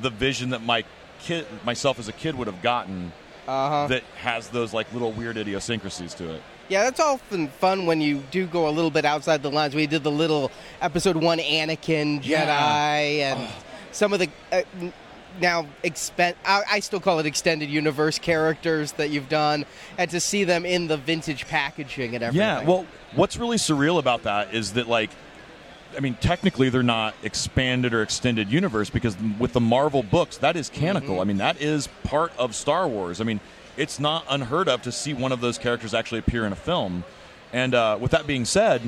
[0.02, 0.84] the vision that my
[1.20, 3.12] kid, myself as a kid, would have gotten.
[3.48, 3.88] Uh-huh.
[3.88, 6.42] That has those like little weird idiosyncrasies to it.
[6.70, 9.74] Yeah, that's often fun when you do go a little bit outside the lines.
[9.74, 13.36] We did the little episode one Anakin Jedi Yeah.
[13.38, 13.50] and
[13.92, 14.62] some of the uh,
[15.40, 19.66] now expen- I, I still call it extended universe characters that you've done,
[19.98, 22.46] and to see them in the vintage packaging and everything.
[22.48, 22.86] Yeah, well,
[23.16, 25.12] what's really surreal about that is that, like,
[25.96, 30.56] I mean, technically they're not expanded or extended universe because with the Marvel books, that
[30.58, 31.22] is canonical.
[31.22, 33.22] I mean, that is part of Star Wars.
[33.22, 33.40] I mean,
[33.78, 37.04] it's not unheard of to see one of those characters actually appear in a film.
[37.54, 38.82] And uh, with that being said,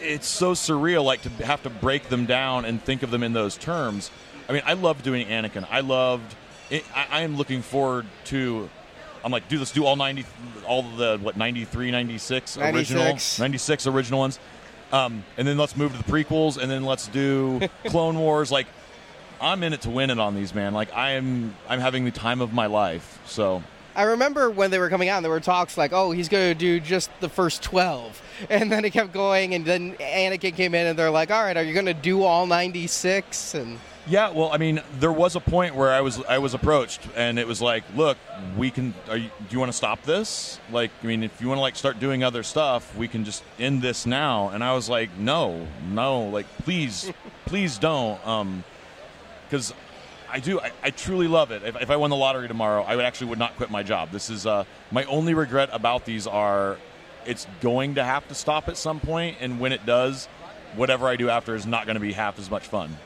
[0.00, 3.32] it's so surreal, like to have to break them down and think of them in
[3.32, 4.10] those terms.
[4.48, 5.66] I mean, I loved doing Anakin.
[5.70, 6.34] I loved.
[6.70, 8.68] It, I, I am looking forward to.
[9.24, 10.24] I'm like, do let's do all 90,
[10.66, 13.40] all the what 93, 96 original, 96.
[13.40, 14.38] 96 original ones,
[14.92, 18.50] um, and then let's move to the prequels, and then let's do Clone Wars.
[18.50, 18.66] Like,
[19.40, 20.74] I'm in it to win it on these, man.
[20.74, 21.54] Like, I am.
[21.68, 23.20] I'm having the time of my life.
[23.26, 23.62] So
[23.98, 26.54] I remember when they were coming out, there were talks like, "Oh, he's going to
[26.54, 28.22] do just the first 12.
[28.50, 31.56] and then it kept going, and then Anakin came in, and they're like, "All right,
[31.56, 35.40] are you going to do all 96?" And Yeah, well, I mean, there was a
[35.40, 38.16] point where I was I was approached, and it was like, look,
[38.56, 38.94] we can.
[39.08, 40.60] Are you, do you want to stop this?
[40.70, 43.42] Like, I mean, if you want to like start doing other stuff, we can just
[43.58, 44.50] end this now.
[44.50, 47.10] And I was like, no, no, like, please,
[47.46, 48.62] please don't, um,
[49.48, 49.72] because
[50.30, 50.60] I do.
[50.60, 51.62] I, I truly love it.
[51.62, 54.10] If, if I won the lottery tomorrow, I would actually would not quit my job.
[54.10, 56.76] This is uh, my only regret about these are,
[57.24, 60.26] it's going to have to stop at some point, and when it does,
[60.76, 62.96] whatever I do after is not going to be half as much fun.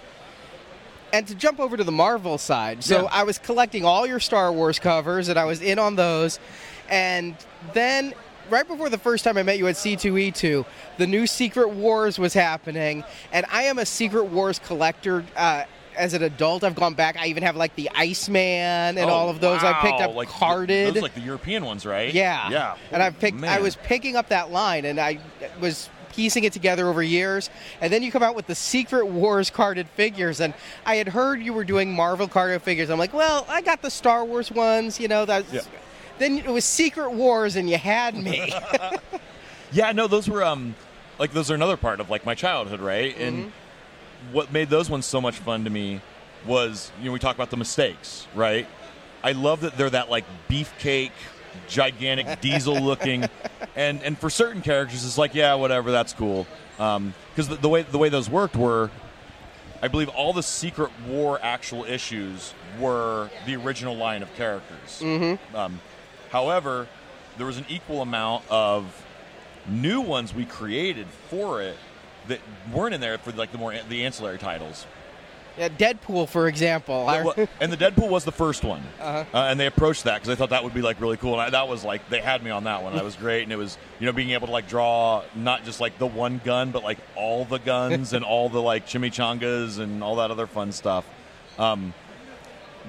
[1.13, 3.09] and to jump over to the Marvel side, so Yeah.
[3.13, 6.41] I was collecting all your Star Wars covers, and I was in on those,
[6.89, 7.37] and
[7.75, 8.15] then
[8.51, 10.65] right before the first time I met you at C2E2,
[10.99, 15.25] the new Secret Wars was happening, and I am a Secret Wars collector.
[15.37, 15.65] Uh,
[15.97, 17.17] as an adult, I've gone back.
[17.17, 19.63] I even have like the Iceman and Oh, all of those.
[19.63, 20.95] I picked up like, carded.
[20.95, 22.13] Those like the European ones, right?
[22.13, 22.77] Yeah, Yeah.
[22.91, 23.43] And I picked.
[23.45, 25.19] I was picking up that line, and I
[25.61, 27.49] was piecing it together over years.
[27.81, 30.53] And then you come out with the Secret Wars carded figures, and
[30.85, 32.91] I had heard you were doing Marvel carded figures.
[32.91, 35.01] I'm like, well, I got the Star Wars ones.
[35.01, 35.53] You know, that's.
[35.53, 35.61] Yeah.
[36.19, 38.53] Then it was Secret Wars, and you had me.
[39.73, 40.75] Yeah, no, those were um
[41.19, 43.17] like those are another part of like my childhood, right?
[43.19, 43.53] And
[44.31, 46.01] what made those ones so much fun to me
[46.47, 48.67] was, you know, we talk about the mistakes, right?
[49.23, 51.13] I love that they're that like beefcake,
[51.69, 53.29] gigantic diesel looking
[53.77, 56.47] and and for certain characters it's like, yeah, whatever, that's cool.
[56.79, 58.91] Um because the, the way the way those worked were
[59.83, 65.01] I believe all the Secret War actual issues were the original line of characters.
[65.01, 65.57] Mm-hmm.
[65.57, 65.81] Um,
[66.31, 66.87] however,
[67.37, 69.05] there was an equal amount of
[69.69, 71.77] new ones we created for it
[72.29, 72.41] that
[72.73, 74.87] weren't in there for like the more the ancillary titles.
[75.59, 77.05] yeah, Deadpool, for example.
[77.05, 80.35] Well, and the Deadpool was the first one, uh and they approached that because they
[80.37, 81.35] thought that would be like really cool.
[81.35, 82.95] And I, that was like they had me on that one.
[82.95, 85.81] That was great, and it was you know being able to like draw not just
[85.81, 90.03] like the one gun, but like all the guns and all the like chimichangas and
[90.03, 91.05] all that other fun stuff.
[91.59, 91.93] Um,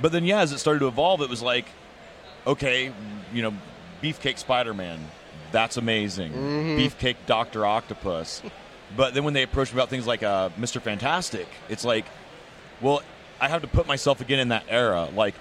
[0.01, 1.65] but then yeah, as it started to evolve, it was like
[2.45, 2.91] okay,
[3.33, 3.53] you know,
[4.01, 4.99] Beefcake Spider Man,
[5.51, 6.31] that's amazing.
[6.33, 8.41] Beefcake Doctor Octopus.
[8.95, 10.81] But then when they approached me about things like uh, Mr.
[10.81, 12.05] Fantastic, it's like,
[12.81, 13.01] well,
[13.39, 15.09] I have to put myself again in that era.
[15.15, 15.35] Like,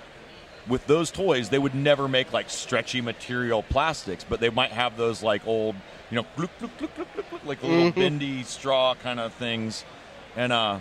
[0.68, 4.96] with those toys, they would never make like stretchy material plastics, but they might have
[4.96, 5.74] those like old,
[6.10, 9.84] you know, gloop, gloop, like little bendy straw kind of things.
[10.36, 10.78] And uh,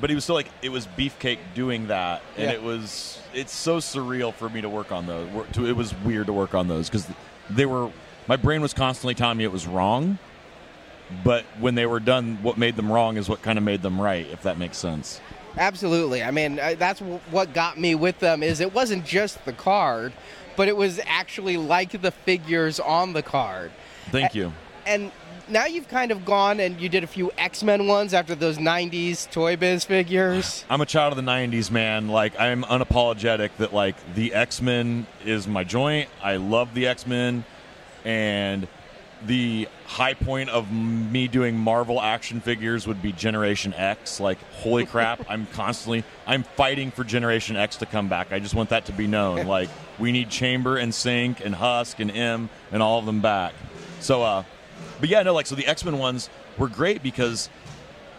[0.00, 2.56] but he was still like it was Beefcake doing that, and Yeah.
[2.56, 5.28] it was it's so surreal for me to work on those.
[5.56, 7.08] It was weird to work on those because
[7.48, 7.90] they were
[8.28, 10.18] my brain was constantly telling me it was wrong,
[11.24, 14.00] but when they were done, what made them wrong is what kind of made them
[14.00, 14.26] right.
[14.26, 15.20] If that makes sense.
[15.56, 16.22] Absolutely.
[16.22, 20.12] I mean, uh, that's what got me with them is it wasn't just the card,
[20.56, 23.70] but it was actually like the figures on the card.
[24.10, 24.52] Thank you.
[24.84, 25.10] And
[25.48, 29.30] now you've kind of gone and you did a few X-Men ones after those 90s
[29.30, 30.64] Toy Biz figures.
[30.70, 32.08] I'm a child of the '90s, man.
[32.08, 36.08] Like I'm unapologetic that like the X Men is my joint.
[36.22, 37.44] I love the X Men,
[38.04, 38.68] and
[39.24, 44.20] the high point of me doing Marvel action figures would be Generation X.
[44.20, 48.32] Like holy crap, I'm constantly I'm fighting for Generation X to come back.
[48.32, 49.46] I just want that to be known.
[49.56, 53.54] Like we need Chamber and Synch and Husk and M and all of them back.
[54.00, 54.42] So, uh,
[55.00, 56.28] but yeah, no, like so the X Men ones
[56.58, 57.48] were great because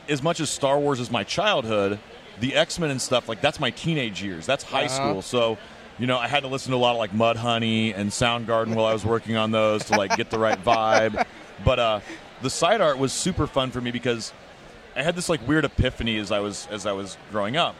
[0.10, 2.00] as much as Star Wars is my childhood,
[2.40, 4.46] the X Men and stuff like that's my teenage years.
[4.48, 4.96] That's high Uh-huh.
[4.96, 5.22] school.
[5.22, 5.58] So,
[6.00, 8.86] you know, I had to listen to a lot of like Mudhoney and Soundgarden while
[8.86, 11.26] I was working on those to like get the right vibe.
[11.66, 12.00] But uh,
[12.42, 14.32] the side art was super fun for me because
[14.96, 17.76] I had this like weird epiphany as I was as I was growing up,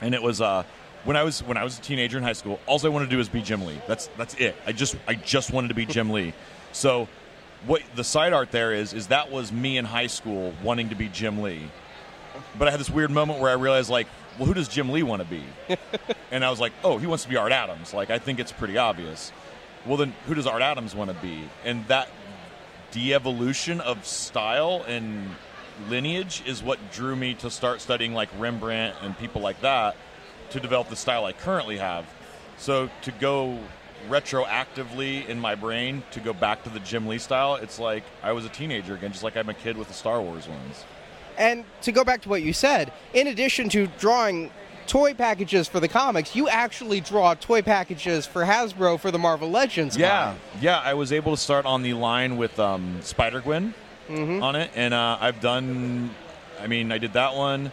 [0.00, 0.64] and it was uh,
[1.04, 2.60] when I was when I was a teenager in high school.
[2.66, 3.80] All I wanted to do was be Jim Lee.
[3.86, 4.56] That's that's it.
[4.66, 6.34] I just I just wanted to be Jim Lee.
[6.72, 7.08] So
[7.66, 10.94] what the side art there is is that was me in high school wanting to
[10.94, 11.70] be Jim Lee.
[12.58, 14.08] But I had this weird moment where I realized like,
[14.38, 15.42] well, who does Jim Lee want to be?
[16.30, 17.94] and I was like, oh, he wants to be Art Adams.
[17.94, 19.32] Like I think it's pretty obvious.
[19.86, 21.48] Well, then who does Art Adams want to be?
[21.64, 22.08] And that
[22.90, 25.30] de-evolution of style and
[25.88, 29.96] lineage is what drew me to start studying like Rembrandt and people like that
[30.50, 32.06] to develop the style I currently have.
[32.56, 33.58] So to go
[34.08, 38.32] retroactively in my brain to go back to the Jim Lee style, it's like I
[38.32, 40.84] was a teenager again, just like I'm a kid with the Star Wars ones.
[41.36, 44.50] And to go back to what you said, in addition to drawing
[44.86, 49.50] toy packages for the comics, you actually draw toy packages for Hasbro for the Marvel
[49.50, 49.96] Legends.
[49.96, 50.36] Yeah, line.
[50.60, 50.78] yeah.
[50.80, 53.74] I was able to start on the line with um, Spider Gwen
[54.08, 56.14] on it, and uh, I've done.
[56.60, 57.72] I mean, I did that one.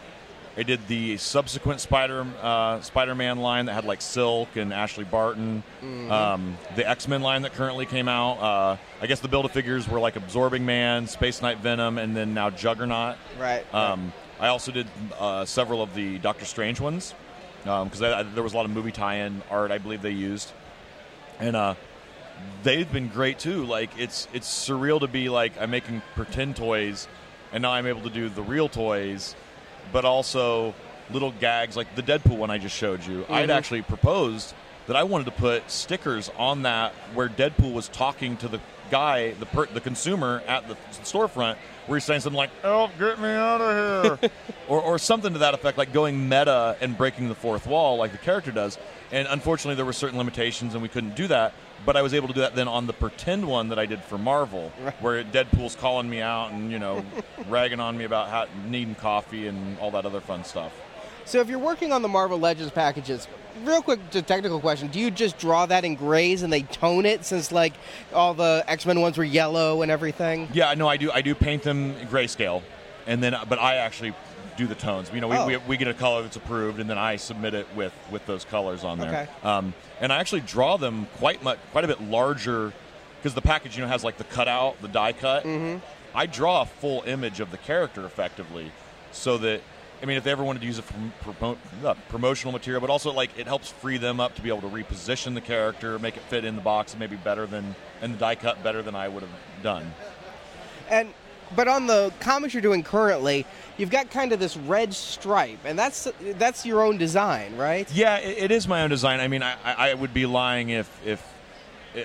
[0.58, 5.06] I did the subsequent Spider uh, Spider Man line that had like Silk and Ashley
[5.06, 5.64] Barton.
[5.82, 8.34] Um, the X Men line that currently came out.
[8.40, 12.16] Uh, I guess the build a figures were like Absorbing Man, Space Knight Venom, and
[12.16, 13.18] then now Juggernaut.
[13.40, 13.64] Right.
[13.74, 14.88] Um, I also did
[15.20, 17.14] uh, several of the Doctor Strange ones
[17.64, 20.52] because there was a lot of movie tie-in art I believe they used,
[21.40, 21.76] and uh,
[22.64, 23.66] they've been great too.
[23.66, 27.08] Like it's it's surreal to be like I'm making pretend toys,
[27.54, 29.36] and now I'm able to do the real toys,
[29.92, 30.74] but also
[31.12, 33.26] little gags like the Deadpool one I just showed you.
[33.30, 33.52] I'd mm-hmm.
[33.52, 34.54] actually proposed
[34.88, 38.60] that I wanted to put stickers on that where Deadpool was talking to the
[38.90, 41.56] guy, the per, the consumer at the storefront,
[41.88, 44.30] where he's saying something like, "Help, get me out of here,"
[44.68, 48.12] or or something to that effect, like going meta and breaking the fourth wall, like
[48.12, 48.78] the character does.
[49.12, 51.54] And unfortunately, there were certain limitations, and we couldn't do that.
[51.86, 54.04] But I was able to do that then on the pretend one that I did
[54.04, 57.04] for Marvel, where Deadpool's calling me out and you know,
[57.48, 60.72] ragging on me about how, needing coffee and all that other fun stuff.
[61.26, 63.28] So if you're working on the Marvel Legends packages,
[63.64, 67.06] real quick, just technical question: Do you just draw that in grays and they tone
[67.06, 67.74] it since like
[68.14, 70.50] all the X Men ones were yellow and everything?
[70.54, 71.12] Yeah, no, I do.
[71.12, 72.64] I do paint them grayscale,
[73.08, 74.14] and then but I actually
[74.62, 75.10] do the tones.
[75.14, 75.48] You know, we, Oh.
[75.48, 78.46] we, we get a color that's approved, and then I submit it with with those
[78.46, 79.10] colors on there.
[79.10, 79.28] Okay.
[79.44, 82.72] Um, and I actually draw them quite much, quite a bit larger,
[83.18, 85.44] because the package you know has like the cutout, the die cut.
[85.44, 85.84] Mm-hmm.
[86.14, 88.72] I draw a full image of the character effectively,
[89.12, 89.62] so that.
[90.04, 92.90] I mean, if they ever wanted to use it for promo- uh, promotional material, but
[92.90, 96.18] also like it helps free them up to be able to reposition the character, make
[96.18, 99.08] it fit in the box, maybe better than and the die cut better than I
[99.08, 99.94] would have done.
[100.90, 101.14] And
[101.56, 103.46] but on the comics you're doing currently,
[103.78, 106.08] you've got kind of this red stripe, and that's
[106.38, 107.92] that's your own design, right?
[107.94, 109.20] Yeah, it, it is my own design.
[109.20, 111.26] I mean, I, I would be lying if if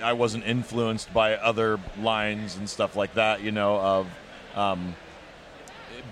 [0.01, 3.41] I wasn't influenced by other lines and stuff like that.
[3.41, 4.07] You know, of.
[4.55, 4.95] Um,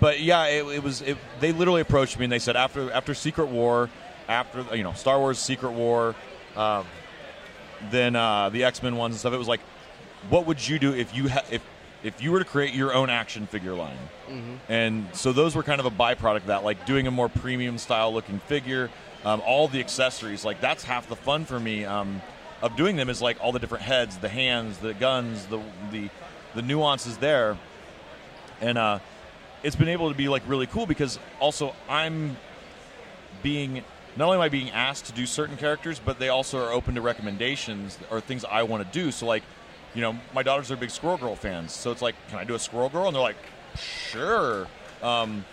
[0.00, 1.02] but yeah, it, it was.
[1.02, 3.90] It, they literally approached me and they said after after Secret War,
[4.28, 6.14] after you know Star Wars Secret War,
[6.56, 6.86] um,
[7.90, 9.32] then uh, the X Men ones and stuff.
[9.32, 9.60] It was like,
[10.28, 11.62] what would you do if you ha- if
[12.02, 13.96] if you were to create your own action figure line?
[14.68, 17.78] And so those were kind of a byproduct of that, like doing a more premium
[17.78, 18.90] style looking figure,
[19.24, 20.44] um, all the accessories.
[20.44, 22.20] Like that's half the fun for me um,
[22.62, 25.60] of doing them is like all the different heads, the hands, the guns, the
[25.90, 26.10] the
[26.54, 27.56] the nuances there,
[28.60, 28.98] and uh,
[29.62, 32.36] it's been able to be like really cool because also I'm
[33.42, 33.84] being
[34.16, 36.94] not only am I being asked to do certain characters, but they also are open
[36.94, 39.12] to recommendations or things I want to do.
[39.12, 39.42] So like,
[39.96, 42.54] you know, my daughters are big Squirrel Girl fans, so it's like, can I do
[42.54, 43.06] a Squirrel Girl?
[43.06, 43.36] And they're like,
[43.76, 44.68] sure.
[45.02, 45.44] Um,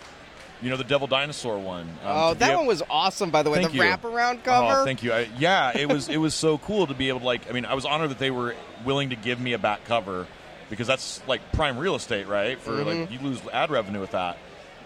[0.62, 1.82] you know, the Devil Dinosaur one.
[1.82, 3.58] Um, Oh, that ab- one was awesome, by the way.
[3.58, 3.82] Thank the you.
[3.82, 4.82] wraparound cover.
[4.82, 5.12] Oh, thank you.
[5.12, 7.48] I, yeah, it was it was so cool to be able to like.
[7.50, 8.54] I mean, I was honored that they were
[8.84, 10.26] willing to give me a back cover
[10.70, 12.58] because that's like prime real estate, right?
[12.60, 14.38] For like you lose ad revenue with that,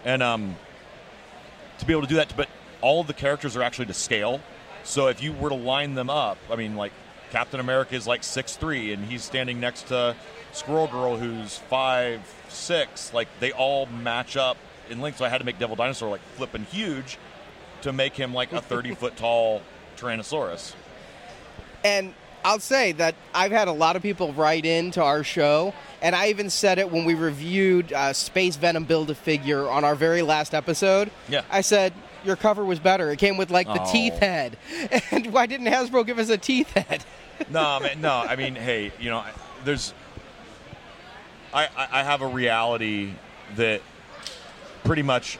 [0.03, 0.55] and um,
[1.79, 2.33] to be able to do that.
[2.35, 2.49] But
[2.81, 4.41] all of the characters are actually to scale.
[4.83, 6.91] So if you were to line them up, I mean, like
[7.31, 10.15] Captain America is like six three, and he's standing next to
[10.51, 13.13] Squirrel Girl, who's five six.
[13.13, 14.57] Like they all match up
[14.89, 15.17] in length.
[15.19, 17.17] So I had to make Devil Dinosaur like flipping huge
[17.81, 19.61] to make him like a thirty foot tall
[19.97, 20.73] Tyrannosaurus.
[21.83, 25.73] And I'll say that I've had a lot of people write in to our show,
[26.01, 29.83] and I even said it when we reviewed uh, Space Venom Build a Figure on
[29.83, 31.11] our very last episode.
[31.27, 31.41] Yeah.
[31.51, 31.93] I said,
[32.23, 33.11] Your cover was better.
[33.11, 33.91] It came with like the Oh.
[33.91, 34.57] teeth head.
[35.11, 37.03] And why didn't Hasbro give us a teeth head?
[37.49, 38.11] No, man, no.
[38.27, 39.23] I mean, hey, you know,
[39.65, 39.93] there's.
[41.53, 43.13] I, I I have a reality
[43.55, 43.81] that
[44.83, 45.39] pretty much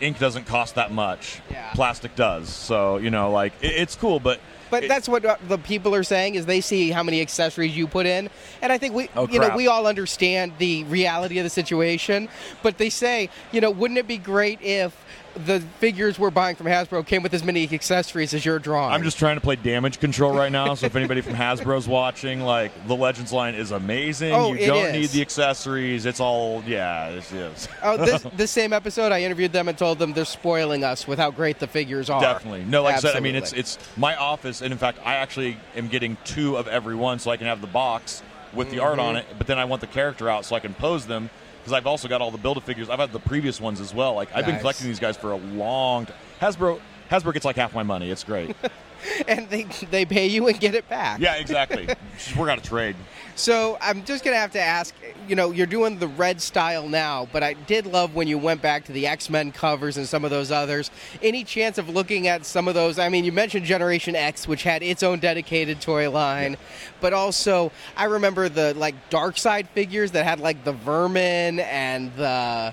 [0.00, 1.40] ink doesn't cost that much.
[1.50, 1.70] Yeah.
[1.74, 2.48] Plastic does.
[2.48, 4.40] So you know, like it, it's cool, but
[4.70, 7.76] But it- that's what uh, the people are saying is they see how many accessories
[7.76, 8.28] you put in,
[8.60, 12.28] and I think we, Oh, you know, we all understand the reality of the situation.
[12.64, 15.03] But they say, you know, wouldn't it be great if
[15.34, 18.92] the figures we're buying from Hasbro came with as many accessories as you're drawing?
[18.94, 20.74] I'm just trying to play damage control right now.
[20.74, 24.32] So if anybody from Hasbro's watching, like the Legends line is amazing.
[24.32, 24.92] Oh, you it don't is.
[24.92, 26.06] need the accessories.
[26.06, 27.08] It's all yeah.
[27.08, 30.84] It's, it's Oh, this this same episode, I interviewed them and told them they're spoiling
[30.84, 32.20] us with how great the figures are.
[32.20, 32.64] Definitely.
[32.64, 35.56] No, like I said, I mean, it's it's my office, and in fact, I actually
[35.76, 38.98] am getting two of every one, so I can have the box with the art
[38.98, 39.00] Mm-hmm.
[39.08, 39.26] on it.
[39.36, 41.28] But then I want the character out, so I can pose them
[41.64, 42.90] because I've also got all the build figures.
[42.90, 44.12] I've had the previous ones as well.
[44.12, 46.04] Like I've been collecting these guys for a long.
[46.04, 46.16] time.
[46.42, 46.78] Hasbro
[47.10, 48.10] Hasbro gets like half my money.
[48.10, 48.54] It's great.
[49.28, 51.20] and they they pay you and get it back.
[51.20, 51.86] yeah, exactly.
[52.18, 52.96] Just work out a trade.
[53.36, 54.94] So I'm just gonna have to ask.
[55.26, 58.62] You know, you're doing the red style now, but I did love when you went
[58.62, 60.90] back to the X Men covers and some of those others.
[61.20, 62.98] Any chance of looking at some of those?
[62.98, 66.56] I mean, you mentioned Generation X, which had its own dedicated toy line,
[67.00, 72.14] but also I remember the like Dark Side figures that had like the Vermin and
[72.14, 72.72] the.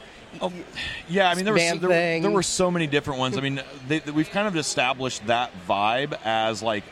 [1.09, 3.37] Yeah, I mean there, was, there, there were so many different ones.
[3.37, 6.83] I mean, they, they- we've kind of established that vibe as like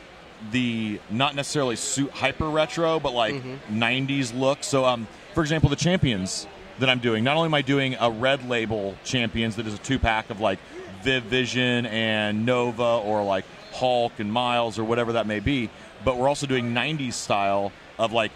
[0.52, 3.82] the not necessarily suit hyper retro, but like Mm-hmm.
[3.82, 4.62] '90s look.
[4.64, 6.46] So, um, for example, the champions
[6.78, 7.24] that I'm doing.
[7.24, 10.40] Not only am I doing a red label champions that is a two pack of
[10.40, 10.58] like
[11.02, 15.68] Viv Vision and Nova, or like Hulk and Miles, or whatever that may be,
[16.04, 18.32] but we're also doing '90s style of like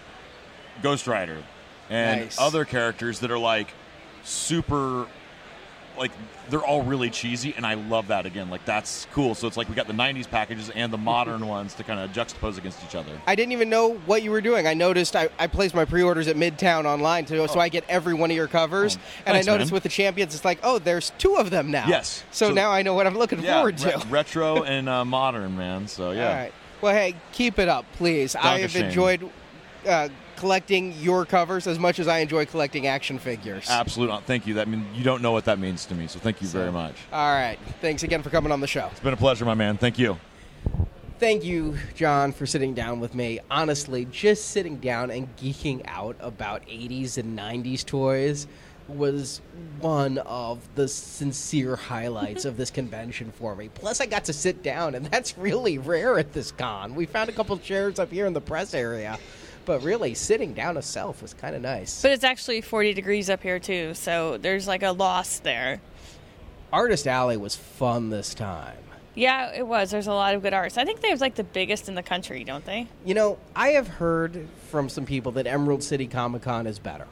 [0.82, 1.42] Ghost Rider
[1.90, 2.38] and Nice.
[2.38, 3.68] other characters that are like
[4.24, 5.06] super
[5.96, 6.10] like
[6.50, 8.50] they're all really cheesy, and I love that again.
[8.50, 9.34] Like that's cool.
[9.34, 12.10] So it's like we got the '90s packages and the modern ones to kind of
[12.10, 13.12] juxtapose against each other.
[13.26, 14.66] I didn't even know what you were doing.
[14.66, 18.14] I noticed I, I placed my pre-orders at Midtown online too, so I get every
[18.14, 18.96] one of your covers.
[18.96, 19.76] Oh, and thanks, I noticed man.
[19.76, 21.86] with the champions, it's like, oh, there's two of them now.
[21.86, 22.24] Yes.
[22.32, 23.88] So, So- now I know what I'm looking Yeah, forward to.
[23.88, 25.86] re- retro and uh, modern, man.
[25.86, 26.28] So yeah.
[26.28, 26.52] All right.
[26.80, 28.34] Well, hey, keep it up, please.
[28.34, 29.30] I have enjoyed
[29.86, 33.68] uh, collecting your covers as much as I enjoy collecting action figures.
[33.68, 34.18] Absolutely.
[34.26, 34.54] Thank you.
[34.54, 36.06] That mean you don't know what that means to me.
[36.06, 36.94] So thank you very much.
[37.12, 37.58] All right.
[37.80, 38.88] Thanks again for coming on the show.
[38.90, 39.76] It's been a pleasure, my man.
[39.76, 40.18] Thank you.
[41.20, 43.38] Thank you, John, for sitting down with me.
[43.50, 48.46] Honestly, just sitting down and geeking out about 80s and 90s toys
[48.88, 49.40] was
[49.80, 53.70] one of the sincere highlights of this convention for me.
[53.72, 56.94] Plus, I got to sit down, and that's really rare at this con.
[56.94, 59.18] We found a couple chairs up here in the press area,
[59.64, 62.02] but really, sitting down itself was kind of nice.
[62.02, 65.80] But it's actually 40 degrees up here too, so there's like a loss there.
[66.72, 68.76] Artist Alley was fun this time.
[69.14, 69.92] Yeah, it was.
[69.92, 70.76] There's a lot of good artists.
[70.76, 72.88] I think they have like the biggest in the country, don't they?
[73.04, 77.06] You know, I have heard from some people that Emerald City Comic Con is better.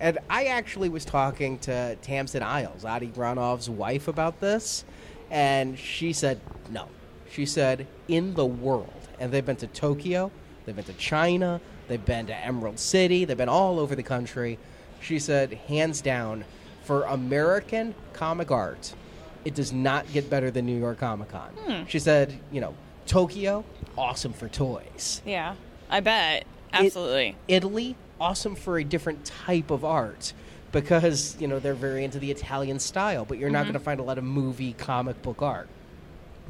[0.00, 4.84] And I actually was talking to Tamsin Isles, Adi Granov's wife, about this,
[5.30, 6.40] and she said
[6.70, 6.88] no.
[7.30, 10.30] She said in the world, and they've been to Tokyo,
[10.64, 14.58] they've been to China, they've been to Emerald City, they've been all over the country.
[15.00, 16.44] She said, hands down,
[16.84, 18.94] for American comic art,
[19.44, 21.50] it does not get better than New York Comic Con.
[21.50, 21.84] Hmm.
[21.86, 22.74] She said, you know,
[23.06, 23.64] Tokyo,
[23.96, 25.20] awesome for toys.
[25.26, 25.54] Yeah,
[25.90, 26.46] I bet.
[26.72, 27.36] Absolutely.
[27.48, 30.32] Italy, awesome for a different type of art
[30.72, 33.72] because you know they're very into the Italian style, but you're not mm-hmm.
[33.72, 35.68] going to find a lot of movie comic book art.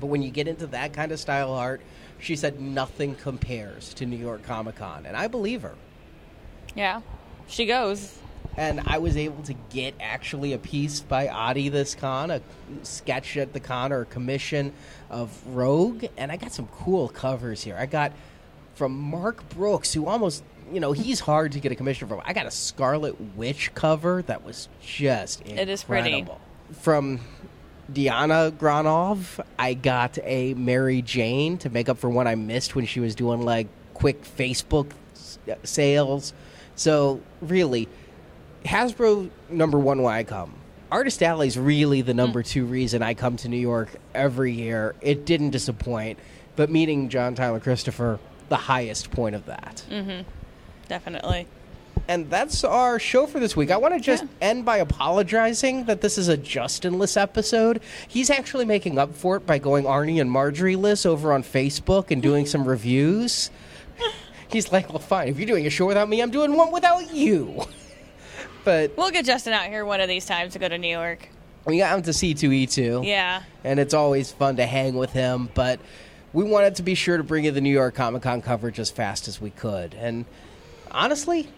[0.01, 1.81] But when you get into that kind of style art,
[2.25, 5.75] she said nothing compares to New York Comic Con, and I believe her.
[6.75, 7.01] yeah,
[7.47, 8.19] she goes.
[8.57, 12.41] And I was able to get actually a piece by Adi this con, a
[12.85, 14.73] sketch at the con or a commission
[15.11, 17.77] of Rogue, and I got some cool covers here.
[17.77, 18.13] I got
[18.75, 22.21] from Mark Brooks, who almost, you know, he's hard to get a commission from.
[22.25, 25.63] I got a Scarlet Witch cover that was just incredible.
[25.63, 26.27] It is pretty.
[26.81, 27.21] From
[27.93, 32.87] Diana Granov, I got a Mary Jane to make up for one I missed when
[32.87, 34.93] she was doing like quick Facebook
[35.65, 36.33] sales.
[36.77, 37.89] So really,
[38.65, 40.55] Hasbro number one why I come.
[40.91, 42.47] Artist Alley is really the number mm.
[42.47, 44.95] two reason I come to New York every year.
[45.01, 46.19] It didn't disappoint,
[46.57, 49.85] but meeting John Tyler Christopher, the highest point of that.
[49.91, 50.29] Mm-hmm.
[50.89, 51.47] Definitely.
[52.09, 53.71] And that's our show for this week.
[53.71, 54.29] I want to just Yeah.
[54.43, 57.81] end by apologizing that this is a Justinless episode.
[58.09, 62.11] He's actually making up for it by going Arnie and Marjorie list over on Facebook
[62.11, 63.51] and doing some reviews.
[64.49, 65.29] He's like, well, fine.
[65.29, 67.63] If you're doing a show without me, I'm doing one without you.
[68.65, 71.29] But We'll get Justin out here one of these times to go to New York.
[71.67, 73.07] we got him to C2E2.
[73.07, 73.43] Yeah.
[73.63, 75.51] and it's always fun to hang with him.
[75.55, 75.81] But
[76.33, 78.91] we wanted to be sure to bring you the New York Comic Con coverage as
[78.91, 79.93] fast as we could.
[79.95, 80.25] And
[80.91, 81.49] honestly,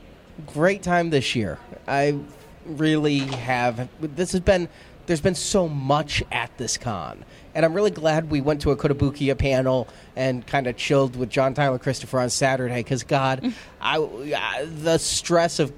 [0.46, 1.58] great time this year.
[1.86, 2.18] I
[2.64, 3.88] really have.
[4.00, 4.68] This has been.
[5.06, 7.24] There's been so much at this con.
[7.54, 9.86] And I'm really glad we went to a Kotobukiya panel
[10.16, 14.98] and kind of chilled with John Tyler Christopher on Saturday because, God, I, I- the
[14.98, 15.72] stress of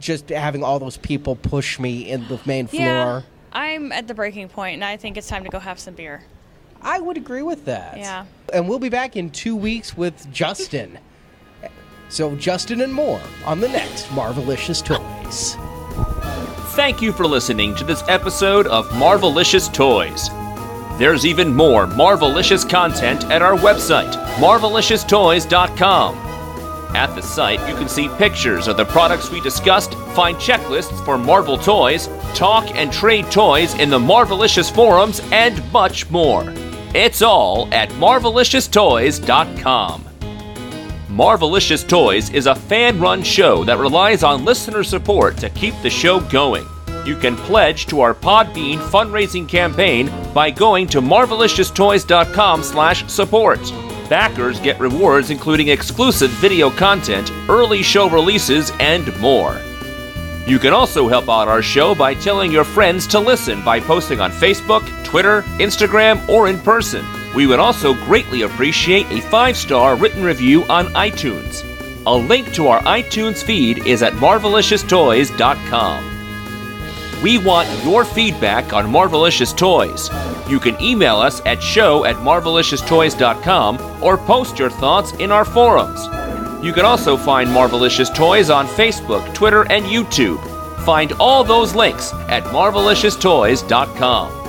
[0.00, 2.82] just having all those people push me in the main floor.
[2.82, 3.22] Yeah.
[3.54, 6.22] I'm at the breaking point, and I think it's time to go have some beer.
[6.82, 7.96] I would agree with that.
[7.96, 8.26] Yeah.
[8.52, 10.98] And we'll be back in two weeks with Justin.
[12.08, 15.56] So, Justin and more on the next Marvelicious Toys.
[16.74, 20.28] Thank you for listening to this episode of Marvelicious Toys.
[20.98, 26.16] There's even more Marvelicious content at our website, marvelicioustoys.com.
[26.94, 31.18] At the site, you can see pictures of the products we discussed, find checklists for
[31.18, 36.44] Marvel toys, talk and trade toys in the Marvelicious forums, and much more.
[36.94, 40.13] It's all at marvelicioustoys.com.
[41.14, 45.88] Marvelicious Toys is a fan run show that relies on listener support to keep the
[45.88, 46.66] show going.
[47.06, 53.60] You can pledge to our Podbean fundraising campaign by going to marvelicioustoys.com/support.
[54.08, 59.60] Backers get rewards including exclusive video content, early show releases, and more.
[60.48, 64.20] You can also help out our show by telling your friends to listen by posting
[64.20, 67.06] on Facebook, Twitter, Instagram, or in person.
[67.34, 71.64] We would also greatly appreciate a five star written review on iTunes.
[72.06, 76.10] A link to our iTunes feed is at marvelicioustoys.com.
[77.22, 80.10] We want your feedback on Marvelicious Toys.
[80.46, 86.04] You can email us at show at marvelicioustoys.com or post your thoughts in our forums.
[86.62, 90.38] You can also find Marvelicious Toys on Facebook, Twitter, and YouTube.
[90.84, 94.43] Find all those links at marvelicioustoys.com.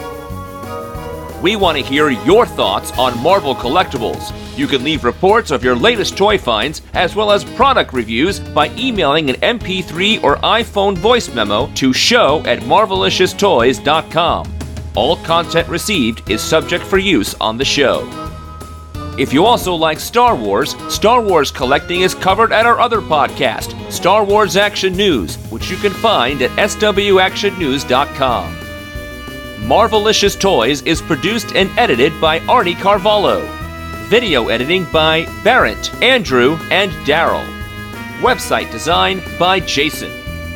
[1.42, 4.34] We want to hear your thoughts on Marvel collectibles.
[4.58, 8.70] You can leave reports of your latest toy finds as well as product reviews by
[8.76, 14.52] emailing an MP3 or iPhone voice memo to show at marvelicioustoys.com.
[14.96, 18.10] All content received is subject for use on the show.
[19.18, 23.92] If you also like Star Wars, Star Wars collecting is covered at our other podcast,
[23.92, 28.65] Star Wars Action News, which you can find at swactionnews.com.
[29.66, 33.42] Marvelicious Toys is produced and edited by Arnie Carvalho.
[34.10, 37.44] Video editing by Barrett, Andrew, and Daryl.
[38.20, 40.12] Website design by Jason.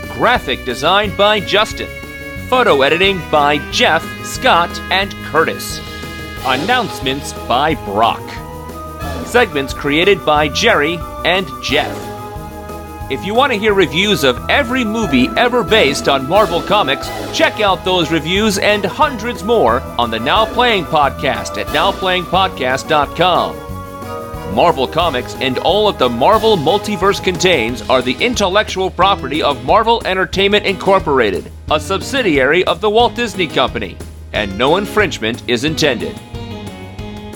[0.10, 1.90] Graphic design by Justin.
[2.50, 5.80] Photo editing by Jeff, Scott, and Curtis.
[6.46, 8.22] Announcements by Brock.
[9.26, 12.09] Segments created by Jerry and Jeff.
[13.10, 17.60] If you want to hear reviews of every movie ever based on Marvel Comics, check
[17.60, 24.54] out those reviews and hundreds more on the Now Playing Podcast at nowplayingpodcast.com.
[24.54, 30.06] Marvel Comics and all of the Marvel Multiverse contains are the intellectual property of Marvel
[30.06, 33.98] Entertainment Incorporated, a subsidiary of the Walt Disney Company,
[34.34, 36.20] and no infringement is intended.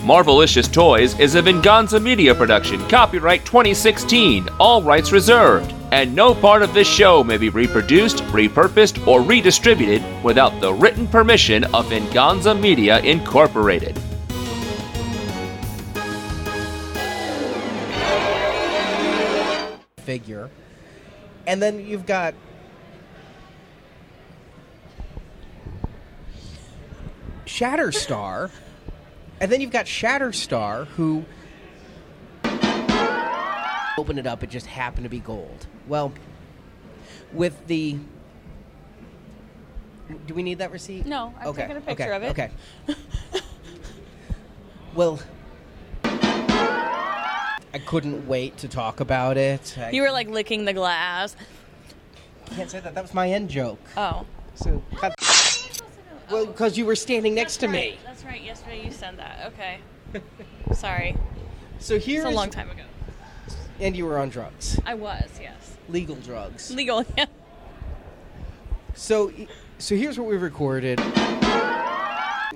[0.03, 6.61] Marvelicious Toys is a Venganza Media production, copyright 2016, all rights reserved, and no part
[6.61, 12.53] of this show may be reproduced, repurposed, or redistributed without the written permission of Venganza
[12.53, 13.97] Media Incorporated.
[20.03, 20.49] figure.
[21.47, 22.33] And then you've got
[27.45, 28.51] Shatterstar.
[29.43, 31.25] And then you've got Shatterstar who
[33.97, 35.67] opened it up it just happened to be gold.
[35.85, 36.13] Well,
[37.33, 37.97] with the
[40.27, 41.05] Do we need that receipt?
[41.05, 42.29] No, I've taken a picture okay, of it.
[42.29, 42.51] Okay.
[44.95, 45.19] well,
[46.05, 49.77] I couldn't wait to talk about it.
[49.77, 51.35] I You were like licking the glass.
[52.49, 52.95] I can't say that.
[52.95, 53.81] That was my end joke.
[53.97, 54.25] Oh.
[54.55, 55.15] So, cut.
[56.29, 56.45] Well, oh.
[56.45, 57.97] because you were standing next to me.
[58.05, 58.41] That's right.
[58.41, 59.53] Yesterday you said that.
[59.53, 59.79] Okay.
[60.73, 61.15] Sorry.
[61.79, 62.83] So here's It's a long time ago.
[63.79, 65.77] and you were on drugs, I was, yes.
[65.89, 66.71] legal drugs.
[66.71, 67.25] Legal, yeah.
[68.93, 69.33] So,
[69.79, 70.99] so here's what we recorded.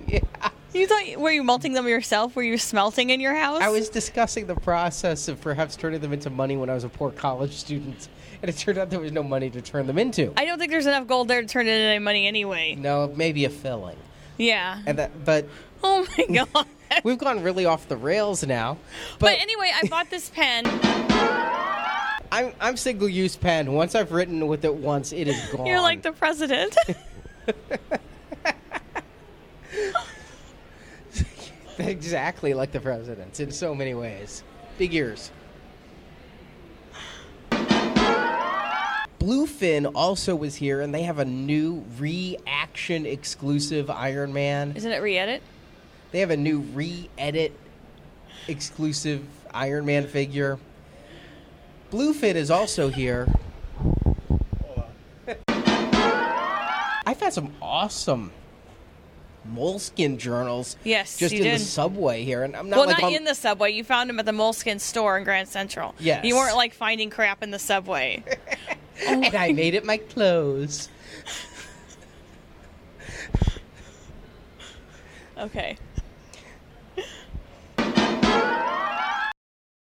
[0.07, 0.19] Yeah,
[0.73, 2.35] You thought were you melting them yourself?
[2.35, 3.61] Were you smelting in your house?
[3.61, 6.89] I was discussing the process of perhaps turning them into money when I was a
[6.89, 8.09] poor college student,
[8.41, 10.33] and it turned out there was no money to turn them into.
[10.37, 12.75] I don't think there's enough gold there to turn it into any money anyway.
[12.75, 13.97] No, maybe a filling,
[14.37, 14.81] Yeah.
[14.85, 15.25] and that.
[15.25, 15.47] But
[15.83, 16.65] Oh my god.
[17.03, 18.77] we've gone really off the rails now.
[19.19, 20.65] But, But, anyway, I bought this pen.
[22.31, 23.71] I'm I'm single use pen.
[23.71, 25.65] Once I've written with it once, it is gone.
[25.65, 26.75] You're like the president.
[31.79, 34.43] exactly like the president in so many ways.
[34.77, 35.31] Big ears.
[39.19, 44.73] Bluefin also was here, and they have a new reaction exclusive Iron Man.
[44.75, 45.41] Isn't it re-edit?
[46.11, 47.57] They have a new re-edit
[48.47, 50.59] exclusive Iron Man figure.
[51.91, 53.27] Bluefin is also here.
[55.47, 58.31] I've had some awesome
[59.53, 60.75] Moleskine journals.
[60.83, 61.55] Yes, Justin did.
[61.55, 63.71] the subway here, and I'm not well, like not on- in the subway.
[63.71, 65.95] You found them at the Moleskine store in Grand Central.
[65.99, 66.25] Yes.
[66.25, 68.23] You weren't like finding crap in the subway.
[69.05, 70.89] Oh and I made it my clothes.
[75.37, 75.77] Okay.